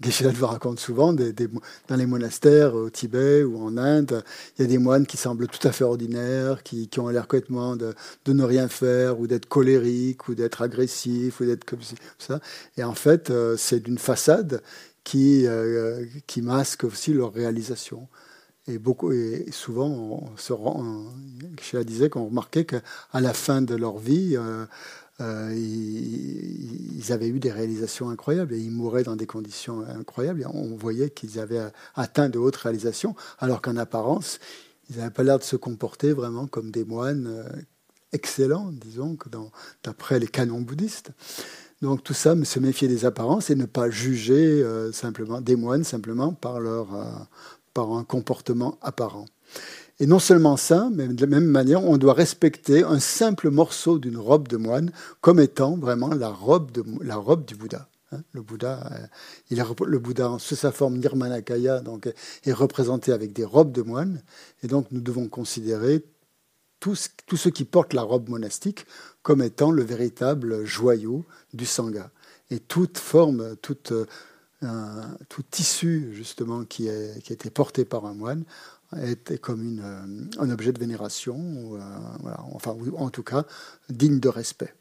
Geshe-la 0.00 0.30
raconte 0.46 0.78
souvent, 0.78 1.12
des, 1.12 1.32
dans 1.32 1.96
les 1.96 2.06
monastères 2.06 2.74
au 2.74 2.88
Tibet 2.88 3.42
ou 3.42 3.58
en 3.58 3.76
Inde, 3.76 4.22
il 4.56 4.62
y 4.62 4.64
a 4.64 4.68
des 4.68 4.78
moines 4.78 5.06
qui 5.06 5.16
semblent 5.16 5.48
tout 5.48 5.66
à 5.66 5.72
fait 5.72 5.82
ordinaires, 5.82 6.62
qui, 6.62 6.88
qui 6.88 7.00
ont 7.00 7.08
l'air 7.08 7.26
complètement 7.26 7.74
de, 7.74 7.94
de, 8.24 8.32
ne 8.32 8.44
rien 8.44 8.68
faire, 8.68 9.18
ou 9.18 9.26
d'être 9.26 9.46
colériques, 9.46 10.28
ou 10.28 10.36
d'être 10.36 10.62
agressifs, 10.62 11.40
ou 11.40 11.46
d'être 11.46 11.64
comme 11.64 11.80
ça. 12.18 12.38
Et 12.76 12.84
en 12.84 12.94
fait, 12.94 13.30
euh, 13.30 13.56
c'est 13.56 13.80
d'une 13.80 13.98
façade 13.98 14.62
qui, 15.02 15.46
euh, 15.46 16.04
qui 16.28 16.42
masque 16.42 16.84
aussi 16.84 17.12
leur 17.12 17.32
réalisation. 17.32 18.08
Et, 18.68 18.78
beaucoup, 18.78 19.12
et 19.12 19.46
souvent, 19.50 19.88
on 19.88 20.36
se 20.36 20.52
rend, 20.52 21.06
Geshe-la 21.58 21.84
disait 21.84 22.10
qu'on 22.10 22.26
remarquait 22.26 22.64
qu'à 22.64 22.80
la 23.14 23.32
fin 23.32 23.62
de 23.62 23.74
leur 23.74 23.98
vie, 23.98 24.36
euh, 24.36 24.66
euh, 25.20 25.54
ils, 25.54 27.12
avaient 27.12 27.28
eu 27.28 27.40
des 27.40 27.50
réalisations 27.50 28.10
incroyables 28.10 28.54
et 28.54 28.58
ils 28.58 28.70
mouraient 28.70 29.04
dans 29.04 29.16
des 29.16 29.26
conditions 29.26 29.80
incroyables. 29.88 30.46
On 30.52 30.76
voyait 30.76 31.08
qu'ils 31.08 31.40
avaient 31.40 31.62
atteint 31.94 32.28
de 32.28 32.38
hautes 32.38 32.56
réalisations, 32.56 33.16
alors 33.38 33.62
qu'en 33.62 33.76
apparence, 33.76 34.38
ils 34.90 34.98
n'avaient 34.98 35.10
pas 35.10 35.22
l'air 35.22 35.38
de 35.38 35.44
se 35.44 35.56
comporter 35.56 36.12
vraiment 36.12 36.46
comme 36.46 36.70
des 36.70 36.84
moines 36.84 37.26
euh, 37.26 37.48
excellents, 38.12 38.70
disons, 38.70 39.16
d'après 39.82 40.18
les 40.18 40.28
canons 40.28 40.60
bouddhistes. 40.60 41.10
Donc 41.80 42.02
tout 42.02 42.14
ça, 42.14 42.34
se 42.44 42.58
méfier 42.58 42.88
des 42.88 43.04
apparences 43.04 43.50
et 43.50 43.54
ne 43.54 43.64
pas 43.64 43.88
juger 43.88 44.64
simplement 44.92 45.40
des 45.40 45.54
moines 45.54 45.84
simplement 45.84 46.32
par 46.32 46.58
leur 46.58 46.88
par 47.78 47.92
un 47.92 48.02
comportement 48.02 48.76
apparent. 48.82 49.26
Et 50.00 50.06
non 50.06 50.18
seulement 50.18 50.56
ça, 50.56 50.88
mais 50.92 51.06
de 51.06 51.20
la 51.20 51.28
même 51.28 51.46
manière, 51.46 51.84
on 51.84 51.96
doit 51.96 52.12
respecter 52.12 52.82
un 52.82 52.98
simple 52.98 53.50
morceau 53.50 54.00
d'une 54.00 54.16
robe 54.16 54.48
de 54.48 54.56
moine 54.56 54.90
comme 55.20 55.38
étant 55.38 55.76
vraiment 55.76 56.08
la 56.08 56.28
robe, 56.28 56.72
de, 56.72 56.82
la 57.04 57.14
robe 57.14 57.44
du 57.44 57.54
Bouddha. 57.54 57.88
Hein. 58.10 58.22
Le 58.32 58.42
Bouddha, 58.42 58.84
euh, 58.90 59.06
il 59.50 59.64
le 59.86 59.98
Bouddha 60.00 60.38
sous 60.40 60.56
sa 60.56 60.72
forme 60.72 60.98
nirmanakaya 60.98 61.78
donc, 61.78 62.12
est 62.44 62.52
représenté 62.52 63.12
avec 63.12 63.32
des 63.32 63.44
robes 63.44 63.70
de 63.70 63.82
moine. 63.82 64.22
Et 64.64 64.66
donc 64.66 64.88
nous 64.90 65.00
devons 65.00 65.28
considérer 65.28 66.02
tous 66.80 67.10
ceux 67.36 67.50
qui 67.50 67.64
portent 67.64 67.94
la 67.94 68.02
robe 68.02 68.28
monastique 68.28 68.86
comme 69.22 69.40
étant 69.40 69.70
le 69.70 69.84
véritable 69.84 70.64
joyau 70.64 71.24
du 71.54 71.64
Sangha. 71.64 72.10
Et 72.50 72.58
toute 72.58 72.98
forme, 72.98 73.54
toute, 73.62 73.92
tout 75.28 75.42
tissu 75.50 76.10
justement 76.12 76.64
qui, 76.64 76.88
est, 76.88 77.12
a 77.14 77.32
été 77.32 77.50
porté 77.50 77.84
par 77.84 78.06
un 78.06 78.14
moine 78.14 78.44
était 79.02 79.38
comme 79.38 79.80
euh, 79.82 80.42
un 80.42 80.50
objet 80.50 80.72
de 80.72 80.78
vénération, 80.78 81.36
euh, 81.38 82.30
enfin, 82.52 82.76
en 82.96 83.10
tout 83.10 83.22
cas, 83.22 83.44
digne 83.90 84.20
de 84.20 84.28
respect. 84.28 84.74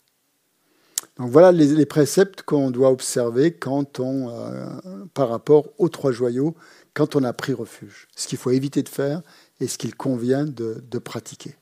Donc 1.17 1.29
voilà 1.29 1.51
les, 1.51 1.85
préceptes 1.85 2.41
qu'on 2.43 2.71
doit 2.71 2.89
observer 2.89 3.53
quand 3.53 3.99
on, 3.99 4.29
euh, 4.29 4.67
par 5.13 5.29
rapport 5.29 5.67
aux 5.77 5.89
trois 5.89 6.11
joyaux, 6.11 6.55
quand 6.93 7.15
on 7.15 7.23
a 7.23 7.33
pris 7.33 7.53
refuge. 7.53 8.07
Ce 8.15 8.27
qu'il 8.27 8.37
faut 8.37 8.51
éviter 8.51 8.81
de 8.81 8.89
faire 8.89 9.21
et 9.59 9.67
ce 9.67 9.77
qu'il 9.77 9.95
convient 9.95 10.45
de, 10.45 10.83
de 10.89 10.99
pratiquer. 10.99 11.55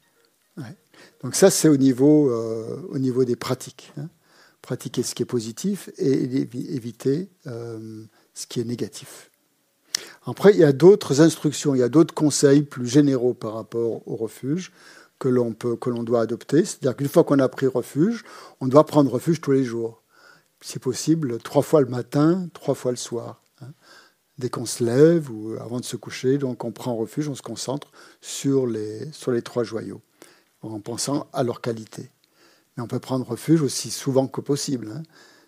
Donc 1.21 1.35
ça, 1.35 1.49
c'est 1.49 1.67
au, 1.67 1.75
niveau 1.75 2.31
au 2.89 2.97
niveau 2.97 3.25
des 3.25 3.35
pratiques. 3.35 3.91
Hein. 3.97 4.07
Pratiquer 4.65 5.03
ce 5.03 5.13
qui 5.13 5.21
est 5.21 5.27
positif 5.27 5.91
et 5.99 6.23
éviter 6.73 7.29
ce 7.45 8.47
qui 8.49 8.59
est 8.59 8.63
négatif. 8.63 9.29
Après, 10.25 10.53
il 10.53 10.57
y 10.57 10.63
a 10.63 10.73
d'autres 10.73 11.21
instructions, 11.21 11.75
il 11.75 11.81
y 11.81 11.83
a 11.83 11.89
d'autres 11.89 12.15
conseils 12.15 12.63
plus 12.63 12.87
généraux 12.87 13.35
par 13.35 13.53
rapport 13.53 14.01
au 14.07 14.15
refuge 14.15 14.71
que 15.19 15.29
l'on 15.29 15.53
peut, 15.53 15.75
que 15.75 15.91
l'on 15.91 16.01
doit 16.01 16.21
adopter. 16.21 16.65
C'est-à-dire 16.65 16.95
qu'une 16.95 17.07
fois 17.07 17.23
qu'on 17.23 17.37
a 17.37 17.47
pris 17.47 17.67
refuge, 17.67 18.23
on 18.59 18.65
doit 18.65 18.87
prendre 18.87 19.11
refuge 19.11 19.39
tous 19.39 19.51
les 19.51 19.63
jours. 19.63 20.01
Si 20.61 20.79
possible, 20.79 21.37
trois 21.37 21.61
fois 21.61 21.81
le 21.81 21.87
matin, 21.87 22.49
trois 22.53 22.73
fois 22.73 22.89
le 22.89 22.97
soir. 22.97 23.43
Hein. 23.61 23.67
Dès 24.39 24.49
qu'on 24.49 24.65
se 24.65 24.83
lève 24.83 25.29
ou 25.29 25.53
avant 25.61 25.79
de 25.79 25.85
se 25.85 25.95
coucher, 25.95 26.39
donc 26.39 26.63
on 26.63 26.71
prend 26.71 26.95
refuge, 26.95 27.29
on 27.29 27.35
se 27.35 27.43
concentre 27.43 27.91
sur 28.19 28.65
les, 28.65 29.11
sur 29.11 29.31
les 29.31 29.43
trois 29.43 29.63
joyaux, 29.63 30.01
en 30.63 30.79
pensant 30.79 31.27
à 31.33 31.43
leur 31.43 31.61
qualité. 31.61 32.09
Mais 32.75 32.83
on 32.83 32.87
peut 32.87 32.99
prendre 32.99 33.25
refuge 33.27 33.61
aussi 33.61 33.91
souvent 33.91 34.27
que 34.27 34.41
possible. 34.41 34.91
Hein. 34.95 35.03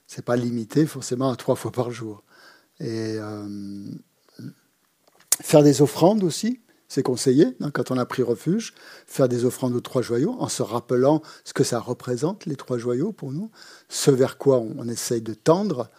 Ce 0.07 0.17
n'est 0.17 0.23
pas 0.23 0.35
limité 0.35 0.85
forcément 0.85 1.29
à 1.29 1.35
trois 1.35 1.55
fois 1.55 1.71
par 1.71 1.91
jour. 1.91 2.23
Et 2.79 3.17
euh, 3.17 3.89
Faire 5.41 5.61
des 5.61 5.81
offrandes 5.81 6.23
aussi, 6.23 6.61
c'est 6.87 7.03
conseillé 7.03 7.55
hein, 7.59 7.69
quand 7.71 7.91
on 7.91 7.97
a 7.97 8.05
pris 8.05 8.23
refuge. 8.23 8.73
Faire 9.05 9.29
des 9.29 9.45
offrandes 9.45 9.75
aux 9.75 9.81
trois 9.81 10.01
joyaux 10.01 10.35
en 10.39 10.47
se 10.47 10.63
rappelant 10.63 11.21
ce 11.43 11.53
que 11.53 11.63
ça 11.63 11.79
représente, 11.79 12.45
les 12.45 12.55
trois 12.55 12.77
joyaux 12.77 13.11
pour 13.11 13.31
nous, 13.31 13.51
ce 13.89 14.09
vers 14.09 14.37
quoi 14.37 14.59
on, 14.59 14.87
essaye 14.87 15.21
de 15.21 15.33
tendre 15.33 15.89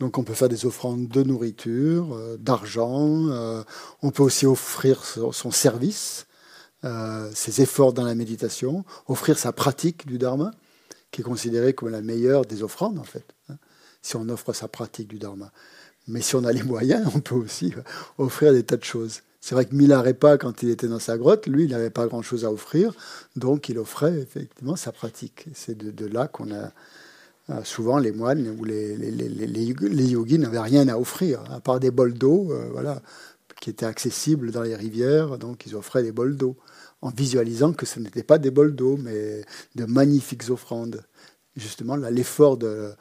donc 0.00 0.18
on 0.18 0.24
peut 0.24 0.34
faire 0.34 0.48
des 0.48 0.66
offrandes 0.66 1.08
de 1.08 1.22
nourriture, 1.22 2.18
d'argent, 2.40 3.64
on 4.02 4.10
peut 4.10 4.24
aussi 4.24 4.44
offrir 4.44 5.04
son 5.04 5.50
service, 5.50 6.26
ses 6.82 7.60
efforts 7.60 7.92
dans 7.92 8.04
la 8.04 8.14
méditation, 8.14 8.84
offrir 9.06 9.38
sa 9.38 9.52
pratique 9.52 10.06
du 10.06 10.18
dharma, 10.18 10.52
qui 11.10 11.22
est 11.22 11.24
considérée 11.24 11.72
comme 11.72 11.88
la 11.90 12.02
meilleure 12.02 12.44
des 12.44 12.62
offrandes 12.62 12.98
en 12.98 13.04
fait, 13.04 13.34
hein, 13.48 13.56
si 14.02 14.16
on 14.16 14.28
offre 14.28 14.52
sa 14.52 14.68
pratique 14.68 15.08
du 15.08 15.18
dharma. 15.18 15.50
Mais 16.06 16.22
si 16.22 16.36
on 16.36 16.44
a 16.44 16.52
les 16.52 16.62
moyens, 16.62 17.10
on 17.14 17.20
peut 17.20 17.34
aussi 17.34 17.74
offrir 18.16 18.52
des 18.52 18.62
tas 18.62 18.76
de 18.76 18.84
choses. 18.84 19.22
C'est 19.40 19.54
vrai 19.54 19.66
que 19.66 19.74
Milarepa, 19.74 20.36
quand 20.36 20.62
il 20.62 20.70
était 20.70 20.88
dans 20.88 20.98
sa 20.98 21.16
grotte, 21.16 21.46
lui, 21.46 21.64
il 21.64 21.70
n'avait 21.70 21.90
pas 21.90 22.06
grand-chose 22.06 22.44
à 22.44 22.52
offrir, 22.52 22.92
donc 23.36 23.68
il 23.68 23.78
offrait 23.78 24.18
effectivement 24.18 24.74
sa 24.74 24.90
pratique. 24.90 25.46
C'est 25.54 25.78
de, 25.78 26.06
là 26.06 26.26
qu'on 26.26 26.50
a 26.52 26.72
euh, 27.50 27.62
souvent 27.62 27.98
les 27.98 28.10
moines 28.10 28.48
ou 28.58 28.64
les, 28.64 28.94
yogis 30.10 30.38
n'avaient 30.38 30.58
rien 30.58 30.88
à 30.88 30.98
offrir, 30.98 31.40
à 31.50 31.60
part 31.60 31.78
des 31.78 31.90
bols 31.90 32.14
d'eau, 32.14 32.48
euh, 32.50 32.68
voilà, 32.72 33.00
qui 33.60 33.70
étaient 33.70 33.86
accessibles 33.86 34.50
dans 34.50 34.62
les 34.62 34.74
rivières, 34.74 35.38
donc 35.38 35.66
ils 35.66 35.74
offraient 35.74 36.02
des 36.02 36.12
bols 36.12 36.36
d'eau, 36.36 36.56
en 37.02 37.10
visualisant 37.10 37.72
que 37.72 37.86
ce 37.86 38.00
n'étaient 38.00 38.22
pas 38.22 38.38
des 38.38 38.50
bols 38.50 38.74
d'eau, 38.74 38.96
mais 38.96 39.42
de 39.74 39.84
magnifiques 39.84 40.50
offrandes. 40.50 41.02
Justement, 41.56 41.96
l'effort 41.96 42.56
de 42.56 42.92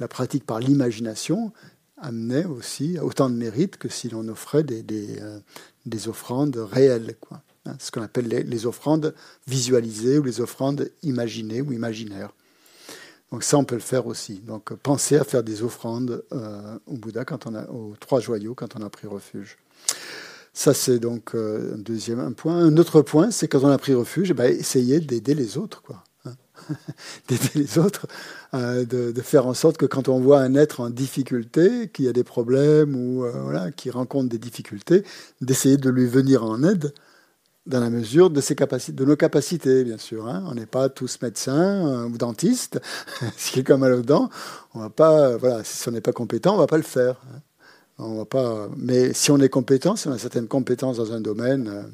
la 0.00 0.08
pratique 0.08 0.44
par 0.44 0.60
l'imagination 0.60 1.52
amenait 1.96 2.44
aussi 2.44 2.98
autant 2.98 3.30
de 3.30 3.36
mérite 3.36 3.76
que 3.76 3.88
si 3.88 4.08
l'on 4.08 4.26
offrait 4.28 4.64
des, 4.64 4.84
euh, 5.20 5.38
des, 5.86 6.08
offrandes 6.08 6.56
réelles, 6.56 7.16
quoi. 7.20 7.42
Hein, 7.64 7.76
ce 7.78 7.92
qu'on 7.92 8.02
appelle 8.02 8.26
les, 8.26 8.66
offrandes 8.66 9.14
visualisées 9.46 10.18
ou 10.18 10.24
les 10.24 10.40
offrandes 10.40 10.90
imaginées 11.04 11.62
ou 11.62 11.72
imaginaires. 11.72 12.34
Donc 13.30 13.44
ça, 13.44 13.56
on 13.56 13.64
peut 13.64 13.76
le 13.76 13.80
faire 13.80 14.08
aussi. 14.08 14.40
Donc 14.40 14.74
pensez 14.74 15.16
à 15.16 15.22
faire 15.22 15.44
des 15.44 15.62
offrandes 15.62 16.24
euh, 16.32 16.78
au 16.86 16.96
Bouddha, 16.96 17.24
quand 17.24 17.46
on 17.46 17.54
a, 17.54 17.68
aux 17.68 17.94
trois 18.00 18.18
joyaux, 18.18 18.54
quand 18.54 18.74
on 18.76 18.82
a 18.82 18.90
pris 18.90 19.06
refuge. 19.06 19.58
Ça, 20.54 20.74
c'est 20.74 20.98
donc 20.98 21.34
euh, 21.34 21.74
un 21.74 21.78
deuxième 21.78 22.34
point. 22.34 22.56
Un 22.56 22.76
autre 22.76 23.00
point, 23.00 23.30
c'est 23.30 23.48
quand 23.48 23.64
on 23.64 23.70
a 23.70 23.78
pris 23.78 23.94
refuge, 23.94 24.30
eh 24.32 24.34
ben, 24.34 24.52
essayez 24.52 25.00
d'aider 25.00 25.34
les 25.34 25.56
autres. 25.56 25.82
Quoi. 25.82 26.04
d'aider 27.28 27.48
les 27.54 27.78
autres, 27.78 28.06
euh, 28.54 28.84
de, 28.84 29.20
faire 29.22 29.46
en 29.46 29.54
sorte 29.54 29.78
que 29.78 29.86
quand 29.86 30.08
on 30.08 30.20
voit 30.20 30.40
un 30.40 30.54
être 30.54 30.80
en 30.80 30.90
difficulté, 30.90 31.88
qui 31.88 32.06
a 32.06 32.12
des 32.12 32.22
problèmes 32.22 32.94
ou 32.94 33.24
euh, 33.24 33.32
voilà, 33.42 33.70
qui 33.72 33.90
rencontre 33.90 34.28
des 34.28 34.38
difficultés, 34.38 35.04
d'essayer 35.40 35.78
de 35.78 35.88
lui 35.88 36.06
venir 36.06 36.44
en 36.44 36.62
aide 36.62 36.92
dans 37.64 37.80
la 37.80 37.90
mesure 37.90 38.28
de, 38.28 38.40
ses 38.40 38.54
capacités, 38.54 38.92
de 38.92 39.04
nos 39.04 39.16
capacités, 39.16 39.84
bien 39.84 39.98
sûr. 39.98 40.28
Hein. 40.28 40.44
On 40.48 40.54
n'est 40.54 40.66
pas 40.66 40.90
tous 40.90 41.18
médecins 41.22 42.04
ou 42.06 42.18
dentistes. 42.18 42.80
si 43.38 43.52
quelqu'un 43.52 43.74
a 43.74 43.78
mal 43.78 43.92
aux 43.94 44.02
dents, 44.02 44.28
on 44.74 44.80
va 44.80 44.90
pas, 44.90 45.36
voilà, 45.38 45.64
si 45.64 45.88
on 45.88 45.92
n'est 45.92 46.00
pas 46.00 46.12
compétent, 46.12 46.54
on 46.54 46.58
va 46.58 46.66
pas 46.66 46.76
le 46.76 46.82
faire. 46.82 47.22
Hein. 47.32 47.40
On 48.04 48.16
va 48.16 48.24
pas, 48.24 48.68
mais 48.76 49.12
si 49.12 49.30
on 49.30 49.38
est 49.38 49.48
compétent, 49.48 49.96
si 49.96 50.08
on 50.08 50.12
a 50.12 50.18
certaines 50.18 50.48
compétences 50.48 50.96
dans 50.96 51.12
un 51.12 51.20
domaine, 51.20 51.86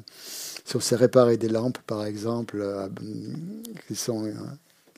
si 0.69 0.75
on 0.75 0.79
sait 0.79 0.95
réparer 0.95 1.37
des 1.37 1.49
lampes, 1.49 1.79
par 1.87 2.05
exemple, 2.05 2.59
euh, 2.61 2.87
qui 3.87 3.95
sont 3.95 4.25
euh, 4.25 4.33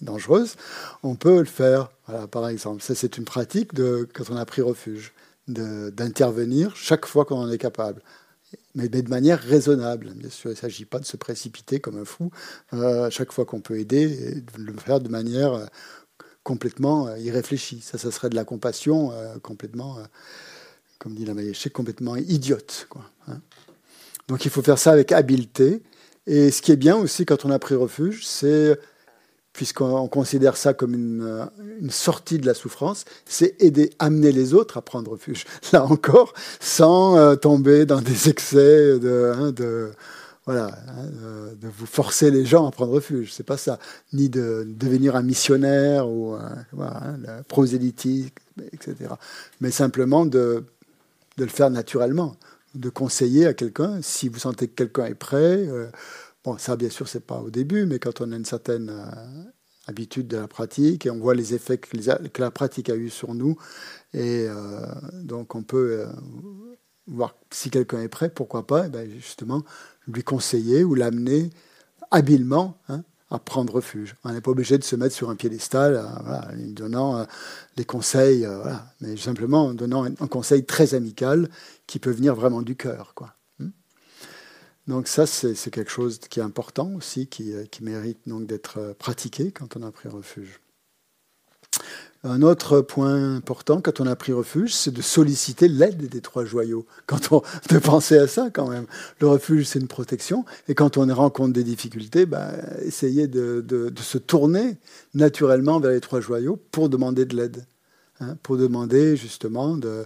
dangereuses, 0.01 0.55
on 1.01 1.15
peut 1.15 1.39
le 1.39 1.45
faire, 1.45 1.89
par 2.29 2.49
exemple. 2.49 2.81
Ça, 2.81 2.93
c'est 2.93 3.17
une 3.17 3.23
pratique 3.23 3.73
de, 3.73 4.05
quand 4.13 4.25
on 4.29 4.35
a 4.35 4.45
pris 4.45 4.61
refuge, 4.61 5.13
d'intervenir 5.47 6.75
chaque 6.75 7.05
fois 7.05 7.23
qu'on 7.23 7.37
en 7.37 7.49
est 7.49 7.57
capable. 7.57 8.01
Mais, 8.75 8.89
de 8.89 9.09
manière 9.09 9.39
raisonnable, 9.39 10.11
bien 10.13 10.29
sûr. 10.29 10.49
Il 10.49 10.55
ne 10.55 10.59
s'agit 10.59 10.83
pas 10.83 10.99
de 10.99 11.05
se 11.05 11.15
précipiter 11.15 11.79
comme 11.79 11.97
un 11.97 12.05
fou 12.05 12.31
euh, 12.73 13.09
chaque 13.09 13.31
fois 13.31 13.45
qu'on 13.45 13.61
peut 13.61 13.79
aider, 13.79 14.01
et 14.01 14.35
de 14.41 14.61
le 14.61 14.73
faire 14.77 14.99
de 14.99 15.07
manière 15.07 15.69
complètement 16.43 17.15
irréfléchie. 17.15 17.79
Ça, 17.79 17.97
ça 17.97 18.11
serait 18.11 18.29
de 18.29 18.35
la 18.35 18.43
compassion 18.43 19.13
complètement, 19.41 19.99
comme 21.01 21.15
dit 21.15 21.25
la 21.25 21.33
Maïché, 21.33 21.71
complètement 21.71 22.15
idiote. 22.15 22.87
Hein. 23.27 23.39
Donc 24.27 24.45
il 24.45 24.51
faut 24.51 24.61
faire 24.61 24.77
ça 24.77 24.91
avec 24.91 25.11
habileté. 25.11 25.81
Et 26.27 26.51
ce 26.51 26.61
qui 26.61 26.71
est 26.71 26.75
bien 26.75 26.95
aussi 26.95 27.25
quand 27.25 27.43
on 27.43 27.49
a 27.49 27.57
pris 27.57 27.73
refuge, 27.73 28.23
c'est, 28.23 28.79
puisqu'on 29.51 30.07
considère 30.07 30.55
ça 30.55 30.75
comme 30.75 30.93
une, 30.93 31.49
une, 31.81 31.89
sortie 31.89 32.37
de 32.37 32.45
la 32.45 32.53
souffrance, 32.53 33.05
c'est 33.25 33.59
aider, 33.59 33.89
amener 33.97 34.31
les 34.31 34.53
autres 34.53 34.77
à 34.77 34.83
prendre 34.83 35.09
refuge. 35.09 35.45
Là 35.73 35.83
encore, 35.83 36.35
sans 36.59 37.17
euh, 37.17 37.35
tomber 37.35 37.87
dans 37.87 38.01
des 38.01 38.29
excès 38.29 38.99
de, 38.99 39.33
hein, 39.35 39.51
voilà, 40.45 40.67
hein, 40.67 41.05
de 41.59 41.67
vous 41.67 41.87
forcer 41.87 42.29
les 42.29 42.45
gens 42.45 42.67
à 42.67 42.71
prendre 42.71 42.91
refuge. 42.93 43.33
C'est 43.33 43.45
pas 43.45 43.57
ça. 43.57 43.79
Ni 44.13 44.29
de 44.29 44.67
devenir 44.67 45.15
un 45.15 45.23
missionnaire 45.23 46.07
ou 46.07 46.33
un, 46.33 46.63
voilà, 46.73 47.15
prosélytique, 47.47 48.35
etc. 48.71 49.15
Mais 49.61 49.71
simplement 49.71 50.27
de, 50.27 50.63
de 51.37 51.43
le 51.43 51.49
faire 51.49 51.69
naturellement 51.69 52.35
de 52.75 52.89
conseiller 52.89 53.47
à 53.47 53.53
quelqu'un, 53.53 54.01
si 54.01 54.29
vous 54.29 54.39
sentez 54.39 54.67
que 54.67 54.75
quelqu'un 54.75 55.05
est 55.05 55.15
prêt. 55.15 55.67
Euh, 55.67 55.89
bon, 56.43 56.57
ça, 56.57 56.75
bien 56.75 56.89
sûr, 56.89 57.07
c'est 57.07 57.25
pas 57.25 57.39
au 57.39 57.49
début, 57.49 57.85
mais 57.85 57.99
quand 57.99 58.21
on 58.21 58.31
a 58.31 58.35
une 58.35 58.45
certaine 58.45 58.89
euh, 58.89 59.43
habitude 59.87 60.27
de 60.27 60.37
la 60.37 60.47
pratique 60.47 61.05
et 61.05 61.09
on 61.09 61.19
voit 61.19 61.35
les 61.35 61.53
effets 61.53 61.77
que, 61.77 61.89
la 62.39 62.51
pratique 62.51 62.89
a 62.89 62.95
eu 62.95 63.09
sur 63.09 63.33
nous, 63.33 63.57
et 64.13 64.45
euh, 64.47 64.85
donc 65.23 65.55
on 65.55 65.63
peut 65.63 66.05
voir 67.07 67.35
si 67.49 67.69
quelqu'un 67.69 68.01
est 68.01 68.09
prêt, 68.09 68.29
pourquoi 68.29 68.65
pas, 68.65 68.85
et 68.85 68.89
ben, 68.89 69.09
justement, 69.09 69.63
lui 70.07 70.23
conseiller 70.23 70.83
ou 70.83 70.95
l'amener 70.95 71.49
habilement 72.09 72.77
hein, 72.89 73.03
à 73.31 73.39
prendre 73.39 73.73
refuge. 73.73 74.15
On 74.23 74.31
n'est 74.31 74.41
pas 74.41 74.51
obligé 74.51 74.77
de 74.77 74.83
se 74.83 74.95
mettre 74.95 75.15
sur 75.15 75.29
un 75.29 75.35
piédestal 75.35 75.97
en 75.97 76.73
donnant 76.73 77.25
les 77.77 77.85
conseils, 77.85 78.47
mais 78.99 79.17
simplement 79.17 79.67
en 79.67 79.73
donnant 79.73 80.03
un, 80.03 80.27
conseil 80.27 80.65
très 80.65 80.93
amical 80.93 81.49
qui 81.87 81.99
peut 81.99 82.11
venir 82.11 82.35
vraiment 82.35 82.61
du 82.61 82.75
cœur. 82.75 83.13
Quoi. 83.15 83.35
Hmm? 83.59 83.71
Donc 84.87 85.07
ça, 85.07 85.25
c'est 85.25 85.71
quelque 85.71 85.91
chose 85.91 86.19
qui 86.19 86.39
est 86.39 86.43
important 86.43 86.93
aussi, 86.93 87.27
qui, 87.27 87.53
euh, 87.53 87.65
qui 87.65 87.83
mérite 87.83 88.19
donc 88.27 88.47
d'être 88.47 88.79
euh, 88.79 88.93
pratiqué 88.93 89.51
quand 89.51 89.75
on 89.75 89.83
a 89.83 89.91
pris 89.91 90.07
refuge. 90.07 90.61
Un 92.23 92.43
autre 92.43 92.81
point 92.81 93.35
important 93.35 93.81
quand 93.81 93.99
on 93.99 94.05
a 94.05 94.15
pris 94.15 94.31
refuge, 94.31 94.75
c'est 94.75 94.93
de 94.93 95.01
solliciter 95.01 95.67
l'aide 95.67 96.07
des 96.07 96.21
trois 96.21 96.45
joyaux. 96.45 96.85
Quand 97.07 97.31
on, 97.31 97.41
de 97.69 97.79
penser 97.79 98.15
à 98.17 98.27
ça 98.27 98.51
quand 98.53 98.69
même. 98.69 98.85
Le 99.19 99.27
refuge, 99.27 99.65
c'est 99.65 99.79
une 99.79 99.87
protection. 99.87 100.45
Et 100.67 100.75
quand 100.75 100.97
on 100.97 101.13
rencontre 101.13 101.53
des 101.53 101.63
difficultés, 101.63 102.27
bah, 102.27 102.51
essayer 102.83 103.27
de, 103.27 103.65
se 103.99 104.19
tourner 104.19 104.77
naturellement 105.15 105.79
vers 105.79 105.91
les 105.91 106.01
trois 106.01 106.21
joyaux 106.21 106.59
pour 106.71 106.89
demander 106.89 107.25
de 107.25 107.35
l'aide. 107.35 107.65
Hein, 108.19 108.37
pour 108.43 108.55
demander 108.55 109.17
justement 109.17 109.75
de, 109.75 110.05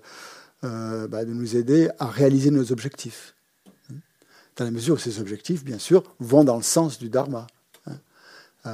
euh, 0.63 1.07
bah, 1.09 1.25
de 1.25 1.33
nous 1.33 1.57
aider 1.57 1.89
à 1.99 2.07
réaliser 2.07 2.49
nos 2.49 2.71
objectifs. 2.71 3.35
Dans 4.55 4.63
la 4.63 4.71
mesure 4.71 4.95
où 4.95 4.97
ces 4.97 5.19
objectifs, 5.19 5.65
bien 5.65 5.79
sûr, 5.79 6.01
vont 6.21 6.45
dans 6.45 6.55
le 6.55 6.63
sens 6.63 6.97
du 6.97 7.09
dharma, 7.09 7.45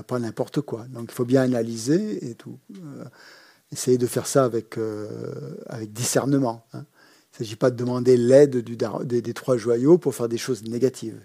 pas 0.08 0.20
n'importe 0.20 0.62
quoi. 0.62 0.86
Donc 0.89 1.10
il 1.10 1.14
faut 1.14 1.26
bien 1.26 1.42
analyser 1.42 2.30
et 2.30 2.36
tout. 2.36 2.58
Euh, 2.76 3.06
essayer 3.72 3.98
de 3.98 4.08
faire 4.08 4.28
ça 4.28 4.44
avec, 4.44 4.78
avec 5.68 5.94
discernement. 5.94 6.66
Hein. 6.74 6.84
Il 7.32 7.36
ne 7.36 7.46
s'agit 7.46 7.56
pas 7.56 7.72
de 7.72 7.78
demander 7.78 8.18
l'aide 8.18 8.58
des, 8.58 9.22
des, 9.22 9.34
trois 9.34 9.56
joyaux 9.56 9.98
pour 9.98 10.14
faire 10.14 10.28
des 10.28 10.38
choses 10.38 10.64
négatives, 10.64 11.18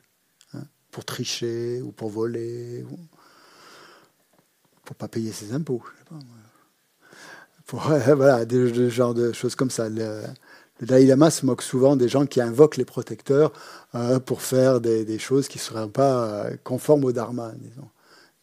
hein. 0.55 0.62
pour 0.93 1.05
tricher 1.05 1.83
ou 1.83 1.91
pour 1.91 2.09
voler, 2.09 2.85
ou 2.89 2.99
pour 4.85 4.95
pas 4.95 5.09
payer 5.09 5.33
ses 5.33 5.53
impôts. 5.53 5.83
pour, 7.67 7.81
voilà, 8.17 8.45
des, 8.45 8.89
genre 8.89 9.12
de 9.12 9.33
choses 9.33 9.57
comme 9.57 9.71
ça. 9.71 9.89
Le 9.89 10.23
Dalai 10.81 11.07
Lama 11.07 11.31
se 11.31 11.45
moque 11.45 11.62
souvent 11.62 11.97
des 11.97 12.09
gens 12.09 12.27
qui 12.27 12.41
invoquent 12.41 12.77
les 12.77 12.85
protecteurs 12.85 13.53
euh, 13.95 14.21
pour 14.21 14.43
faire 14.43 14.81
des, 14.81 15.19
choses 15.19 15.49
qui 15.49 15.59
ne 15.59 15.62
seraient 15.62 15.89
pas 15.89 16.25
euh, 16.25 16.57
conformes 16.62 17.05
au 17.05 17.12
Dharma, 17.12 17.53
disons. 17.57 17.89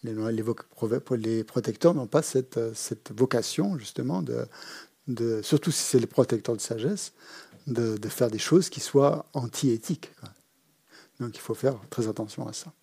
Les, 0.03 1.43
protecteurs 1.43 1.93
n'ont 1.93 2.07
pas 2.07 2.21
cette, 2.21 2.57
euh, 2.57 2.73
vocation, 3.11 3.77
justement, 3.77 4.23
surtout 5.41 5.71
si 5.71 5.83
c'est 5.83 5.99
les 5.99 6.07
protecteurs 6.07 6.55
de 6.55 6.61
sagesse, 6.61 7.13
de, 7.67 7.97
de, 7.97 8.09
faire 8.09 8.29
des 8.29 8.39
choses 8.39 8.69
qui 8.69 8.81
soient 8.81 9.25
anti-éthiques. 9.33 10.11
Donc 11.19 11.35
il 11.35 11.39
faut 11.39 11.53
faire 11.53 11.75
très 11.89 12.07
attention 12.07 12.47
à 12.47 12.53
ça. 12.53 12.73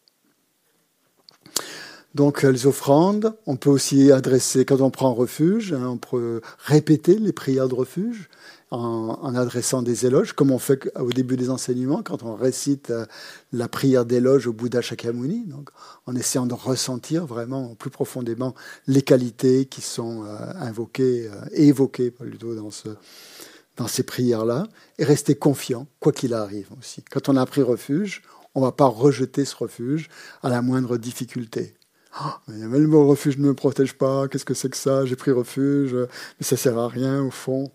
Donc 2.14 2.43
les 2.43 2.66
offrandes, 2.66 3.37
on 3.47 3.57
peut 3.57 3.71
aussi 3.71 4.11
adresser, 4.11 4.64
quand 4.64 4.81
on 4.81 4.91
prend 4.91 5.14
refuge, 5.14 5.73
hein, 5.73 5.87
on 5.87 5.97
peut 5.97 6.41
répéter 6.59 7.18
les 7.18 7.33
prières 7.33 7.68
de 7.68 7.75
refuge 7.75 8.29
en, 8.71 9.35
adressant 9.35 9.83
des 9.83 10.07
éloges, 10.07 10.33
comme 10.33 10.53
on 10.53 10.59
fait 10.59 10.91
au 10.97 11.11
début 11.11 11.37
des 11.37 11.51
enseignements, 11.51 12.03
quand 12.03 12.23
on 12.23 12.37
récite 12.37 12.91
euh, 12.91 13.05
la 13.53 13.68
prière 13.68 14.05
d'éloge 14.05 14.47
au 14.47 14.53
Bouddha 14.53 14.81
Shakyamuni, 14.81 15.47
donc 15.47 15.71
en 16.07 16.14
essayant 16.14 16.47
de 16.47 16.55
ressentir 16.55 17.27
vraiment 17.27 17.75
plus 17.75 17.91
profondément 17.91 18.55
les 18.87 19.03
qualités 19.03 19.66
qui 19.66 19.81
sont 19.81 20.25
euh, 20.25 20.37
invoquées 20.61 21.29
euh, 21.29 21.45
évoquées 21.53 22.12
plutôt 22.12 22.55
dans, 22.55 22.71
ce, 22.71 22.91
dans 23.77 23.89
ces 23.89 24.05
prières-là, 24.05 24.68
et 24.99 25.05
rester 25.05 25.35
confiant, 25.35 25.89
quoi 25.99 26.12
qu'il 26.12 26.33
arrive 26.33 26.68
aussi. 26.79 27.03
Quand 27.11 27.29
on 27.29 27.37
a 27.37 27.47
pris 27.47 27.62
refuge, 27.62 28.23
on 28.55 28.61
ne 28.61 28.66
va 28.66 28.73
pas 28.73 28.87
rejeter 28.87 29.45
ce 29.45 29.57
refuge 29.57 30.09
à 30.43 30.49
la 30.49 30.62
moindre 30.62 30.97
difficulté. 30.97 31.75
Ah, 32.12 32.41
mais 32.49 32.79
le 32.79 32.99
refuge 32.99 33.39
ne 33.39 33.47
me 33.47 33.55
protège 33.55 33.95
pas, 33.95 34.29
qu'est-ce 34.29 34.45
que 34.45 34.55
c'est 34.55 34.68
que 34.68 34.77
ça? 34.77 35.07
J'ai 35.07 35.14
pris 35.14 35.31
refuge, 35.31 35.95
mais 35.95 36.45
ça 36.45 36.57
sert 36.57 36.77
à 36.77 36.89
rien 36.89 37.23
au 37.23 37.31
fond. 37.31 37.71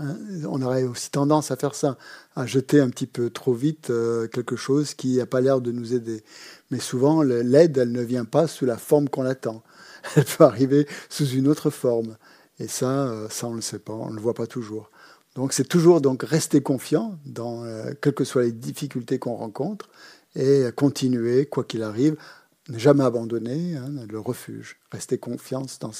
Hein, 0.00 0.16
on 0.48 0.62
aurait 0.62 0.84
aussi 0.84 1.10
tendance 1.10 1.50
à 1.50 1.56
faire 1.56 1.74
ça, 1.74 1.98
à 2.36 2.46
jeter 2.46 2.80
un 2.80 2.90
petit 2.90 3.06
peu 3.06 3.30
trop 3.30 3.52
vite 3.52 3.90
euh, 3.90 4.28
quelque 4.28 4.56
chose 4.56 4.94
qui 4.94 5.16
n'a 5.16 5.26
pas 5.26 5.40
l'air 5.40 5.60
de 5.60 5.72
nous 5.72 5.94
aider. 5.94 6.22
Mais 6.70 6.78
souvent, 6.78 7.22
l'aide, 7.22 7.76
elle 7.78 7.92
ne 7.92 8.02
vient 8.02 8.24
pas 8.24 8.46
sous 8.46 8.64
la 8.64 8.76
forme 8.76 9.08
qu'on 9.08 9.24
attend. 9.24 9.62
Elle 10.16 10.24
peut 10.24 10.44
arriver 10.44 10.86
sous 11.08 11.26
une 11.26 11.48
autre 11.48 11.70
forme. 11.70 12.16
Et 12.60 12.68
ça, 12.68 13.08
euh, 13.08 13.28
ça 13.28 13.46
on 13.46 13.50
ne 13.50 13.56
le 13.56 13.62
sait 13.62 13.78
pas, 13.78 13.92
on 13.92 14.10
ne 14.10 14.16
le 14.16 14.20
voit 14.20 14.34
pas 14.34 14.46
toujours. 14.46 14.90
Donc 15.34 15.52
c'est 15.52 15.68
toujours 15.68 16.00
donc 16.00 16.22
rester 16.22 16.62
confiant 16.62 17.18
dans 17.24 17.64
euh, 17.64 17.92
quelles 18.00 18.14
que 18.14 18.24
soient 18.24 18.42
les 18.42 18.52
difficultés 18.52 19.18
qu'on 19.18 19.34
rencontre 19.34 19.88
et 20.36 20.66
continuer 20.76 21.46
quoi 21.46 21.64
qu'il 21.64 21.82
arrive, 21.82 22.16
ne 22.68 22.78
jamais 22.78 23.04
abandonner 23.04 23.76
hein, 23.76 23.90
le 24.08 24.20
refuge, 24.20 24.78
rester 24.92 25.18
confiance 25.18 25.78
dans 25.78 25.92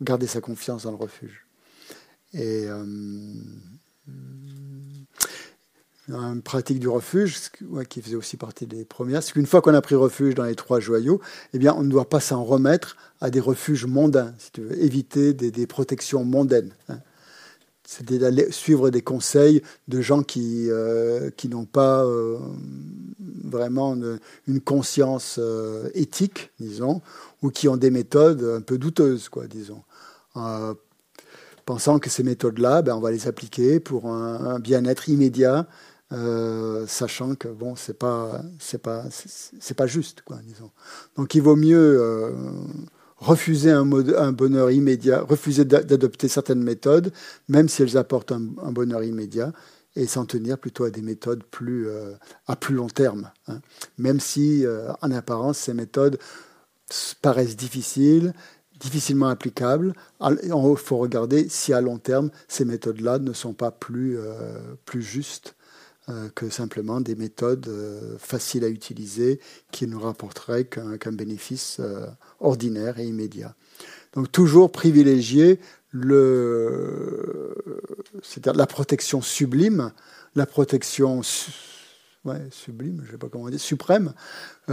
garder 0.00 0.26
sa 0.26 0.40
confiance 0.40 0.84
dans 0.84 0.90
le 0.90 0.96
refuge. 0.96 1.44
Et 2.34 2.66
euh, 2.68 2.84
une 6.08 6.42
pratique 6.42 6.80
du 6.80 6.88
refuge, 6.88 7.50
qui 7.88 8.02
faisait 8.02 8.16
aussi 8.16 8.36
partie 8.36 8.66
des 8.66 8.84
premières, 8.84 9.22
c'est 9.22 9.32
qu'une 9.32 9.46
fois 9.46 9.62
qu'on 9.62 9.74
a 9.74 9.80
pris 9.80 9.94
refuge 9.94 10.34
dans 10.34 10.44
les 10.44 10.56
trois 10.56 10.80
joyaux, 10.80 11.20
eh 11.52 11.58
bien, 11.58 11.74
on 11.78 11.82
ne 11.82 11.90
doit 11.90 12.08
pas 12.08 12.20
s'en 12.20 12.42
remettre 12.44 12.96
à 13.20 13.30
des 13.30 13.40
refuges 13.40 13.86
mondains, 13.86 14.34
si 14.38 14.50
tu 14.50 14.62
veux, 14.62 14.82
éviter 14.82 15.32
des, 15.32 15.66
protections 15.66 16.24
mondaines. 16.24 16.74
Hein. 16.88 16.98
C'est 17.86 18.10
d'aller 18.12 18.50
suivre 18.50 18.90
des 18.90 19.02
conseils 19.02 19.62
de 19.88 20.00
gens 20.00 20.22
qui, 20.22 20.70
euh, 20.70 21.30
qui 21.36 21.48
n'ont 21.48 21.66
pas 21.66 22.04
euh, 22.04 22.38
vraiment 23.44 23.94
une, 24.46 24.60
conscience 24.60 25.38
éthique, 25.94 26.50
disons, 26.58 27.00
ou 27.42 27.50
qui 27.50 27.68
ont 27.68 27.76
des 27.76 27.90
méthodes 27.90 28.42
un 28.42 28.62
peu 28.62 28.76
douteuses, 28.76 29.28
quoi, 29.28 29.46
disons 29.46 29.82
pensant 31.64 31.98
que 31.98 32.10
ces 32.10 32.22
méthodes-là, 32.22 32.82
ben, 32.82 32.94
on 32.94 33.00
va 33.00 33.10
les 33.10 33.26
appliquer 33.28 33.80
pour 33.80 34.06
un, 34.06 34.58
bien-être 34.58 35.08
immédiat, 35.08 35.66
euh, 36.12 36.86
sachant 36.86 37.34
que 37.34 37.48
bon, 37.48 37.76
c'est 37.76 37.98
pas, 37.98 38.42
c'est 38.58 38.82
pas, 38.82 39.04
c'est 39.10 39.76
pas 39.76 39.86
juste, 39.86 40.22
quoi, 40.22 40.38
disons. 40.44 40.70
Donc, 41.16 41.34
il 41.34 41.42
vaut 41.42 41.56
mieux 41.56 42.00
euh, 42.00 42.30
refuser 43.16 43.70
un, 43.70 43.84
bonheur 43.84 44.70
immédiat, 44.70 45.22
refuser 45.22 45.64
d'adopter 45.64 46.28
certaines 46.28 46.62
méthodes, 46.62 47.12
même 47.48 47.68
si 47.68 47.82
elles 47.82 47.96
apportent 47.96 48.32
un, 48.32 48.40
bonheur 48.40 49.02
immédiat, 49.02 49.52
et 49.96 50.06
s'en 50.06 50.26
tenir 50.26 50.58
plutôt 50.58 50.84
à 50.84 50.90
des 50.90 51.02
méthodes 51.02 51.44
plus 51.44 51.88
euh, 51.88 52.14
à 52.48 52.56
plus 52.56 52.74
long 52.74 52.88
terme, 52.88 53.30
hein. 53.46 53.60
même 53.96 54.18
si 54.18 54.64
en 55.02 55.10
apparence 55.12 55.58
ces 55.58 55.72
méthodes 55.72 56.18
paraissent 57.22 57.56
difficiles 57.56 58.34
difficilement 58.84 59.28
applicable. 59.28 59.94
Il 60.20 60.76
faut 60.76 60.98
regarder 60.98 61.48
si 61.48 61.72
à 61.72 61.80
long 61.80 61.98
terme, 61.98 62.30
ces 62.48 62.66
méthodes-là 62.66 63.18
ne 63.18 63.32
sont 63.32 63.54
pas 63.54 63.70
plus, 63.70 64.18
euh, 64.18 64.74
plus 64.84 65.02
justes 65.02 65.56
euh, 66.10 66.28
que 66.34 66.50
simplement 66.50 67.00
des 67.00 67.14
méthodes 67.14 67.66
euh, 67.68 68.18
faciles 68.18 68.62
à 68.62 68.68
utiliser 68.68 69.40
qui 69.70 69.86
ne 69.86 69.96
rapporteraient 69.96 70.66
qu'un 70.66 71.12
bénéfice 71.12 71.80
ordinaire 72.40 72.98
et 72.98 73.06
immédiat. 73.06 73.54
Donc 74.12 74.30
toujours 74.30 74.70
privilégier 74.70 75.58
le, 75.90 77.54
la 78.44 78.66
protection 78.66 79.22
sublime, 79.22 79.92
la 80.34 80.44
protection 80.44 81.22
sublime, 81.22 83.02
je 83.06 83.12
sais 83.12 83.18
pas 83.18 83.28
comment 83.30 83.48
dire, 83.48 83.60
suprême, 83.60 84.12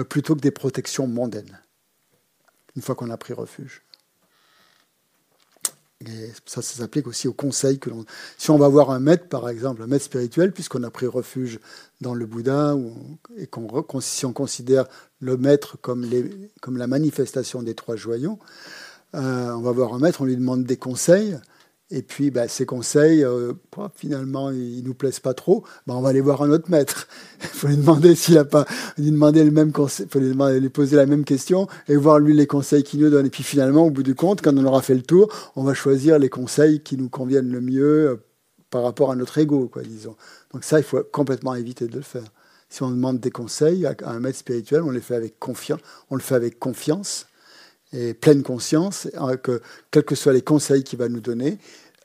plutôt 0.10 0.36
que 0.36 0.42
des 0.42 0.52
protections 0.52 1.08
mondaines, 1.08 1.60
une 2.76 2.82
fois 2.82 2.96
qu'on 2.96 3.10
a 3.10 3.18
pris 3.18 3.34
refuge. 3.34 3.82
Et 6.02 6.32
ça, 6.46 6.62
s'applique 6.62 7.08
aussi 7.08 7.28
au 7.28 7.34
conseil 7.34 7.80
que 7.80 7.90
l'on. 7.90 8.06
Si 8.38 8.50
on 8.50 8.58
va 8.58 8.68
voir 8.68 8.92
un 8.92 9.00
maître, 9.00 9.28
par 9.28 9.50
exemple, 9.50 9.84
un 9.84 9.88
maître 9.88 10.06
spirituel, 10.06 10.52
puisqu'on 10.52 10.84
a 10.84 10.90
pris 10.90 11.08
refuge 11.08 11.60
dans 12.02 12.14
le 12.14 12.26
Bouddha, 12.26 12.76
et 13.38 13.48
qu'on, 13.48 13.86
si 14.00 14.26
on 14.26 14.34
considère 14.34 14.86
le 15.20 15.38
maître 15.38 15.78
comme, 15.82 16.04
les, 16.04 16.50
comme 16.62 16.78
la 16.78 16.88
manifestation 16.88 17.62
des 17.62 17.76
trois 17.76 17.96
joyaux, 17.96 18.40
euh, 19.16 19.52
on 19.52 19.62
va 19.62 19.72
voir 19.72 19.94
un 19.94 20.00
maître, 20.00 20.22
on 20.22 20.26
lui 20.26 20.38
demande 20.38 20.64
des 20.64 20.78
conseils, 20.78 21.38
et 21.94 22.02
puis, 22.04 22.32
bah, 22.32 22.48
ces 22.48 22.66
conseils, 22.66 23.22
euh, 23.24 23.52
finalement, 23.96 24.50
ils 24.50 24.82
nous 24.84 24.94
plaisent 24.94 25.20
pas 25.20 25.34
trop. 25.34 25.66
Bah, 25.86 25.94
on 25.98 26.02
va 26.02 26.10
aller 26.10 26.22
voir 26.22 26.42
un 26.42 26.50
autre 26.50 26.72
maître. 26.72 27.10
Il 27.42 27.48
faut 27.48 27.68
lui 27.68 27.76
demander 27.76 28.16
s'il 28.16 28.38
a 28.38 28.46
pas, 28.46 28.66
lui 28.98 29.12
faut 29.12 30.20
lui, 30.20 30.70
poser 30.70 30.96
la 30.96 31.06
même 31.06 31.26
question 31.26 31.68
et 31.90 31.98
voir 31.98 32.20
lui 32.20 32.34
les 32.34 32.48
conseils 32.48 32.84
qu'il 32.84 33.02
nous 33.02 33.10
donne. 33.10 33.26
Et 33.26 33.30
puis 33.30 33.44
finalement, 33.44 33.88
au 33.88 33.90
bout 33.90 34.04
du 34.04 34.16
compte, 34.16 34.42
quand 34.42 34.58
on 34.58 34.66
aura 34.66 34.82
fait 34.82 34.96
le 34.96 35.02
tour, 35.02 35.28
on 35.58 35.64
va 35.64 35.74
choisir 35.74 36.18
les 36.18 36.30
conseils 36.30 36.82
qui 36.82 36.96
nous 36.96 37.10
conviennent 37.10 37.52
le 37.52 37.60
mieux 37.60 38.10
euh, 38.10 38.16
par 38.70 38.84
rapport 38.84 39.12
à 39.12 39.18
notre 39.18 39.38
ego, 39.38 39.68
quoi, 39.68 39.82
disons. 39.84 40.16
Donc 40.54 40.64
ça, 40.64 40.80
il 40.80 40.84
faut 40.84 41.04
complètement 41.12 41.56
éviter 41.56 41.88
de 41.88 41.96
le 41.96 42.02
faire. 42.02 42.24
Si 42.70 42.84
on 42.84 42.90
demande 42.90 43.20
des 43.20 43.32
conseils 43.32 43.86
à 43.86 43.96
un 44.06 44.22
maître 44.22 44.38
spirituel, 44.38 44.82
on 44.84 44.92
les 44.92 45.02
fait 45.02 45.16
avec 45.16 45.40
confiance. 45.40 45.82
On 46.10 46.16
le 46.16 46.22
fait 46.22 46.36
avec 46.36 46.58
confiance 46.58 47.28
et 47.94 48.14
pleine 48.14 48.44
conscience 48.44 49.08
hein, 49.16 49.38
que 49.38 49.62
quels 49.92 50.04
que 50.04 50.16
soient 50.16 50.34
les 50.34 50.42
conseils 50.42 50.84
qu'il 50.84 51.00
va 51.00 51.10
nous 51.10 51.20
donner, 51.20 51.58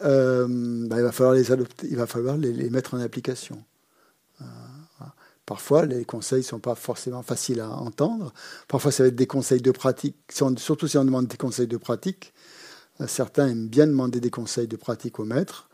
euh, 0.03 0.47
bah, 0.89 0.97
il 0.99 1.03
va 1.03 1.12
falloir 1.12 1.34
les 1.34 1.53
adopter, 1.53 1.87
il 1.91 1.97
va 1.97 2.07
falloir 2.07 2.37
les, 2.37 2.70
mettre 2.70 2.95
en 2.95 3.01
application. 3.01 3.62
Euh, 4.41 4.45
Parfois, 5.47 5.87
les 5.87 6.05
conseils 6.05 6.41
ne 6.41 6.45
sont 6.45 6.59
pas 6.59 6.74
forcément 6.74 7.22
faciles 7.22 7.61
à 7.61 7.70
entendre. 7.70 8.34
Parfois, 8.66 8.91
ça 8.91 9.05
va 9.05 9.11
être 9.11 9.14
des 9.14 9.28
conseils 9.28 9.62
de 9.62 9.70
pratique, 9.70 10.16
surtout 10.57 10.89
si 10.89 10.99
on 10.99 11.05
demande 11.05 11.28
des 11.28 11.37
conseils 11.37 11.68
de 11.68 11.76
pratique. 11.76 12.34
Euh, 13.01 13.07
certains 13.07 13.47
aiment 13.47 13.68
bien 13.68 13.87
demander 13.87 14.18
des 14.18 14.30
conseils 14.30 14.66
de 14.66 14.76
pratique 14.76 15.20
au 15.20 15.24
maître 15.24 15.68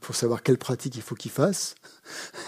pour 0.00 0.14
savoir 0.14 0.42
quelle 0.42 0.56
pratique 0.56 0.96
il 0.96 1.02
faut 1.02 1.14
qu'il 1.14 1.30
fasse. 1.30 1.74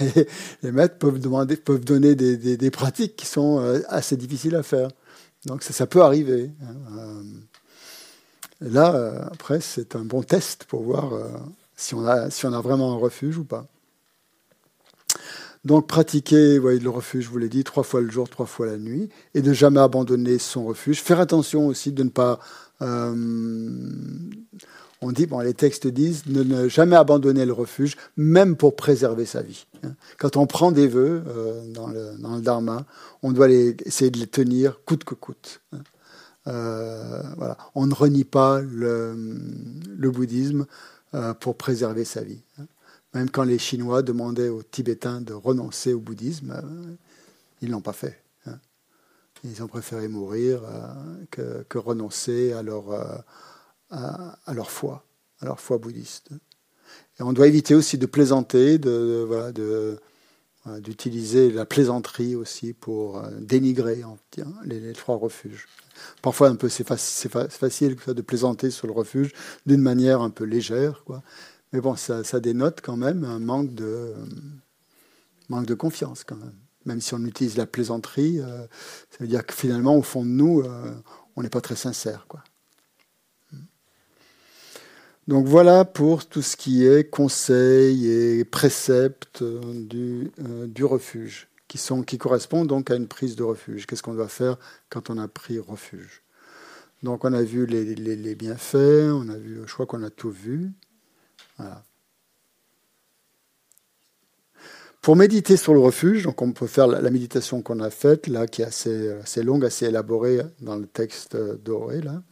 Les 0.63 0.73
maîtres 0.73 0.97
peuvent, 0.97 1.21
demander, 1.21 1.59
peuvent 1.59 1.85
donner 1.85 2.15
des, 2.15 2.57
des 2.57 2.71
pratiques 2.71 3.17
qui 3.17 3.27
sont 3.27 3.59
assez 3.89 4.17
difficiles 4.17 4.57
à 4.57 4.63
faire. 4.63 4.89
Donc 5.47 5.63
ça, 5.63 5.87
peut 5.87 6.03
arriver. 6.03 6.51
Hein. 6.63 7.23
Là, 8.61 8.95
euh, 8.95 9.21
après, 9.31 9.61
c'est 9.61 9.95
un 9.95 10.05
bon 10.05 10.23
test 10.23 10.65
pour 10.65 10.83
voir 10.83 11.13
euh, 11.13 11.29
si, 11.77 11.95
on 11.95 12.05
a, 12.05 12.31
si 12.31 12.47
on 12.47 12.53
a 12.53 12.61
vraiment 12.61 12.93
un 12.93 12.97
refuge 12.97 13.39
ou 13.39 13.45
pas. 13.45 13.67
Donc 15.65 15.87
pratiquer 15.87 16.59
le 16.59 16.89
refuge, 16.89 17.25
je 17.25 17.31
vous 17.31 17.39
l'ai 17.39 17.49
dit, 17.49 17.65
trois 17.65 17.85
fois 17.85 18.01
le 18.01 18.11
jour, 18.11 18.29
trois 18.29 18.47
fois 18.47 18.67
la 18.67 18.77
nuit, 18.77 19.09
et 19.35 19.43
de 19.43 19.53
jamais 19.53 19.81
abandonner 19.81 20.39
son 20.39 20.65
refuge. 20.65 21.01
Faire 21.01 21.21
attention 21.21 21.67
aussi 21.67 21.93
de 21.93 22.03
ne 22.03 22.09
pas... 22.09 22.41
Euh, 22.83 23.15
on 25.03 25.13
dit, 25.13 25.27
bon, 25.27 25.41
les 25.41 25.55
textes 25.55 25.87
disent, 25.87 26.25
de 26.25 26.43
ne 26.43 26.69
jamais 26.69 26.97
abandonner 26.97 27.45
le 27.45 27.53
refuge, 27.53 27.97
même 28.17 28.57
pour 28.57 28.77
préserver 28.77 29.27
sa 29.27 29.43
vie. 29.43 29.67
Hein. 29.83 29.95
Quand 30.19 30.37
on 30.37 30.47
prend 30.47 30.73
des 30.73 30.89
vœux 30.89 31.23
dans, 31.75 31.89
le, 31.89 32.17
dans, 32.19 32.37
le, 32.37 32.41
Dharma, 32.41 32.87
on 33.23 33.33
doit 33.33 33.51
essayer 33.51 34.11
de 34.11 34.19
les 34.19 34.27
tenir 34.27 34.81
coûte 34.85 35.05
que 35.05 35.15
coûte. 35.15 35.61
Hein. 35.73 35.81
Euh, 36.49 37.23
voilà. 37.37 37.57
On 37.75 37.87
ne 37.87 37.95
renie 37.95 38.25
pas 38.25 38.61
le, 38.61 39.15
bouddhisme 40.11 40.67
euh, 41.15 41.35
pour 41.35 41.57
préserver 41.57 42.05
sa 42.05 42.23
vie. 42.23 42.43
Hein. 42.59 42.67
Même 43.15 43.31
quand 43.31 43.45
les 43.45 43.59
Chinois 43.59 44.03
demandaient 44.03 44.49
aux 44.49 44.63
Tibétains 44.63 45.21
de 45.21 45.33
renoncer 45.33 45.93
au 45.93 46.01
bouddhisme, 46.01 46.53
euh, 46.53 46.95
ils 47.63 47.69
ne 47.69 47.73
l'ont 47.73 47.81
pas 47.81 47.93
fait. 47.93 48.23
Ils 49.45 49.63
ont 49.63 49.69
préféré 49.69 50.09
mourir 50.09 50.63
que, 51.31 51.79
renoncer 51.79 52.53
à 52.53 52.63
leur, 52.63 52.87
à, 53.91 54.37
leur 54.53 54.71
foi, 54.71 55.05
à 55.41 55.47
leur 55.47 55.61
foi 55.61 55.79
bouddhiste. 55.79 56.31
Et 57.19 57.23
on 57.23 57.33
doit 57.33 57.47
éviter 57.47 57.75
aussi 57.75 57.99
de 57.99 58.07
plaisanter, 58.07 58.79
de, 58.79 59.99
d'utiliser 60.79 61.51
la 61.51 61.65
plaisanterie 61.65 62.35
aussi 62.35 62.73
pour 62.73 63.23
dénigrer 63.41 64.03
les 64.65 64.93
trois 64.93 65.17
refuges. 65.17 65.67
Parfois, 66.23 66.49
un 66.49 66.57
peu, 66.57 66.69
c'est 66.69 66.87
facile 66.87 67.97
de 68.07 68.23
plaisanter 68.23 68.71
sur 68.71 68.87
le 68.87 68.93
refuge 68.93 69.33
d'une 69.65 69.81
manière 69.81 70.21
un 70.21 70.31
peu 70.31 70.45
légère, 70.45 71.03
quoi. 71.05 71.23
Mais 71.73 71.81
bon, 71.81 71.97
ça, 71.97 72.41
dénote 72.41 72.81
quand 72.83 72.97
même 72.97 73.25
un 73.25 73.39
manque 73.39 73.75
de, 73.75 74.15
manque 75.49 75.67
de 75.67 75.75
confiance, 75.75 76.25
quand 76.25 76.37
même. 76.37 76.55
Même 76.85 77.01
si 77.01 77.15
on 77.15 77.25
utilise 77.25 77.57
la 77.57 77.67
plaisanterie, 77.67 78.41
euh, 78.41 78.67
ça 79.11 79.19
veut 79.21 79.27
dire 79.27 79.45
que 79.45 79.53
finalement, 79.53 79.97
au 79.97 80.03
fond 80.03 80.23
de 80.23 80.31
nous, 80.31 80.61
euh, 80.61 80.95
on 81.35 81.43
n'est 81.43 81.51
pas 81.51 81.61
très 81.61 81.77
sincère, 81.77 82.27
quoi. 82.29 82.43
Donc 85.29 85.47
voilà 85.47 85.85
pour 85.85 86.27
tout 86.27 86.43
ce 86.43 86.57
qui 86.57 86.87
est 86.87 87.11
conseil 87.11 88.09
et 88.09 88.45
préceptes 88.45 89.43
du, 89.43 90.31
euh, 90.41 90.67
du 90.69 90.85
refuge 90.85 91.49
qui, 91.69 91.79
sont, 91.79 92.05
correspondent 92.19 92.69
donc 92.69 92.91
à 92.91 92.95
une 92.95 93.09
prise 93.09 93.37
de 93.37 93.43
refuge. 93.43 93.87
Qu'est-ce 93.87 94.03
qu'on 94.03 94.15
doit 94.15 94.29
faire 94.29 94.57
quand 94.89 95.11
on 95.11 95.19
a 95.19 95.29
pris 95.29 95.59
refuge? 95.59 96.23
Donc 97.03 97.25
on 97.25 97.33
a 97.33 97.43
vu 97.43 97.67
les, 97.67 98.35
bienfaits, 98.35 99.11
on 99.13 99.29
a 99.29 99.37
vu, 99.37 99.61
je 99.67 99.73
crois 99.73 99.87
qu'on 99.87 100.03
a 100.03 100.11
tout 100.11 100.31
vu. 100.31 100.71
Pour 105.03 105.15
méditer 105.15 105.57
sur 105.57 105.73
le 105.73 105.79
refuge, 105.79 106.27
on 106.27 106.53
peut 106.53 106.67
faire 106.67 106.89
la, 106.89 107.11
méditation 107.11 107.63
qu'on 107.63 107.81
a 107.81 107.91
faite, 107.91 108.27
là, 108.27 108.47
qui 108.47 108.63
est 108.63 108.65
assez, 108.65 109.43
longue, 109.43 109.65
assez 109.65 109.87
élaborée 109.87 110.41
dans 110.61 110.77
le 110.77 110.87
texte 110.87 111.37
doré. 111.37 112.01
Là. 112.01 112.23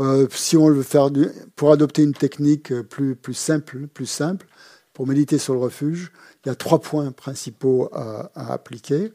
Euh, 0.00 0.26
si 0.30 0.56
on 0.56 0.68
veut 0.68 0.82
faire 0.82 1.10
pour 1.56 1.72
adopter 1.72 2.02
une 2.02 2.14
technique 2.14 2.74
plus, 2.82 3.14
plus 3.14 3.34
simple, 3.34 3.86
plus 3.86 4.06
simple, 4.06 4.46
pour 4.92 5.06
méditer 5.06 5.38
sur 5.38 5.54
le 5.54 5.60
refuge, 5.60 6.12
il 6.44 6.48
y 6.48 6.52
a 6.52 6.54
trois 6.54 6.80
points 6.80 7.10
principaux 7.12 7.90
à, 7.92 8.52
appliquer. 8.52 9.12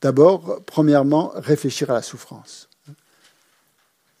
D'abord, 0.00 0.62
premièrement, 0.66 1.32
réfléchir 1.36 1.90
à 1.90 1.94
la 1.94 2.02
souffrance. 2.02 2.68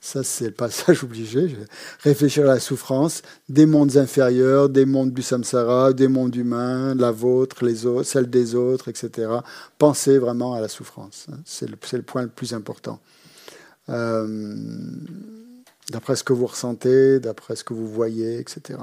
Ça, 0.00 0.24
c'est 0.24 0.46
le 0.46 0.52
passage 0.52 1.04
obligé. 1.04 1.56
Réfléchir 2.00 2.44
à 2.44 2.54
la 2.54 2.60
souffrance 2.60 3.22
des 3.48 3.66
mondes 3.66 3.96
inférieurs, 3.96 4.68
des 4.68 4.84
mondes 4.84 5.12
du 5.12 5.22
samsara, 5.22 5.92
des 5.92 6.08
mondes 6.08 6.34
humains, 6.34 6.94
la 6.94 7.12
vôtre, 7.12 7.64
les 7.64 7.86
autres, 7.86 8.02
celle 8.02 8.28
des 8.28 8.54
autres, 8.56 8.88
etc. 8.88 9.28
Pensez 9.78 10.18
vraiment 10.18 10.54
à 10.54 10.60
la 10.60 10.68
souffrance. 10.68 11.26
Hein. 11.30 11.38
C'est 11.44 11.70
le, 11.70 11.76
le, 11.92 12.02
point 12.02 12.22
le 12.22 12.28
plus 12.28 12.52
important. 12.52 13.00
Euh, 13.88 14.64
d'après 15.90 16.16
ce 16.16 16.24
que 16.24 16.32
vous 16.32 16.46
ressentez, 16.46 17.20
d'après 17.20 17.56
ce 17.56 17.64
que 17.64 17.74
vous 17.74 17.88
voyez, 17.88 18.38
etc. 18.38 18.78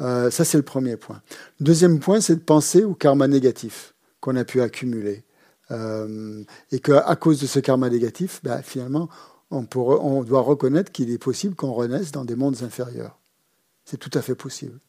Euh, 0.00 0.30
ça, 0.30 0.44
c'est 0.44 0.56
le 0.56 0.64
premier 0.64 0.96
point. 0.96 1.22
Deuxième 1.60 2.00
point, 2.00 2.20
c'est 2.20 2.36
de 2.36 2.40
penser 2.40 2.84
au 2.84 2.94
karma 2.94 3.28
négatif 3.28 3.94
qu'on 4.20 4.36
a 4.36 4.44
pu 4.44 4.60
accumuler. 4.60 5.24
Euh, 5.70 6.42
et 6.70 6.80
qu'à 6.80 7.16
cause 7.16 7.40
de 7.40 7.46
ce 7.46 7.58
karma 7.58 7.88
négatif, 7.88 8.40
ben, 8.42 8.62
finalement, 8.62 9.08
on, 9.50 10.22
doit 10.22 10.40
reconnaître 10.40 10.92
qu'il 10.92 11.10
est 11.10 11.18
possible 11.18 11.54
qu'on 11.54 11.72
renaisse 11.72 12.10
dans 12.10 12.24
des 12.24 12.36
mondes 12.36 12.62
inférieurs. 12.62 13.18
C'est 13.84 13.98
tout 13.98 14.10
à 14.14 14.22
fait 14.22 14.34
possible. 14.34 14.80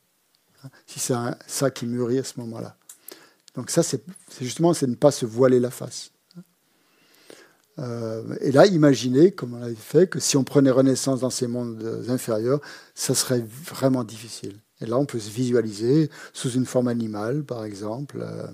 Hein, 0.64 0.70
si 0.88 1.00
c'est 1.00 1.16
ça 1.48 1.70
qui 1.70 1.86
mûrit 1.86 2.20
à 2.20 2.24
ce 2.24 2.40
moment-là. 2.40 2.78
Donc 3.56 3.70
ça, 3.70 3.84
c'est 3.84 4.04
justement, 4.40 4.74
c'est 4.74 4.88
ne 4.88 4.96
pas 4.96 5.12
se 5.12 5.26
voiler 5.26 5.60
la 5.60 5.70
face. 5.70 6.13
Euh, 7.80 8.36
et 8.42 8.52
là, 8.52 8.66
imaginez, 8.68 9.32
comme 9.32 9.56
on 9.56 9.60
l'avait 9.60 9.76
fait, 9.76 10.08
que 10.08 10.20
si 10.20 10.38
on 10.38 10.44
prenait 10.44 10.72
renaissance 10.72 11.22
dans 11.22 11.30
ces 11.30 11.48
mondes 11.48 12.06
inférieurs, 12.10 12.62
ça 12.94 13.16
serait 13.16 13.44
vraiment 13.66 14.04
difficile. 14.04 14.60
Et 14.82 14.86
là, 14.86 14.98
on 14.98 15.06
peut 15.06 15.20
se 15.20 15.30
visualiser 15.30 16.10
sous 16.34 16.52
une 16.52 16.66
forme 16.66 16.88
animale, 16.88 17.44
par 17.44 17.64
exemple, 17.64 18.20
euh, 18.22 18.48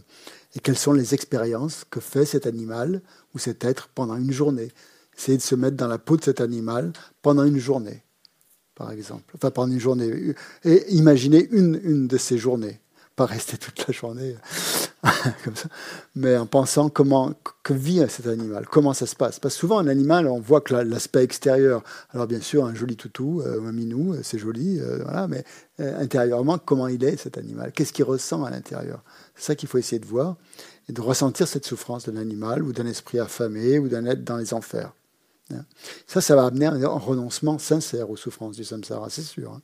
et 0.55 0.59
quelles 0.59 0.77
sont 0.77 0.93
les 0.93 1.13
expériences 1.13 1.85
que 1.89 1.99
fait 1.99 2.25
cet 2.25 2.45
animal 2.45 3.01
ou 3.33 3.39
cet 3.39 3.65
être 3.65 3.89
pendant 3.89 4.15
une 4.15 4.31
journée. 4.31 4.71
Essayer 5.17 5.37
de 5.37 5.43
se 5.43 5.55
mettre 5.55 5.75
dans 5.75 5.87
la 5.87 5.97
peau 5.97 6.17
de 6.17 6.23
cet 6.23 6.39
animal 6.39 6.93
pendant 7.21 7.43
une 7.43 7.57
journée, 7.57 8.03
par 8.75 8.91
exemple. 8.91 9.33
Enfin, 9.35 9.51
pendant 9.51 9.73
une 9.73 9.79
journée. 9.79 10.33
Et 10.63 10.93
imaginez 10.93 11.47
une, 11.51 11.79
une 11.83 12.07
de 12.07 12.17
ces 12.17 12.37
journées. 12.37 12.79
Pas 13.15 13.25
rester 13.25 13.57
toute 13.57 13.85
la 13.85 13.93
journée 13.93 14.35
mais 16.15 16.35
en 16.35 16.45
pensant 16.45 16.89
comment 16.89 17.33
que 17.63 17.73
vit 17.73 18.03
cet 18.09 18.27
animal, 18.27 18.67
comment 18.67 18.93
ça 18.93 19.05
se 19.05 19.15
passe. 19.15 19.39
Parce 19.39 19.55
que 19.55 19.59
souvent, 19.59 19.79
un 19.79 19.87
animal, 19.87 20.27
on 20.27 20.39
voit 20.39 20.61
que 20.61 20.73
l'aspect 20.73 21.23
extérieur, 21.23 21.83
alors 22.11 22.27
bien 22.27 22.41
sûr, 22.41 22.65
un 22.65 22.73
joli 22.73 22.95
toutou, 22.95 23.41
euh, 23.41 23.65
un 23.65 23.71
minou, 23.71 24.13
euh, 24.13 24.19
c'est 24.23 24.37
joli, 24.37 24.79
euh, 24.79 24.99
voilà, 25.03 25.27
mais 25.27 25.43
intérieurement, 25.79 26.57
comment 26.57 26.87
il 26.87 27.03
est 27.05 27.15
cet 27.15 27.37
animal? 27.37 27.71
Qu'est-ce 27.71 27.93
qu'il 27.93 28.03
ressent 28.03 28.43
à 28.43 28.49
l'intérieur? 28.49 29.01
C'est 29.35 29.45
ça 29.45 29.55
qu'il 29.55 29.69
faut 29.69 29.77
essayer 29.77 29.99
de 29.99 30.05
voir 30.05 30.35
et 30.89 30.93
de 30.93 30.99
ressentir 30.99 31.47
cette 31.47 31.65
souffrance 31.65 32.09
d'un 32.09 32.17
animal 32.19 32.63
ou 32.63 32.73
d'un 32.73 32.85
esprit 32.85 33.19
affamé 33.19 33.79
ou 33.79 33.87
d'un 33.87 34.05
être 34.05 34.23
dans 34.25 34.37
les 34.37 34.53
enfers. 34.53 34.91
Ça, 36.05 36.21
ça 36.21 36.35
va 36.35 36.45
amener 36.45 36.67
un 36.67 36.87
renoncement 36.87 37.57
sincère 37.57 38.09
aux 38.09 38.17
souffrances 38.17 38.55
du 38.55 38.63
samsara, 38.63 39.09
c'est 39.09 39.23
sûr. 39.23 39.59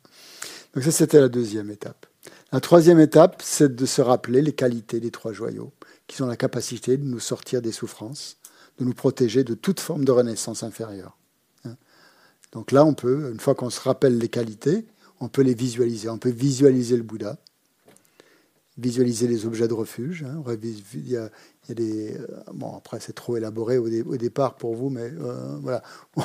Donc 0.76 0.84
ça, 0.84 0.92
c'était 0.92 1.22
la 1.22 1.30
deuxième 1.30 1.72
étape. 1.72 2.06
La 2.52 2.60
troisième 2.60 3.00
étape, 3.00 3.42
c'est 3.44 3.76
de 3.76 3.86
se 3.86 4.02
rappeler 4.02 4.42
les 4.42 4.54
qualités 4.54 5.00
des 5.00 5.12
trois 5.12 5.32
joyaux, 5.32 5.72
qui 6.06 6.22
ont 6.22 6.28
la 6.28 6.36
capacité 6.36 6.98
de 6.98 7.06
nous 7.06 7.20
sortir 7.20 7.62
des 7.62 7.72
souffrances, 7.72 8.38
de 8.78 8.84
nous 8.84 8.94
protéger 8.94 9.44
de 9.44 9.54
toute 9.54 9.80
forme 9.80 10.04
de 10.04 10.12
renaissance 10.12 10.64
inférieure. 10.64 11.18
Hein. 11.64 11.76
Donc 12.52 12.72
là, 12.72 12.86
on 12.86 12.94
peut, 12.94 13.32
une 13.32 13.40
fois 13.40 13.56
qu'on 13.56 13.70
se 13.70 13.80
rappelle 13.80 14.18
les 14.18 14.28
qualités, 14.28 14.86
on 15.22 15.30
peut 15.30 15.44
les 15.44 15.54
visualiser. 15.54 16.10
On 16.10 16.18
peut 16.18 16.30
visualiser 16.30 16.98
le 16.98 17.04
Bouddha, 17.04 17.38
visualiser 18.78 19.28
les 19.28 19.46
objets 19.46 19.70
de 19.70 19.74
refuge. 19.74 20.24
Hein. 20.24 20.44
Il 21.68 21.70
y 21.70 21.72
a 21.72 21.76
des, 21.76 22.18
euh, 22.18 22.28
bon, 22.54 22.76
après, 22.78 23.00
c'est 23.00 23.14
trop 23.14 23.38
élaboré 23.38 23.78
au, 23.78 24.18
départ 24.18 24.56
pour 24.56 24.76
vous, 24.76 24.90
mais 24.90 25.12
euh, 25.20 25.58
voilà. 25.62 25.82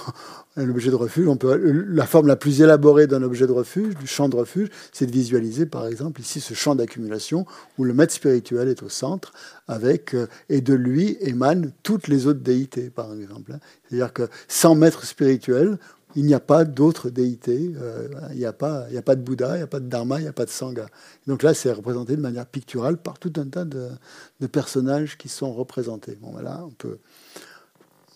Un 0.57 0.69
objet 0.69 0.91
de 0.91 0.97
refuge, 0.97 1.27
on 1.29 1.37
peut, 1.37 1.57
la 1.89 2.07
forme 2.07 2.27
la 2.27 2.37
plus 2.37 2.61
élaborée 2.61 3.07
d'un 3.07 3.23
objet 3.23 3.47
de 3.47 3.53
refuge, 3.53 3.95
du 3.97 4.07
champ 4.07 4.29
de 4.29 4.37
refuge, 4.37 4.69
c'est 4.93 5.07
de 5.07 5.13
visualiser, 5.13 5.65
par 5.65 5.87
exemple, 5.87 6.21
ici, 6.21 6.41
ce 6.41 6.55
champ 6.55 6.75
d'accumulation 6.75 7.47
où 7.79 7.85
le 7.85 7.95
maître 7.95 8.13
spirituel 8.13 8.69
est 8.69 8.83
au 8.83 8.89
centre, 8.89 9.33
avec, 9.69 10.15
euh, 10.15 10.27
et 10.49 10.61
de 10.61 10.75
lui 10.75 11.17
émanent 11.21 11.71
toutes 11.83 12.09
les 12.09 12.27
autres 12.27 12.41
déités, 12.41 12.91
par 12.91 13.13
exemple. 13.15 13.53
Hein. 13.53 13.61
C'est-à-dire 13.89 14.13
que 14.13 14.29
sans 14.49 14.75
maître 14.75 15.07
spirituel, 15.07 15.79
il 16.17 16.25
n'y 16.25 16.35
a 16.35 16.41
pas 16.41 16.65
d'autres 16.65 17.11
déités, 17.11 17.73
euh, 17.77 18.09
il 18.33 18.39
n'y 18.39 18.45
a, 18.45 18.53
pas, 18.53 18.87
de 18.89 19.21
Bouddha, 19.21 19.55
il 19.55 19.59
n'y 19.59 19.63
a 19.63 19.67
pas 19.67 19.81
de 19.81 19.87
Dharma, 19.87 20.19
il 20.19 20.23
n'y 20.23 20.29
a 20.29 20.33
pas 20.33 20.45
de 20.45 20.51
Sangha. 20.51 20.87
Donc 21.27 21.43
là, 21.43 21.55
c'est 21.55 21.73
représenté 21.73 22.17
de 22.17 22.21
manière 22.21 22.47
picturale 22.47 22.97
par 22.97 23.19
tout 23.19 23.33
un 23.37 23.47
tas 23.47 23.65
de, 23.65 23.91
personnages 24.49 25.17
qui 25.17 25.29
sont 25.29 25.53
représentés. 25.53 26.19
Bon, 26.21 26.31
voilà, 26.33 26.65
on 26.65 26.71
peut, 26.71 26.99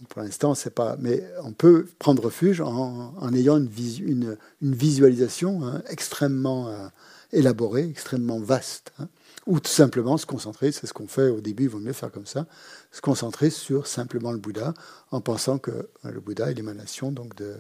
pour 0.09 0.23
l'instant, 0.23 0.55
c'est 0.55 0.75
pas, 0.75 0.97
mais 0.99 1.25
on 1.43 1.53
peut 1.53 1.87
prendre 1.99 2.25
refuge 2.25 2.61
en, 2.61 3.33
ayant 3.33 3.59
une, 3.59 4.37
visualisation 4.61 5.65
hein, 5.65 5.83
extrêmement 5.89 6.69
euh, 6.69 6.89
élaborée, 7.33 7.89
extrêmement 7.89 8.41
vaste. 8.41 8.93
Hein. 8.99 9.09
ou 9.47 9.61
tout 9.61 9.71
simplement 9.71 10.17
se 10.17 10.27
concentrer, 10.27 10.73
c'est 10.73 10.87
ce 10.87 10.93
qu'on 10.93 11.07
fait 11.07 11.29
au 11.29 11.41
début, 11.41 11.65
il 11.65 11.69
vaut 11.69 11.79
mieux 11.79 11.93
faire 11.93 12.11
comme 12.11 12.27
ça, 12.27 12.47
se 12.91 13.01
concentrer 13.01 13.51
sur 13.51 13.87
simplement 13.87 14.33
le 14.33 14.39
Bouddha, 14.39 14.75
en 15.13 15.21
pensant 15.21 15.59
que 15.59 15.71
euh, 15.71 16.11
le 16.11 16.19
Bouddha 16.21 16.51
est 16.51 16.55
l'émanation 16.55 17.13
donc 17.13 17.37
de, 17.37 17.55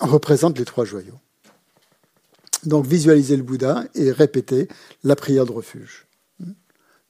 représente 0.00 0.58
les 0.58 0.64
trois 0.64 0.84
joyaux. 0.84 1.18
Donc 2.64 2.86
visualiser 2.86 3.36
le 3.36 3.42
Bouddha 3.42 3.84
et 3.94 4.10
répéter 4.10 4.68
la 5.02 5.16
prière 5.16 5.44
de 5.44 5.52
refuge 5.52 6.06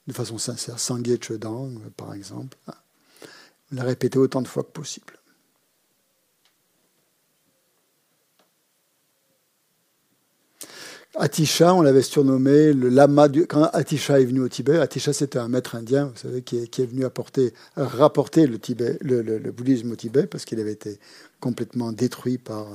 de 0.07 0.13
façon 0.13 0.37
sincère. 0.37 0.79
Sangye 0.79 1.17
Chodang, 1.21 1.71
par 1.97 2.13
exemple. 2.13 2.57
La 3.71 3.83
répéter 3.83 4.19
autant 4.19 4.41
de 4.41 4.47
fois 4.47 4.63
que 4.63 4.71
possible. 4.71 5.13
Atisha, 11.17 11.73
on 11.73 11.81
l'avait 11.81 12.01
surnommé 12.01 12.73
le 12.73 12.89
lama 12.89 13.27
du. 13.27 13.47
Quand 13.47 13.63
Atisha 13.73 14.19
est 14.19 14.25
venu 14.25 14.41
au 14.41 14.49
Tibet, 14.49 14.77
Atisha 14.79 15.13
c'était 15.13 15.39
un 15.39 15.47
maître 15.47 15.75
indien, 15.75 16.05
vous 16.13 16.19
savez, 16.19 16.41
qui 16.41 16.57
est, 16.57 16.85
venu 16.85 17.05
apporter, 17.05 17.53
rapporter 17.77 18.47
le, 18.47 19.51
bouddhisme 19.51 19.91
au 19.91 19.95
Tibet 19.95 20.27
parce 20.27 20.45
qu'il 20.45 20.59
avait 20.59 20.73
été 20.73 20.99
complètement 21.39 21.91
détruit 21.91 22.37
par, 22.37 22.67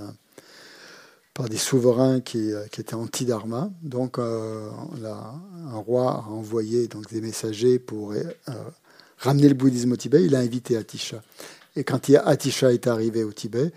par 1.35 1.49
des 1.49 1.59
souverains 1.59 2.21
qui, 2.21 2.53
qui 2.71 2.81
étaient 2.81 2.95
anti-dharma. 2.95 3.71
Donc 3.83 4.19
euh, 4.19 4.71
un 5.05 5.77
roi 5.77 6.25
a 6.27 6.31
envoyé 6.31 6.89
des 7.11 7.21
messagers 7.21 7.79
pour 7.79 8.13
euh, 8.13 8.23
ramener 9.19 9.49
le 9.49 9.55
bouddhisme 9.55 9.93
au 9.93 9.97
Tibet. 9.97 10.25
Il 10.25 10.35
a 10.35 10.39
invité 10.39 10.77
Atisha. 10.77 11.23
Et 11.77 11.85
quand 11.85 12.11
Atisha 12.25 12.73
est 12.73 12.87
arrivé 12.87 13.23
au 13.23 13.33
Tibet, 13.33 13.73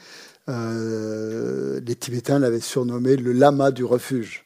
euh, 0.49 1.79
les 1.85 1.95
Tibétains 1.95 2.39
l'avaient 2.39 2.59
surnommé 2.59 3.15
le 3.15 3.33
lama 3.33 3.71
du 3.71 3.83
refuge. 3.83 4.45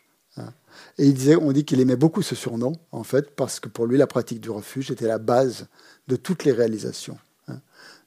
Et 0.97 1.05
il 1.05 1.13
disait, 1.13 1.35
on 1.35 1.51
dit 1.51 1.63
qu'il 1.63 1.79
aimait 1.79 1.95
beaucoup 1.95 2.23
ce 2.23 2.33
surnom, 2.33 2.73
en 2.91 3.03
fait, 3.03 3.35
parce 3.35 3.59
que 3.59 3.69
pour 3.69 3.85
lui, 3.85 3.97
la 3.97 4.07
pratique 4.07 4.39
du 4.39 4.49
refuge 4.49 4.89
était 4.89 5.07
la 5.07 5.19
base 5.19 5.67
de 6.07 6.15
toutes 6.15 6.43
les 6.43 6.51
réalisations. 6.51 7.19
Hein. 7.47 7.59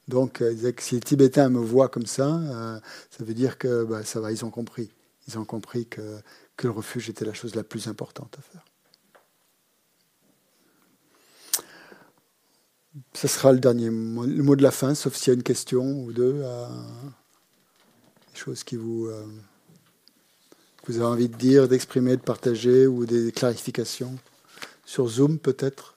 Donc, 0.09 0.43
euh, 0.43 0.51
il 0.51 0.57
disait 0.57 0.73
que 0.73 0.83
si 0.83 0.97
les 0.97 1.01
Tibétains 1.01 1.51
me 1.51 1.61
voient 1.61 1.89
comme 1.89 2.07
ça, 2.07 2.27
euh, 2.27 2.81
ça 3.11 3.25
veut 3.25 3.35
dire 3.35 3.59
que 3.59 3.85
bah, 3.85 4.05
ça 4.05 4.21
va, 4.21 4.33
ils 4.33 4.45
ont 4.45 4.51
compris. 4.51 4.91
Ils 5.29 5.39
ont 5.39 5.45
compris 5.45 5.87
que, 5.87 6.19
que 6.57 6.67
le 6.67 6.73
refuge 6.73 7.09
était 7.09 7.25
la 7.25 7.33
chose 7.33 7.55
la 7.55 7.63
plus 7.63 7.87
importante 7.87 8.37
à 8.39 8.43
faire. 8.43 8.65
Ce 13.15 13.29
sera 13.29 13.53
le 13.53 13.61
dernier 13.61 13.91
mot, 13.91 14.27
le 14.27 14.43
mot 14.43 14.57
de 14.57 14.65
la 14.65 14.73
fin, 14.73 14.97
sauf 14.97 15.15
s'il 15.15 15.29
y 15.29 15.31
a 15.31 15.35
une 15.35 15.45
question 15.45 16.03
ou 16.03 16.13
deux, 16.13 16.43
à... 16.43 16.69
des 18.33 18.39
choses 18.39 18.65
qui 18.65 18.75
vous 18.75 19.09
vous 20.91 20.97
avez 20.97 21.07
envie 21.07 21.29
de 21.29 21.37
dire, 21.37 21.69
d'exprimer, 21.69 22.17
de 22.17 22.21
partager 22.21 22.87
ou 22.87 23.07
des 23.07 23.31
clarifications 23.31 24.13
Sur 24.85 25.07
Zoom 25.07 25.39
peut-être? 25.39 25.95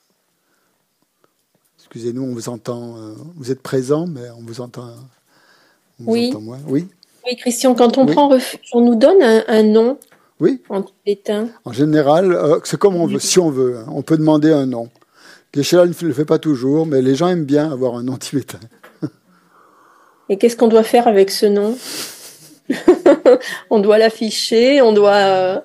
Excusez-nous, 1.80 2.24
on 2.24 2.34
vous 2.34 2.50
entend. 2.50 2.98
Euh, 2.98 3.14
vous 3.36 3.52
êtes 3.52 3.62
présent, 3.62 4.06
mais 4.08 4.30
on 4.38 4.44
vous 4.44 4.62
entend, 4.62 4.90
oui. 6.00 6.32
moins. 6.40 6.60
Oui. 6.68 6.88
Oui, 7.26 7.36
Christian, 7.38 7.74
quand 7.74 7.98
on 7.98 8.06
prend 8.06 8.28
refuge, 8.28 8.60
on 8.74 8.82
nous 8.82 8.96
donne 8.96 9.22
un, 9.22 9.64
nom 9.64 9.98
oui. 10.40 10.62
en 10.70 10.84
tibétain. 10.84 11.50
En 11.66 11.72
général, 11.72 12.34
euh, 12.34 12.60
c'est 12.64 12.78
comme 12.78 12.96
on 12.96 13.08
veut, 13.08 13.20
si 13.20 13.40
on 13.40 13.50
veut. 13.50 13.78
Hein. 13.78 13.86
on 13.90 14.02
peut 14.02 14.18
demander 14.18 14.52
un 14.52 14.66
nom. 14.66 14.90
geshe 15.56 15.74
ne 15.74 16.08
le 16.08 16.14
fait 16.14 16.26
pas 16.26 16.40
toujours, 16.40 16.86
mais 16.86 17.02
les 17.02 17.16
gens 17.16 17.30
aiment 17.30 17.46
bien 17.46 17.72
avoir 17.72 17.96
un 17.96 18.04
nom 18.04 18.18
tibétain. 18.18 18.60
Et 20.30 20.38
qu'est-ce 20.38 20.58
qu'on 20.58 20.68
doit 20.68 20.84
faire 20.84 21.08
avec 21.08 21.32
ce 21.32 21.46
nom? 21.46 21.78
on 23.70 23.80
doit 23.80 23.98
l'afficher, 23.98 24.82
on 24.82 24.94
doit 24.94 25.14
euh, 25.14 25.60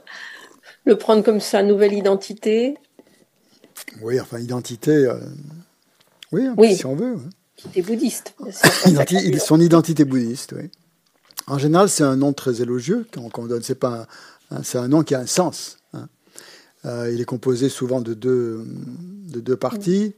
le 0.85 0.97
prendre 0.97 1.23
comme 1.23 1.41
sa 1.41 1.63
nouvelle 1.63 1.93
identité. 1.93 2.77
Oui, 4.03 4.21
enfin, 4.21 4.39
identité. 4.39 5.11
oui, 6.33 6.77
si 6.77 6.87
on 6.87 6.95
veut. 6.95 7.17
Identité 7.59 7.83
bouddhiste. 7.83 8.35
son 9.39 9.61
identité 9.61 10.05
bouddhiste, 10.05 10.55
oui. 10.57 10.71
En 11.47 11.59
général, 11.59 11.89
c'est 11.89 12.05
un 12.05 12.17
nom 12.17 12.33
très 12.33 12.61
élogieux 12.61 13.07
qu'on 13.13 13.47
donne. 13.47 13.63
C'est 13.63 13.75
pas, 13.75 14.07
c'est 14.63 14.79
un 14.79 14.89
nom 14.89 15.03
qui 15.03 15.15
a 15.15 15.21
un 15.21 15.27
sens. 15.27 15.79
Hein. 15.95 16.09
Euh, 16.85 17.11
il 17.13 17.21
est 17.21 17.25
composé 17.25 17.69
souvent 17.69 18.01
de 18.01 18.15
deux, 18.15 18.65
de 18.67 19.41
deux 19.41 19.57
parties. 19.57 20.15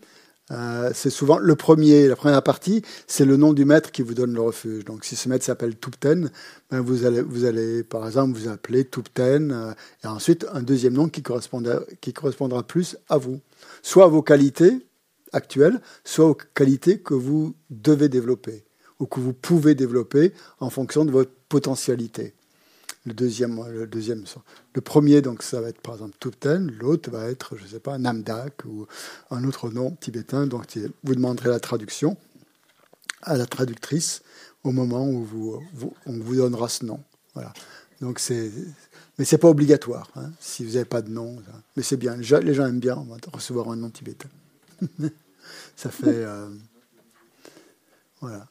Euh, 0.51 0.90
c'est 0.94 1.11
souvent 1.11 1.38
le 1.38 1.55
premier, 1.55 2.09
la 2.09 2.16
première 2.16 2.42
partie, 2.42 2.82
c'est 3.07 3.24
le 3.24 3.36
nom 3.36 3.53
du 3.53 3.64
maître 3.64 3.92
qui 3.92 4.03
vous 4.03 4.14
donne 4.14 4.34
le 4.34 4.40
refuge. 4.40 4.84
Donc, 4.84 5.05
si 5.05 5.16
ce 5.16 5.28
maître 5.28 5.44
s'appelle 5.44 5.78
Tupten, 5.78 6.30
ben 6.70 6.80
vous 6.80 7.05
allez, 7.05 7.22
vous 7.22 7.44
allez, 7.44 7.84
par 7.84 8.07
exemple, 8.07 8.36
vous 8.36 8.48
appeler 8.48 8.84
Tupten, 8.84 9.53
euh, 9.53 9.72
et 10.05 10.07
ensuite 10.09 10.46
un 10.53 10.62
deuxième 10.62 10.94
nom 10.94 11.09
qui 11.09 11.22
correspondra, 11.22 11.80
qui 12.01 12.12
correspondra 12.12 12.62
plus 12.62 12.96
à 13.09 13.16
vous, 13.16 13.40
soit 13.82 14.05
à 14.05 14.09
vos 14.09 14.22
qualités 14.22 14.86
actuelles, 15.32 15.80
soit 16.05 16.26
aux 16.26 16.38
qualités 16.55 16.98
que 16.98 17.14
vous 17.14 17.55
devez 17.70 18.09
développer 18.09 18.64
ou 18.98 19.07
que 19.07 19.20
vous 19.20 19.32
pouvez 19.32 19.74
développer 19.74 20.32
en 20.59 20.70
fonction 20.70 21.05
de 21.05 21.11
votre 21.11 21.32
potentialité. 21.48 22.34
Le 23.07 23.14
deuxième, 23.14 23.64
le 23.66 23.86
deuxième, 23.86 24.24
le 24.74 24.80
premier, 24.82 25.22
donc 25.22 25.42
ça 25.42 25.61
va 25.61 25.68
être 25.68 25.80
par 25.80 25.94
exemple 25.94 26.16
Tupten, 26.20 26.70
l'autre 26.70 27.11
va 27.11 27.30
être, 27.30 27.57
je 27.57 27.62
ne 27.62 27.68
sais 27.68 27.80
pas, 27.80 27.96
Namdak 27.96 28.64
ou 28.66 28.86
un 29.30 29.44
autre 29.44 29.70
nom 29.70 29.96
tibétain. 30.01 30.46
Donc 30.46 30.66
vous 31.03 31.14
demanderez 31.14 31.48
la 31.48 31.61
traduction 31.61 32.18
à 33.22 33.38
la 33.38 33.46
traductrice 33.46 34.22
au 34.64 34.72
moment 34.72 35.09
où 35.09 35.62
on 36.07 36.12
vous 36.18 36.36
donnera 36.36 36.68
ce 36.68 36.84
nom. 36.84 37.03
Voilà. 37.32 37.55
Donc 38.03 38.18
c'est, 38.18 38.53
mais 39.18 39.24
c'est 39.24 39.38
pas 39.38 39.48
obligatoire 39.48 40.11
hein, 40.16 40.30
si 40.38 40.64
vous 40.64 40.72
n'avez 40.72 40.84
pas 40.84 41.01
de 41.01 41.11
nom. 41.11 41.36
Mais 41.76 41.82
c'est 41.82 41.96
bien. 41.96 42.16
Les 42.16 42.55
gens, 42.55 42.66
aiment 42.66 42.80
bien 42.80 43.03
recevoir 43.32 43.70
un 43.70 43.76
nom 43.76 43.88
tibétain. 43.88 44.28
ça 45.76 45.90
fait, 45.90 46.07
euh, 46.07 46.51
voilà 48.20 48.46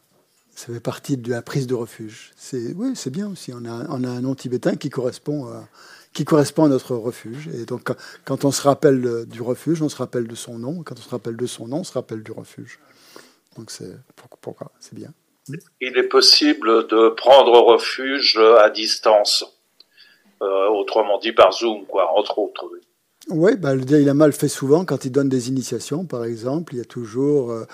ça 0.60 0.74
fait 0.74 0.82
partie 0.82 1.16
de 1.16 1.30
la 1.30 1.42
prise 1.42 1.68
de 1.68 1.74
refuge. 1.74 2.32
C'est 2.36 2.74
oui, 2.76 2.92
c'est 2.94 3.12
bien 3.12 3.30
aussi. 3.30 3.54
On 3.54 3.64
a, 3.64 3.86
on 3.90 4.04
a 4.04 4.10
un 4.10 4.20
nom 4.20 4.36
tibétain 4.36 4.76
qui 4.76 4.90
correspond 4.90 5.48
à, 5.48 5.64
qui 6.12 6.26
correspond 6.26 6.66
à 6.66 6.68
notre 6.68 6.98
refuge. 6.98 7.48
Et 7.54 7.64
donc, 7.64 7.90
quand 8.26 8.44
on 8.44 8.52
se 8.52 8.62
rappelle 8.62 9.26
du 9.26 9.42
refuge, 9.42 9.82
on 9.82 9.88
se 9.88 9.96
rappelle 9.96 10.28
de 10.28 10.36
son 10.36 10.60
nom. 10.60 10.84
Quand 10.84 10.96
on 11.00 11.02
se 11.02 11.10
rappelle 11.10 11.38
de 11.38 11.46
son 11.46 11.70
nom, 11.70 11.78
on 11.78 11.84
se 11.86 11.94
rappelle 11.94 12.24
du 12.24 12.34
refuge. 12.34 12.78
Donc, 13.56 13.72
c'est 13.72 13.96
pourquoi 14.42 14.74
c'est 14.82 14.96
bien. 14.96 15.14
Il 15.80 15.98
est 15.98 16.10
possible 16.10 16.88
de 16.88 17.08
prendre 17.08 17.58
refuge 17.62 18.38
à 18.62 18.70
distance, 18.70 19.46
euh, 20.42 20.68
autrement 20.68 21.20
dit 21.20 21.32
par 21.32 21.54
Zoom, 21.54 21.86
quoi, 21.86 22.12
entre 22.18 22.38
autres. 22.38 22.70
Oui, 23.30 23.56
bah, 23.56 23.76
le 23.76 23.86
Dalai 23.86 24.04
Lama 24.04 24.26
le 24.26 24.34
fait 24.34 24.50
souvent 24.50 24.84
quand 24.84 25.06
il 25.06 25.12
donne 25.12 25.30
des 25.30 25.48
initiations, 25.48 26.04
par 26.04 26.26
exemple. 26.26 26.76
Il 26.76 26.80
y 26.80 26.82
a 26.82 26.86
toujours. 26.86 27.52
Euh, 27.52 27.66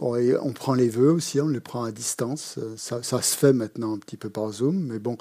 on 0.00 0.52
prend 0.52 0.74
les 0.74 0.88
vœux 0.88 1.12
aussi, 1.12 1.40
on 1.40 1.48
les 1.48 1.60
prend 1.60 1.84
à 1.84 1.92
distance. 1.92 2.56
Euh, 2.58 2.74
ça, 2.76 3.22
se 3.22 3.36
fait 3.36 3.52
maintenant 3.52 3.94
un 3.94 3.98
petit 3.98 4.16
peu 4.16 4.30
par 4.30 4.50
Zoom, 4.52 4.76
mais 4.76 4.98
bon, 4.98 5.16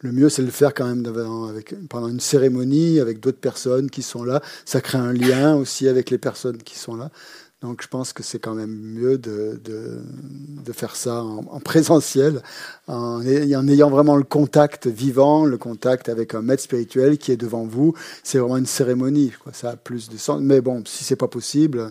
le 0.00 0.12
mieux 0.12 0.28
c'est 0.28 0.42
de 0.42 0.46
le 0.46 0.52
faire 0.52 0.74
quand 0.74 0.86
même 0.86 1.04
avec, 1.48 1.74
pendant 1.88 2.08
une 2.08 2.20
cérémonie 2.20 3.00
avec 3.00 3.20
d'autres 3.20 3.40
personnes 3.40 3.90
qui 3.90 4.02
sont 4.02 4.24
là. 4.24 4.42
Ça 4.64 4.80
crée 4.80 4.98
un 4.98 5.12
lien 5.12 5.56
aussi 5.56 5.88
avec 5.88 6.10
les 6.10 6.18
personnes 6.18 6.58
qui 6.58 6.78
sont 6.78 6.96
là. 6.96 7.10
Donc 7.64 7.80
je 7.82 7.88
pense 7.88 8.12
que 8.12 8.22
c'est 8.22 8.38
quand 8.38 8.52
même 8.52 8.74
mieux 8.74 9.16
de, 9.16 9.58
de, 9.64 10.72
faire 10.74 10.96
ça 10.96 11.22
en, 11.22 11.60
présentiel, 11.60 12.42
en, 12.88 13.22
ayant 13.24 13.88
vraiment 13.88 14.16
le 14.16 14.22
contact 14.22 14.86
vivant, 14.86 15.46
le 15.46 15.56
contact 15.56 16.10
avec 16.10 16.34
un 16.34 16.42
maître 16.42 16.62
spirituel 16.62 17.16
qui 17.16 17.32
est 17.32 17.38
devant 17.38 17.64
vous. 17.64 17.94
C'est 18.22 18.38
vraiment 18.38 18.58
une 18.58 18.66
cérémonie, 18.66 19.32
ça 19.54 19.70
a 19.70 19.76
plus 19.76 20.10
de 20.10 20.18
sens. 20.18 20.42
Mais 20.42 20.60
bon, 20.60 20.82
si 20.84 21.04
c'est 21.04 21.16
pas 21.16 21.28
possible, 21.28 21.90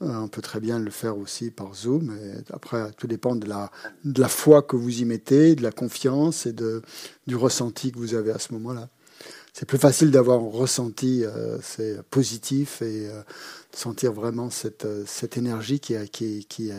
on 0.00 0.28
peut 0.28 0.42
très 0.42 0.60
bien 0.60 0.78
le 0.78 0.90
faire 0.90 1.16
aussi 1.18 1.50
par 1.50 1.74
Zoom. 1.74 2.16
Après, 2.52 2.90
tout 2.92 3.06
dépend 3.06 3.36
de 3.36 3.48
la, 3.48 3.70
de 4.04 4.20
la 4.20 4.28
foi 4.28 4.62
que 4.62 4.76
vous 4.76 5.00
y 5.00 5.04
mettez, 5.04 5.54
de 5.54 5.62
la 5.62 5.72
confiance 5.72 6.46
et 6.46 6.52
de, 6.52 6.82
du 7.26 7.36
ressenti 7.36 7.92
que 7.92 7.98
vous 7.98 8.14
avez 8.14 8.30
à 8.32 8.38
ce 8.38 8.52
moment-là. 8.54 8.88
C'est 9.52 9.64
plus 9.66 9.78
facile 9.78 10.10
d'avoir 10.10 10.40
un 10.40 10.50
ressenti 10.50 11.24
euh, 11.24 11.58
c'est 11.62 12.02
positif 12.10 12.82
et 12.82 13.08
euh, 13.08 13.22
sentir 13.72 14.12
vraiment 14.12 14.50
cette, 14.50 14.86
cette 15.06 15.38
énergie 15.38 15.80
qui 15.80 15.94
est, 15.94 16.08
qui, 16.10 16.70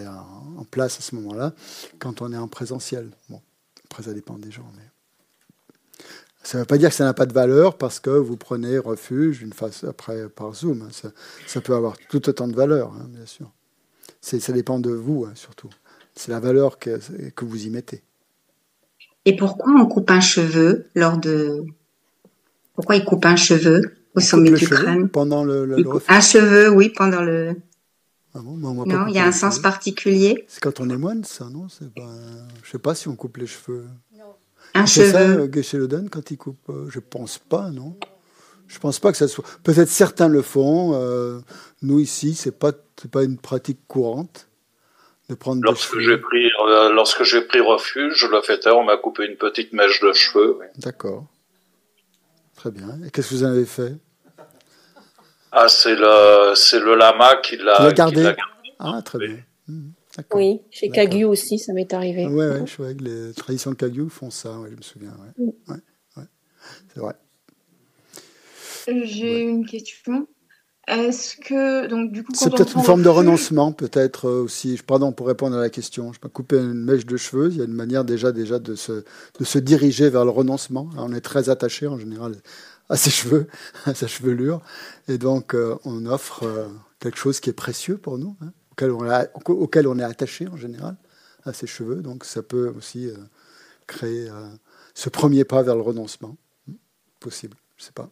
en 0.57 0.63
place 0.65 0.99
à 0.99 1.01
ce 1.01 1.15
moment-là 1.15 1.55
quand 1.97 2.21
on 2.21 2.31
est 2.31 2.37
en 2.37 2.47
présentiel. 2.47 3.09
Bon, 3.29 3.41
après, 3.85 4.03
ça 4.03 4.13
dépend 4.13 4.37
des 4.37 4.51
gens. 4.51 4.71
Ça 6.43 6.57
ne 6.57 6.63
veut 6.63 6.67
pas 6.67 6.77
dire 6.77 6.89
que 6.89 6.95
ça 6.95 7.03
n'a 7.03 7.13
pas 7.13 7.25
de 7.25 7.33
valeur 7.33 7.77
parce 7.77 7.99
que 7.99 8.09
vous 8.09 8.37
prenez 8.37 8.77
refuge 8.77 9.41
une 9.41 9.53
face 9.53 9.83
après 9.83 10.29
par 10.29 10.53
Zoom. 10.53 10.83
Hein. 10.83 11.09
Ça, 11.45 11.61
peut 11.61 11.75
avoir 11.75 11.97
tout 12.09 12.29
autant 12.29 12.47
de 12.47 12.55
valeur, 12.55 12.93
hein, 12.93 13.07
bien 13.09 13.25
sûr. 13.25 13.51
Ça 14.21 14.53
dépend 14.53 14.79
de 14.79 14.91
vous, 14.91 15.25
hein, 15.25 15.33
surtout. 15.35 15.69
C'est 16.15 16.31
la 16.31 16.39
valeur 16.39 16.79
que, 16.79 16.99
que 17.35 17.45
vous 17.45 17.65
y 17.65 17.69
mettez. 17.69 18.03
Et 19.25 19.35
pourquoi 19.35 19.73
on 19.73 19.85
coupe 19.87 20.09
un 20.09 20.21
cheveu 20.21 20.87
lors 20.95 21.17
de. 21.17 21.65
Pourquoi 22.75 22.95
il 22.95 23.03
coupe 23.03 23.25
un 23.25 23.35
cheveu 23.35 23.81
au 24.15 24.21
sommet 24.21 24.51
du 24.51 24.67
crâne 24.67 25.09
Pendant 25.09 25.43
le, 25.43 25.65
le, 25.65 25.83
Un 26.07 26.21
cheveu, 26.21 26.69
oui, 26.69 26.93
pendant 26.95 27.21
le. 27.21 27.57
Ah 28.33 28.39
bon, 28.39 28.55
non, 28.55 29.07
il 29.07 29.13
y 29.13 29.19
a 29.19 29.25
un 29.25 29.31
sens 29.33 29.59
particulier. 29.59 30.45
C'est 30.47 30.61
quand 30.61 30.79
on 30.79 30.89
est 30.89 30.97
moine, 30.97 31.25
ça, 31.25 31.49
non? 31.49 31.67
Je 31.67 32.71
sais 32.71 32.79
pas 32.79 32.95
si 32.95 33.09
on 33.09 33.15
coupe 33.15 33.35
les 33.35 33.47
cheveux. 33.47 33.85
Un 34.73 34.85
cheveu. 34.85 35.11
ça, 35.11 35.19
euh, 35.21 35.47
Geshe-Loden, 35.51 36.09
quand 36.09 36.31
il 36.31 36.37
coupe 36.37 36.69
euh, 36.69 36.87
Je 36.89 36.99
pense 36.99 37.37
pas, 37.37 37.69
non 37.69 37.97
Je 38.67 38.79
pense 38.79 38.99
pas 38.99 39.11
que 39.11 39.17
ça 39.17 39.27
soit. 39.27 39.45
Peut-être 39.63 39.89
certains 39.89 40.27
le 40.27 40.41
font. 40.41 40.91
Euh, 40.93 41.39
nous, 41.81 41.99
ici, 41.99 42.35
c'est 42.35 42.57
pas, 42.57 42.71
pas 43.11 43.23
une 43.23 43.37
pratique 43.37 43.79
courante 43.87 44.47
de 45.29 45.35
prendre 45.35 45.61
lorsque 45.63 45.99
j'ai 45.99 46.17
pris 46.17 46.49
Lorsque 46.93 47.23
j'ai 47.23 47.41
pris 47.41 47.59
refuge, 47.59 48.13
je 48.15 48.27
l'ai 48.27 48.41
fait 48.41 48.65
on 48.67 48.83
m'a 48.83 48.97
coupé 48.97 49.25
une 49.25 49.35
petite 49.37 49.73
mèche 49.73 49.99
de 50.01 50.13
cheveux. 50.13 50.59
D'accord. 50.77 51.25
Très 52.55 52.71
bien. 52.71 52.99
Et 53.05 53.11
qu'est-ce 53.11 53.29
que 53.29 53.35
vous 53.35 53.43
en 53.43 53.49
avez 53.49 53.65
fait? 53.65 53.95
Ah, 55.51 55.67
c'est 55.69 55.95
le, 55.95 56.53
c'est 56.55 56.79
le 56.79 56.95
lama 56.95 57.37
qui 57.43 57.57
l'a 57.57 57.91
gardé? 57.93 58.33
Ah, 58.79 59.01
très 59.03 59.19
bien. 59.19 59.37
Mmh. 59.67 59.89
Oui, 60.33 60.61
chez 60.71 60.89
Kagyu 60.89 61.25
aussi, 61.25 61.59
ça 61.59 61.73
m'est 61.73 61.93
arrivé. 61.93 62.25
Oui, 62.25 62.33
ouais, 62.33 62.63
ouais, 62.79 62.95
les 62.99 63.33
traditions 63.33 63.71
de 63.71 63.75
Kagyu 63.75 64.09
font 64.09 64.31
ça, 64.31 64.57
je 64.69 64.75
me 64.75 64.81
souviens. 64.81 65.15
Mm. 65.37 65.75
C'est 66.93 66.99
vrai. 66.99 67.13
J'ai 68.87 69.41
une 69.41 69.65
question. 69.65 70.27
Est-ce 70.87 71.35
que 71.35 71.87
donc 71.87 72.13
du 72.13 72.23
coup 72.23 72.31
c'est 72.33 72.49
peut-être 72.49 72.77
une 72.77 72.83
forme 72.83 73.03
de 73.03 73.09
renoncement, 73.09 73.73
peut-être 73.73 74.29
euh, 74.29 74.43
aussi. 74.43 74.79
Pardon 74.87 75.11
pour 75.11 75.27
répondre 75.27 75.57
à 75.57 75.59
la 75.59 75.69
question. 75.69 76.13
Je 76.13 76.19
peux 76.19 76.29
couper 76.29 76.55
une 76.55 76.85
mèche 76.85 77.05
de 77.05 77.17
cheveux. 77.17 77.49
Il 77.51 77.57
y 77.57 77.61
a 77.61 77.65
une 77.65 77.73
manière 77.73 78.05
déjà 78.05 78.31
déjà 78.31 78.57
de 78.57 78.73
se 78.75 79.03
de 79.37 79.43
se 79.43 79.59
diriger 79.59 80.09
vers 80.09 80.23
le 80.23 80.31
renoncement. 80.31 80.89
On 80.97 81.13
est 81.13 81.19
très 81.19 81.49
attaché 81.49 81.87
en 81.87 81.99
général 81.99 82.37
à 82.87 82.95
ses 82.95 83.09
cheveux, 83.09 83.47
à 83.85 83.93
sa 83.93 84.07
chevelure, 84.07 84.61
et 85.09 85.17
donc 85.17 85.53
euh, 85.53 85.75
on 85.83 86.05
offre 86.05 86.43
euh, 86.43 86.67
quelque 86.99 87.17
chose 87.17 87.41
qui 87.41 87.49
est 87.49 87.53
précieux 87.53 87.97
pour 87.97 88.17
nous. 88.17 88.37
Hein 88.41 88.53
auquel 88.81 89.87
on, 89.87 89.99
est 89.99 90.03
attaché 90.03 90.47
en 90.47 90.57
général, 90.57 90.95
à 91.43 91.53
ses 91.53 91.67
cheveux. 91.67 92.01
Donc 92.01 92.25
ça 92.25 92.43
peut 92.43 92.73
aussi 92.75 93.07
euh, 93.07 93.15
créer 93.85 94.29
euh, 94.29 94.47
ce 94.93 95.09
premier 95.09 95.43
pas 95.43 95.63
vers 95.63 95.75
le 95.75 95.81
renoncement. 95.81 96.35
Hmm, 96.67 96.73
possible, 97.19 97.57
je 97.77 97.83
ne 97.83 97.85
sais 97.87 97.93
pas. 97.93 98.09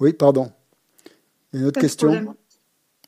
Oui, 0.00 0.12
pardon. 0.12 0.52
Une 1.52 1.64
autre 1.64 1.80
question? 1.80 2.36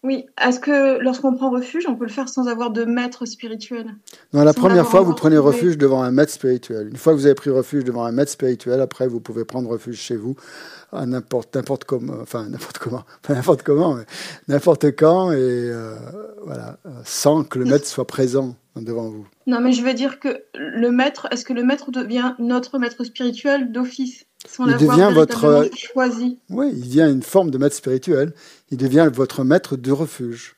Oui. 0.02 0.24
Est-ce 0.42 0.58
que 0.58 0.98
lorsqu'on 0.98 1.34
prend 1.34 1.50
refuge, 1.50 1.84
on 1.86 1.94
peut 1.94 2.06
le 2.06 2.10
faire 2.10 2.28
sans 2.28 2.48
avoir 2.48 2.70
de 2.70 2.84
maître 2.84 3.26
spirituel? 3.26 3.94
Non, 4.32 4.44
la 4.44 4.54
première 4.54 4.86
fois, 4.86 5.02
vous 5.02 5.14
prenez 5.14 5.36
refuge 5.36 5.76
devant 5.76 6.02
un 6.02 6.10
maître 6.10 6.32
spirituel. 6.32 6.88
Une 6.88 6.96
fois 6.96 7.12
que 7.12 7.18
vous 7.18 7.26
avez 7.26 7.34
pris 7.34 7.50
refuge 7.50 7.84
devant 7.84 8.04
un 8.04 8.12
maître 8.12 8.30
spirituel, 8.30 8.80
après, 8.80 9.06
vous 9.06 9.20
pouvez 9.20 9.44
prendre 9.44 9.68
refuge 9.68 9.98
chez 9.98 10.16
vous 10.16 10.36
à 10.92 11.04
n'importe 11.06 11.54
n'importe 11.54 11.84
comment, 11.84 12.14
enfin 12.20 12.48
n'importe 12.48 12.78
comment, 12.78 13.04
pas 13.22 13.34
n'importe 13.34 13.62
comment, 13.62 13.94
mais 13.94 14.04
n'importe 14.48 14.96
quand, 14.96 15.32
et 15.32 15.36
euh, 15.38 15.94
voilà, 16.44 16.78
sans 17.04 17.44
que 17.44 17.58
le 17.58 17.66
maître 17.66 17.86
soit 17.86 18.06
présent 18.06 18.56
devant 18.76 19.08
vous. 19.08 19.26
Non, 19.46 19.60
mais 19.60 19.72
je 19.72 19.82
veux 19.82 19.94
dire 19.94 20.18
que 20.18 20.44
le 20.54 20.90
maître, 20.90 21.28
est-ce 21.30 21.44
que 21.44 21.52
le 21.52 21.62
maître 21.62 21.90
devient 21.90 22.34
notre 22.38 22.78
maître 22.78 23.04
spirituel 23.04 23.70
d'office? 23.70 24.24
Il 24.58 24.76
devient 24.76 25.10
votre 25.14 25.68
choisi. 25.74 26.38
Oui, 26.48 26.70
il 26.74 26.82
devient 26.82 27.08
une 27.10 27.22
forme 27.22 27.50
de 27.50 27.58
maître 27.58 27.76
spirituel. 27.76 28.34
Il 28.70 28.78
devient 28.78 29.10
votre 29.12 29.44
maître 29.44 29.76
de 29.76 29.92
refuge. 29.92 30.56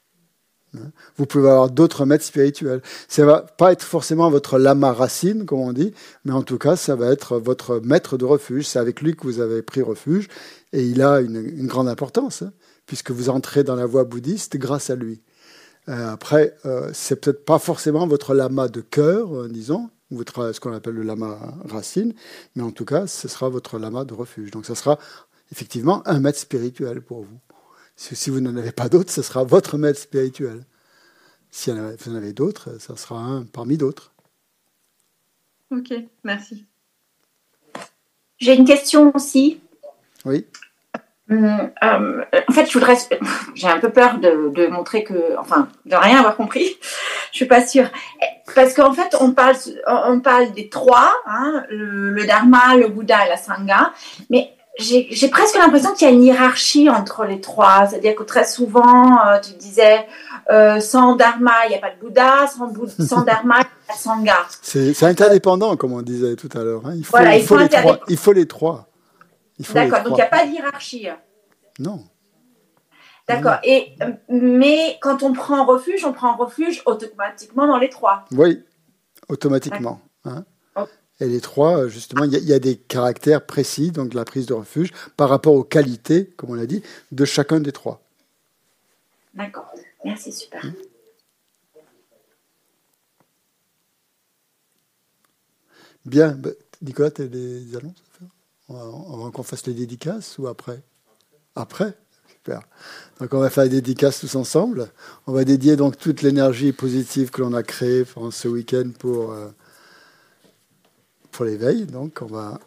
Hein? 0.74 0.90
Vous 1.16 1.26
pouvez 1.26 1.48
avoir 1.48 1.70
d'autres 1.70 2.04
maîtres 2.04 2.24
spirituels. 2.24 2.80
Ça 3.08 3.24
va 3.24 3.42
pas 3.42 3.72
être 3.72 3.82
forcément 3.82 4.30
votre 4.30 4.58
lama 4.58 4.92
racine, 4.92 5.44
comme 5.44 5.60
on 5.60 5.72
dit, 5.72 5.92
mais 6.24 6.32
en 6.32 6.42
tout 6.42 6.58
cas, 6.58 6.76
ça 6.76 6.96
va 6.96 7.10
être 7.10 7.38
votre 7.38 7.80
maître 7.80 8.16
de 8.16 8.24
refuge. 8.24 8.66
C'est 8.66 8.78
avec 8.78 9.00
lui 9.00 9.14
que 9.14 9.24
vous 9.24 9.40
avez 9.40 9.62
pris 9.62 9.82
refuge, 9.82 10.28
et 10.72 10.84
il 10.84 11.02
a 11.02 11.20
une, 11.20 11.66
grande 11.66 11.88
importance, 11.88 12.42
hein, 12.42 12.52
puisque 12.86 13.10
vous 13.10 13.28
entrez 13.28 13.64
dans 13.64 13.76
la 13.76 13.86
voie 13.86 14.04
bouddhiste 14.04 14.56
grâce 14.56 14.90
à 14.90 14.96
lui. 14.96 15.22
Euh, 15.88 16.12
après, 16.12 16.56
euh, 16.64 16.90
c'est 16.92 17.16
peut-être 17.16 17.44
pas 17.44 17.58
forcément 17.58 18.06
votre 18.06 18.34
lama 18.34 18.68
de 18.68 18.80
cœur, 18.80 19.36
euh, 19.36 19.48
disons, 19.48 19.90
votre, 20.12 20.52
ce 20.52 20.60
qu'on 20.60 20.72
appelle 20.72 20.94
le 20.94 21.02
lama 21.02 21.38
racine, 21.64 22.14
mais 22.54 22.62
en 22.62 22.70
tout 22.70 22.84
cas, 22.84 23.06
ce 23.06 23.28
sera 23.28 23.48
votre 23.48 23.78
lama 23.78 24.04
de 24.04 24.14
refuge. 24.14 24.50
Donc, 24.50 24.66
ce 24.66 24.74
sera 24.74 24.98
effectivement 25.50 26.06
un 26.06 26.20
maître 26.20 26.38
spirituel 26.38 27.02
pour 27.02 27.22
vous. 27.22 27.38
Si 27.96 28.30
vous 28.30 28.40
n'en 28.40 28.56
avez 28.56 28.72
pas 28.72 28.88
d'autres, 28.88 29.12
ce 29.12 29.22
sera 29.22 29.44
votre 29.44 29.78
maître 29.78 29.98
spirituel. 29.98 30.64
Si 31.50 31.70
vous 31.70 32.10
en 32.10 32.14
avez 32.14 32.32
d'autres, 32.32 32.78
ce 32.80 32.96
sera 32.96 33.20
un 33.20 33.44
parmi 33.44 33.76
d'autres. 33.76 34.12
Ok, 35.70 35.92
merci. 36.24 36.66
J'ai 38.38 38.54
une 38.54 38.64
question 38.64 39.14
aussi. 39.14 39.60
Oui. 40.24 40.46
Hum, 41.30 41.70
euh, 41.82 42.24
en 42.48 42.52
fait, 42.52 42.66
je 42.66 42.72
voudrais. 42.72 42.96
J'ai 43.54 43.68
un 43.68 43.78
peu 43.78 43.90
peur 43.90 44.18
de, 44.18 44.66
montrer 44.68 45.04
que, 45.04 45.38
enfin, 45.38 45.68
de 45.86 45.94
rien 45.94 46.18
avoir 46.18 46.36
compris. 46.36 46.66
Je 47.30 47.36
suis 47.36 47.46
pas 47.46 47.64
sûre, 47.64 47.88
parce 48.54 48.74
qu'en 48.74 48.92
fait, 48.92 49.16
on 49.20 49.32
parle, 49.32 49.56
on 49.86 50.20
parle 50.20 50.52
des 50.52 50.68
trois, 50.68 51.12
hein, 51.26 51.64
le, 51.70 52.26
Dharma, 52.26 52.74
le 52.76 52.88
Bouddha 52.88 53.24
et 53.24 53.28
la 53.28 53.36
Sangha, 53.36 53.92
mais 54.30 54.52
j'ai 54.78 55.28
presque 55.28 55.56
l'impression 55.56 55.92
qu'il 55.92 56.08
y 56.08 56.10
a 56.10 56.14
une 56.14 56.24
hiérarchie 56.24 56.90
entre 56.90 57.24
les 57.24 57.40
trois. 57.40 57.86
C'est-à-dire 57.88 58.14
que 58.14 58.22
très 58.24 58.44
souvent, 58.44 59.18
euh, 59.26 59.38
tu 59.40 59.52
disais, 59.54 60.06
euh, 60.50 60.80
sans 60.80 61.14
Dharma, 61.14 61.52
il 61.66 61.70
n'y 61.70 61.76
a 61.76 61.78
pas 61.78 61.90
de 61.90 62.00
Bouddha, 62.00 62.46
sans, 62.48 62.72
sans 63.06 63.22
Dharma, 63.22 63.56
il 63.56 63.60
n'y 63.60 63.64
a 63.64 63.86
pas 63.86 63.94
de 63.94 63.98
Sangha. 63.98 64.46
C'est 64.60 65.04
interdépendant, 65.04 65.76
comme 65.76 65.92
on 65.92 66.02
disait 66.02 66.36
tout 66.36 66.48
à 66.54 66.64
l'heure. 66.64 66.82
Hein. 66.86 66.94
Il, 66.96 67.04
faut, 67.04 67.18
il, 67.18 67.42
faut 67.42 67.56
les 67.56 67.68
trois. 67.68 68.00
il 68.08 68.16
faut 68.16 68.32
les 68.32 68.46
trois. 68.46 68.88
D'accord, 69.74 70.02
donc 70.02 70.12
il 70.12 70.14
n'y 70.14 70.22
a 70.22 70.26
pas 70.26 70.46
de 70.46 70.52
hiérarchie. 70.52 71.08
Non. 71.78 72.04
D'accord. 73.28 73.58
Et 73.62 73.94
mais 74.28 74.98
quand 75.00 75.22
on 75.22 75.32
prend 75.32 75.64
refuge, 75.64 76.04
on 76.04 76.12
prend 76.12 76.36
refuge 76.36 76.82
automatiquement 76.86 77.66
dans 77.66 77.78
les 77.78 77.88
trois. 77.88 78.24
Oui, 78.32 78.62
automatiquement. 79.28 80.00
Hein. 80.24 80.44
Oh. 80.76 80.86
Et 81.20 81.26
les 81.26 81.40
trois, 81.40 81.88
justement, 81.88 82.24
il 82.24 82.32
y, 82.32 82.52
a 82.52 82.58
des 82.58 82.76
caractères 82.76 83.46
précis, 83.46 83.92
donc 83.92 84.10
de 84.10 84.16
la 84.16 84.24
prise 84.24 84.46
de 84.46 84.54
refuge, 84.54 84.90
par 85.16 85.28
rapport 85.28 85.54
aux 85.54 85.64
qualités, 85.64 86.26
comme 86.36 86.50
on 86.50 86.54
l'a 86.54 86.66
dit, 86.66 86.82
de 87.12 87.24
chacun 87.24 87.60
des 87.60 87.72
trois. 87.72 88.02
D'accord. 89.34 89.70
Merci, 90.04 90.32
super. 90.32 90.64
Hum. 90.64 90.74
Bien. 96.04 96.32
Bah, 96.32 96.50
Nicolas, 96.80 97.12
tu 97.12 97.22
as 97.22 97.26
des 97.26 97.76
annonces? 97.76 98.02
Va 98.68 99.30
qu'on 99.32 99.42
fasse 99.42 99.66
les 99.66 99.74
dédicaces 99.74 100.38
ou 100.38 100.46
après? 100.46 100.82
Après 101.54 101.96
Super. 102.28 102.62
Donc 103.20 103.34
on 103.34 103.38
va 103.38 103.50
faire 103.50 103.64
les 103.64 103.70
dédicaces 103.70 104.20
tous 104.20 104.34
ensemble. 104.34 104.88
On 105.26 105.32
va 105.32 105.44
dédier 105.44 105.76
donc 105.76 105.96
toute 105.96 106.22
l'énergie 106.22 106.72
positive 106.72 107.30
que 107.30 107.40
l'on 107.40 107.52
a 107.52 107.62
créée 107.62 108.04
pendant 108.04 108.32
ce 108.32 108.48
week-end 108.48 108.90
pour, 108.98 109.32
euh, 109.32 109.48
pour 111.30 111.44
l'éveil. 111.44 111.86
Donc 111.86 112.18
on 112.20 112.26
va, 112.26 112.58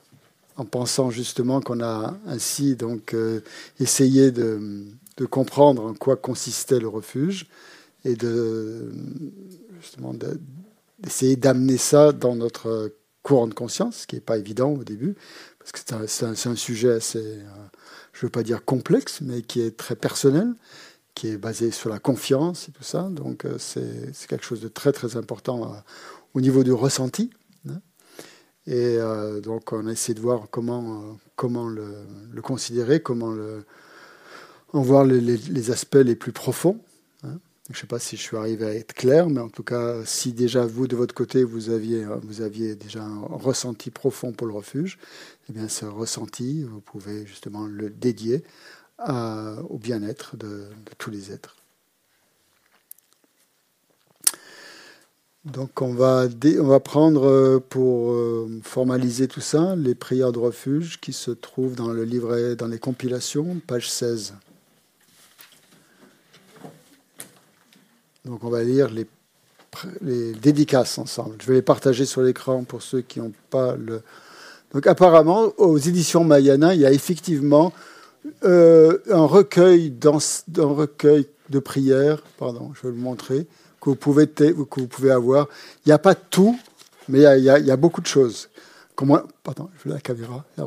en 0.55 0.63
pensant 0.63 1.09
justement 1.09 1.59
qu'on 1.59 1.81
a 1.81 2.17
ainsi 2.25 2.75
donc 2.75 3.13
euh, 3.13 3.41
essayé 3.79 4.31
de, 4.31 4.85
de, 5.17 5.25
comprendre 5.25 5.83
en 5.83 5.93
quoi 5.93 6.15
consistait 6.15 6.79
le 6.79 6.87
refuge 6.87 7.47
et 8.05 8.15
de 8.15 8.93
justement 9.81 10.13
d'essayer 10.13 11.35
d'amener 11.35 11.77
ça 11.77 12.13
dans 12.13 12.35
notre 12.35 12.93
courant 13.26 13.47
de 13.47 13.55
conscience, 13.55 14.01
ce 14.01 14.07
qui 14.07 14.15
n'est 14.15 14.21
pas 14.21 14.38
évident 14.38 14.69
au 14.69 14.84
début, 14.84 15.15
parce 15.57 15.71
que 15.71 15.80
c'est 16.07 16.47
un, 16.47 16.55
sujet 16.55 16.91
assez, 16.91 17.17
euh, 17.17 17.41
je 18.13 18.19
ne 18.19 18.21
veux 18.28 18.30
pas 18.30 18.43
dire 18.43 18.63
complexe, 18.63 19.19
mais 19.21 19.41
qui 19.41 19.61
est 19.61 19.76
très 19.76 19.95
personnel, 19.95 20.53
qui 21.15 21.30
est 21.30 21.38
basé 21.38 21.71
sur 21.71 21.89
la 21.89 21.97
confiance 21.97 22.69
et 22.69 22.71
tout 22.71 22.84
ça. 22.84 23.09
Donc 23.09 23.45
euh, 23.45 23.57
c'est 23.57 24.28
quelque 24.28 24.45
chose 24.45 24.61
de 24.61 24.67
très 24.67 24.91
très 24.91 25.17
important 25.17 25.63
euh, 25.63 25.78
au 26.36 26.41
niveau 26.41 26.63
du 26.63 26.71
ressenti. 26.71 27.32
Hein. 27.67 27.82
Et 28.67 28.97
donc 29.43 29.73
on 29.73 29.86
a 29.88 29.91
essayé 29.91 30.15
de 30.15 30.19
voir 30.19 30.47
comment, 30.49 31.17
comment 31.36 31.67
le, 31.67 32.41
considérer, 32.41 32.99
comment 32.99 33.36
en 34.73 34.82
voir 34.82 35.05
les 35.05 35.71
aspects 35.71 35.95
les 36.03 36.15
plus 36.15 36.32
profonds. 36.32 36.80
Je 37.70 37.74
ne 37.74 37.82
sais 37.82 37.88
pas 37.88 37.97
si 37.97 38.16
je 38.16 38.22
suis 38.22 38.38
arrivé 38.38 38.66
à 38.66 38.76
être 38.76 38.93
clair, 38.93 39.28
mais 39.28 39.39
en 39.41 39.49
tout 39.49 39.63
cas, 39.63 40.05
si 40.05 40.34
déjà 40.34 40.66
vous, 40.68 40.88
de 40.88 40.95
votre 40.95 41.16
côté, 41.16 41.43
vous 41.43 41.72
aviez, 41.72 42.05
vous 42.22 42.41
aviez 42.41 42.76
déjà 42.76 43.03
un 43.03 43.22
ressenti 43.22 43.89
profond 43.89 44.34
pour 44.34 44.45
le 44.45 44.53
refuge, 44.53 44.99
eh 45.49 45.53
bien, 45.53 45.68
ce 45.68 45.86
ressenti, 45.86 46.63
vous 46.63 46.80
pouvez 46.80 47.26
justement 47.26 47.66
le 47.66 47.89
dédier 47.89 48.43
au 48.99 49.78
bien-être 49.78 50.38
de, 50.38 50.68
tous 50.97 51.09
les 51.09 51.32
êtres. 51.32 51.55
Donc 55.43 55.82
on 55.84 55.93
va, 55.93 56.28
on 56.59 56.63
va 56.63 56.80
prendre 56.80 57.28
euh, 57.28 57.59
pour 57.59 58.13
euh, 58.13 58.49
formaliser 58.63 59.28
tout 59.28 59.41
ça 59.41 59.76
les 59.76 59.93
prières 59.93 60.32
de 60.32 60.39
refuge 60.39 60.99
qui 60.99 61.13
se 61.13 61.30
trouvent 61.30 61.76
dans 61.76 61.89
le 61.89 62.03
livret, 62.03 62.55
dans 62.55 62.66
les 62.66 62.80
compilations, 62.80 63.61
page 63.68 63.88
16. 63.88 64.34
Donc 68.26 68.43
on 68.43 68.49
va 68.49 68.63
lire 68.63 68.89
les, 68.89 69.07
dédicaces 70.34 70.97
ensemble. 70.97 71.36
Je 71.41 71.47
vais 71.47 71.55
les 71.55 71.61
partager 71.61 72.05
sur 72.05 72.21
l'écran 72.21 72.63
pour 72.63 72.82
ceux 72.82 73.01
qui 73.01 73.19
n'ont 73.19 73.34
pas 73.49 73.76
le... 73.76 74.01
Donc 74.73 74.88
apparemment, 74.88 75.51
aux 75.57 75.78
éditions 75.78 76.23
Mayana, 76.23 76.73
il 76.73 76.82
y 76.82 76.86
a 76.86 76.91
effectivement 76.91 77.73
euh, 78.43 78.97
un, 79.11 79.26
recueil 79.26 79.91
dans, 79.91 80.17
un 80.57 80.65
recueil 80.65 81.28
de 81.49 81.59
prières, 81.59 82.21
pardon, 82.38 82.71
je 82.73 82.88
vais 82.88 82.93
le 82.93 83.01
montrer, 83.01 83.47
que 83.82 83.89
vous 83.89 83.95
pouvez, 83.95 84.28
que 84.28 84.53
vous 84.53 84.88
pouvez 84.88 85.11
avoir. 85.11 85.47
Il 85.86 85.89
n'y 85.89 85.93
a 85.93 85.99
pas 85.99 86.15
tout, 86.15 86.57
mais 87.09 87.19
il 87.19 87.43
y 87.43 87.49
a, 87.49 87.59
il 87.59 87.65
y 87.65 87.71
a 87.71 87.78
beaucoup 87.78 88.01
de 88.01 88.07
choses. 88.07 88.49
Comment, 88.95 89.21
pardon, 89.43 89.69
je 89.78 89.89
veux 89.89 89.95
la 89.95 90.01
caméra. 90.01 90.45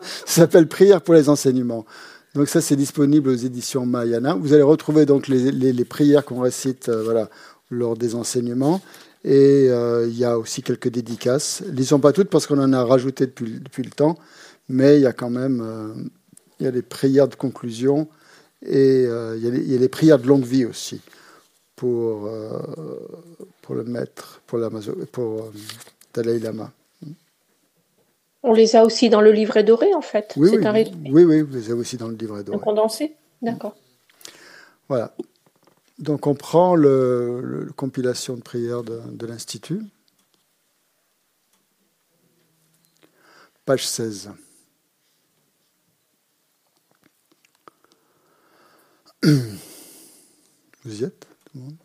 Ça 0.00 0.42
s'appelle 0.42 0.68
Prière 0.68 1.02
pour 1.02 1.14
les 1.14 1.28
enseignements. 1.28 1.84
Donc 2.34 2.48
ça, 2.48 2.62
c'est 2.62 2.76
disponible 2.76 3.28
aux 3.28 3.34
éditions 3.34 3.84
Mayana. 3.84 4.34
Vous 4.34 4.54
allez 4.54 4.62
retrouver 4.62 5.04
donc 5.04 5.28
les, 5.28 5.84
prières 5.84 6.24
qu'on 6.24 6.40
récite 6.40 6.88
euh, 6.88 7.02
voilà, 7.02 7.28
lors 7.70 7.96
des 7.96 8.14
enseignements. 8.14 8.80
Et 9.24 9.68
euh, 9.68 10.08
il 10.08 10.18
y 10.18 10.24
a 10.24 10.38
aussi 10.38 10.62
quelques 10.62 10.88
dédicaces. 10.88 11.62
Ils 11.68 11.74
ne 11.74 11.82
sont 11.82 12.00
pas 12.00 12.12
toutes 12.12 12.30
parce 12.30 12.46
qu'on 12.46 12.58
en 12.58 12.72
a 12.72 12.84
rajouté 12.84 13.26
depuis, 13.26 13.60
depuis, 13.60 13.82
le 13.82 13.90
temps, 13.90 14.18
mais 14.68 14.96
il 14.96 15.02
y 15.02 15.06
a 15.06 15.12
quand 15.12 15.30
même 15.30 15.60
euh, 15.60 15.94
y 16.58 16.66
a 16.66 16.70
les 16.70 16.82
prières 16.82 17.28
de 17.28 17.34
conclusion 17.34 18.08
et 18.64 19.02
il, 19.02 19.42
y 19.42 19.46
a 19.46 19.50
les, 19.50 19.58
il, 19.58 19.72
y 19.72 19.76
a 19.76 19.78
les, 19.78 19.88
prières 19.88 20.18
de 20.18 20.26
longue 20.26 20.44
vie 20.44 20.64
aussi 20.64 21.00
pour, 21.74 22.30
pour 23.60 23.74
le 23.74 23.82
maître, 23.82 24.40
pour, 24.46 24.60
pour 25.10 25.52
Dalai 26.14 26.38
Lama. 26.38 26.72
On 28.42 28.52
les 28.52 28.74
a 28.74 28.84
aussi 28.84 29.08
dans 29.08 29.20
le 29.20 29.30
livret 29.30 29.62
doré, 29.62 29.94
en 29.94 30.00
fait. 30.00 30.34
Oui, 30.36 30.50
oui, 30.52 30.66
un 30.66 30.72
oui, 30.74 31.24
oui, 31.24 31.42
vous 31.42 31.54
les 31.54 31.70
avez 31.70 31.80
aussi 31.80 31.96
dans 31.96 32.08
le 32.08 32.16
livret 32.16 32.42
doré. 32.42 32.56
Un 32.56 32.60
condensé 32.60 33.14
D'accord. 33.40 33.76
Voilà. 34.88 35.14
Donc 35.98 36.26
on 36.26 36.34
prend 36.34 36.74
le, 36.74 37.70
compilation 37.76 38.36
de 38.36 38.42
prières 38.42 38.82
de, 38.82 39.00
de 39.10 39.26
l'Institut. 39.26 39.80
Page 43.64 43.86
16. 43.86 44.30
Vous 49.22 51.00
y 51.00 51.04
êtes, 51.04 51.26
tout 51.44 51.58
le 51.58 51.60
monde? 51.60 51.76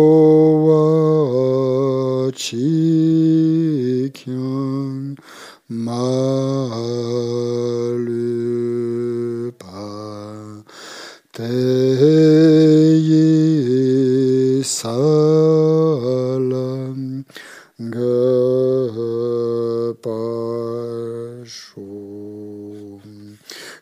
chi 2.40 2.91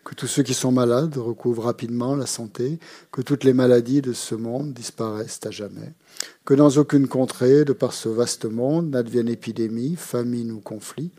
que 0.04 0.16
tous 0.16 0.28
ceux 0.28 0.44
qui 0.44 0.54
sont 0.54 0.72
malades 0.72 1.18
recouvrent 1.18 1.64
rapidement 1.64 2.16
la 2.16 2.26
santé, 2.26 2.80
que 3.12 3.22
toutes 3.22 3.46
les 3.46 3.54
maladies 3.54 4.02
de 4.02 4.14
ce 4.14 4.36
monde 4.36 4.74
disparaissent 4.74 5.40
à 5.46 5.52
jamais, 5.52 5.94
que 6.44 6.54
dans 6.54 6.70
aucune 6.72 7.08
contrée, 7.08 7.64
de 7.64 7.74
par 7.74 7.94
ce 7.94 8.10
vaste 8.10 8.46
monde, 8.46 8.90
n'advienne 8.90 9.30
épidémie, 9.30 9.96
famine 9.96 10.52
ou 10.52 10.60
conflit, 10.60 11.12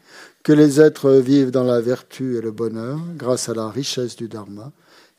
que 0.42 0.52
les 0.52 0.80
êtres 0.80 1.12
vivent 1.12 1.52
dans 1.52 1.64
la 1.64 1.80
vertu 1.80 2.36
et 2.36 2.42
le 2.42 2.50
bonheur 2.50 2.98
grâce 3.16 3.48
à 3.48 3.54
la 3.54 3.70
richesse 3.70 4.16
du 4.16 4.28
Dharma, 4.28 4.72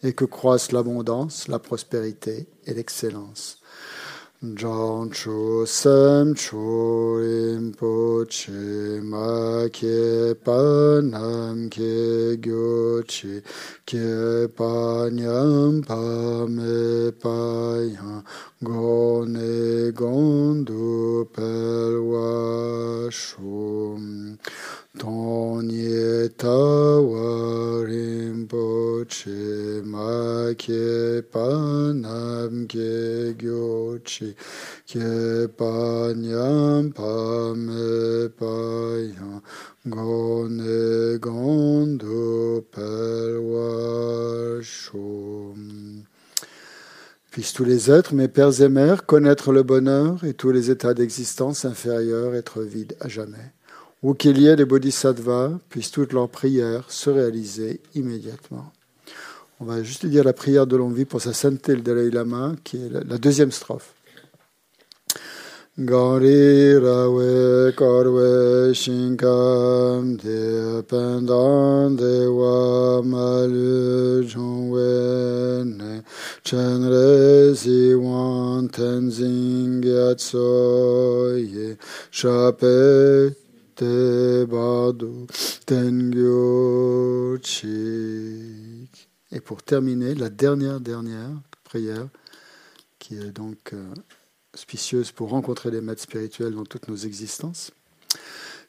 et 0.04 0.14
que 0.14 0.26
croissent 0.26 0.72
l'abondance, 0.72 1.48
la 1.48 1.60
prospérité 1.60 2.48
et 2.66 2.74
l'excellence. 2.74 3.61
Jancho 4.44 5.68
Sam 5.68 6.34
Cho 6.34 6.58
Rinpoche 7.22 9.00
Ma 9.04 9.68
Ke 9.70 10.34
Panam 10.34 11.70
Ke 11.70 12.38
Gyochi 12.42 13.44
Ke 13.86 14.48
Panyam 14.48 15.86
Pa 15.86 16.48
Me 16.48 17.12
Payan 17.22 18.24
Gone 18.64 19.92
Gondu 19.94 21.26
Pelwa 21.30 23.12
Shum 23.14 24.40
Tonye 24.98 26.30
Tawa 26.36 27.86
Rinpoche 27.86 29.86
Ma 29.86 30.21
Ke 30.56 31.22
Panam 31.32 32.68
Ke 32.68 33.34
Gyochi 33.38 34.36
Payan 35.58 36.92
Gone 39.88 41.18
Gondo 41.20 42.62
Pelwa 42.72 44.62
Shum 44.62 46.04
Puissent 47.32 47.54
tous 47.54 47.64
les 47.64 47.90
êtres, 47.90 48.14
mes 48.14 48.28
pères 48.28 48.62
et 48.62 48.68
mères, 48.68 49.06
connaître 49.06 49.54
le 49.54 49.64
bonheur 49.64 50.24
et 50.26 50.34
tous 50.34 50.52
les 50.52 50.70
états 50.70 50.94
d'existence 50.94 51.64
inférieurs 51.64 52.36
être 52.36 52.62
vides 52.62 52.98
à 53.00 53.08
jamais. 53.08 53.54
Où 54.04 54.14
qu'il 54.14 54.38
y 54.38 54.48
ait 54.48 54.58
des 54.58 54.66
bodhisattvas, 54.66 55.60
puissent 55.70 55.92
toutes 55.92 56.12
leurs 56.12 56.28
prières 56.28 56.92
se 56.92 57.10
réaliser 57.10 57.80
immédiatement. 57.96 58.74
On 59.64 59.66
va 59.66 59.84
juste 59.84 60.08
dire 60.08 60.24
la 60.24 60.34
prière 60.34 60.66
de 60.66 60.76
longue 60.76 60.96
vie 60.96 61.06
pour 61.06 61.22
sa 61.22 61.34
sainteté 61.34 61.76
le 61.76 61.82
Dalai 61.82 62.10
Lama, 62.10 62.54
qui 62.64 62.78
est 62.78 62.90
la 62.90 63.20
deuxième 63.20 63.52
strophe. 63.52 63.94
Gari 65.78 66.78
rawe 66.78 67.72
karwe 67.78 68.74
shinkam 68.74 70.18
de 70.18 70.82
pendan 70.82 71.96
de 71.96 72.28
wa 72.28 73.04
malu 73.04 74.28
jongwe 74.28 75.64
ne 75.64 76.02
chenre 76.44 77.56
si 77.56 77.94
wan 77.94 78.68
tenzing 78.68 79.86
yatso 79.86 81.38
ye 81.38 81.78
chape 82.10 83.36
te 83.76 84.44
badu 84.46 85.28
tengyo 85.68 87.38
chik. 87.38 88.71
Et 89.32 89.40
pour 89.40 89.64
terminer, 89.64 90.16
la 90.16 90.30
dernière, 90.30 90.80
dernière 90.80 91.30
prière, 91.64 92.08
qui 93.00 93.16
est 93.18 93.32
donc... 93.32 93.74
Euh, 93.74 93.94
auspicieuse 94.54 95.12
pour 95.12 95.30
rencontrer 95.30 95.72
les 95.72 95.82
maîtres 95.82 96.02
spirituels 96.02 96.54
dans 96.54 96.66
toutes 96.66 96.88
nos 96.88 96.96
existences. 96.96 97.72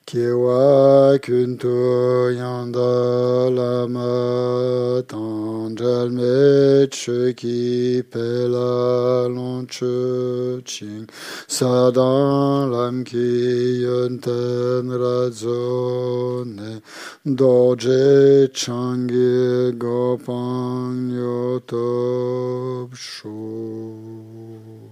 Kiwa 0.04 1.18
kunto 1.22 2.30
yanda 2.34 3.50
lama 3.50 5.02
tanjal 5.06 6.10
meche 6.10 7.32
ki 7.36 8.02
pela 8.10 9.28
lonche 9.28 10.60
ching 10.66 11.08
sadan 11.46 12.70
lam 12.72 13.04
ki 13.04 13.82
yonten 13.86 14.90
razone 15.02 16.82
doje 17.24 18.48
changi 18.52 19.72
gopang 19.78 21.10
yotob 21.14 22.92
shu. 22.94 24.91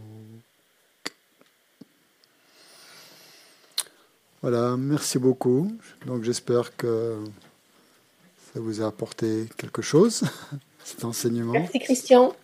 Voilà, 4.43 4.76
merci 4.76 5.18
beaucoup. 5.18 5.70
Donc 6.07 6.24
j'espère 6.24 6.76
que 6.76 7.16
ça 8.53 8.61
vous 8.61 8.80
a 8.82 8.86
apporté 8.86 9.47
quelque 9.57 9.82
chose, 9.82 10.22
cet 10.84 11.05
enseignement. 11.05 11.53
Merci 11.53 11.78
Christian. 11.78 12.34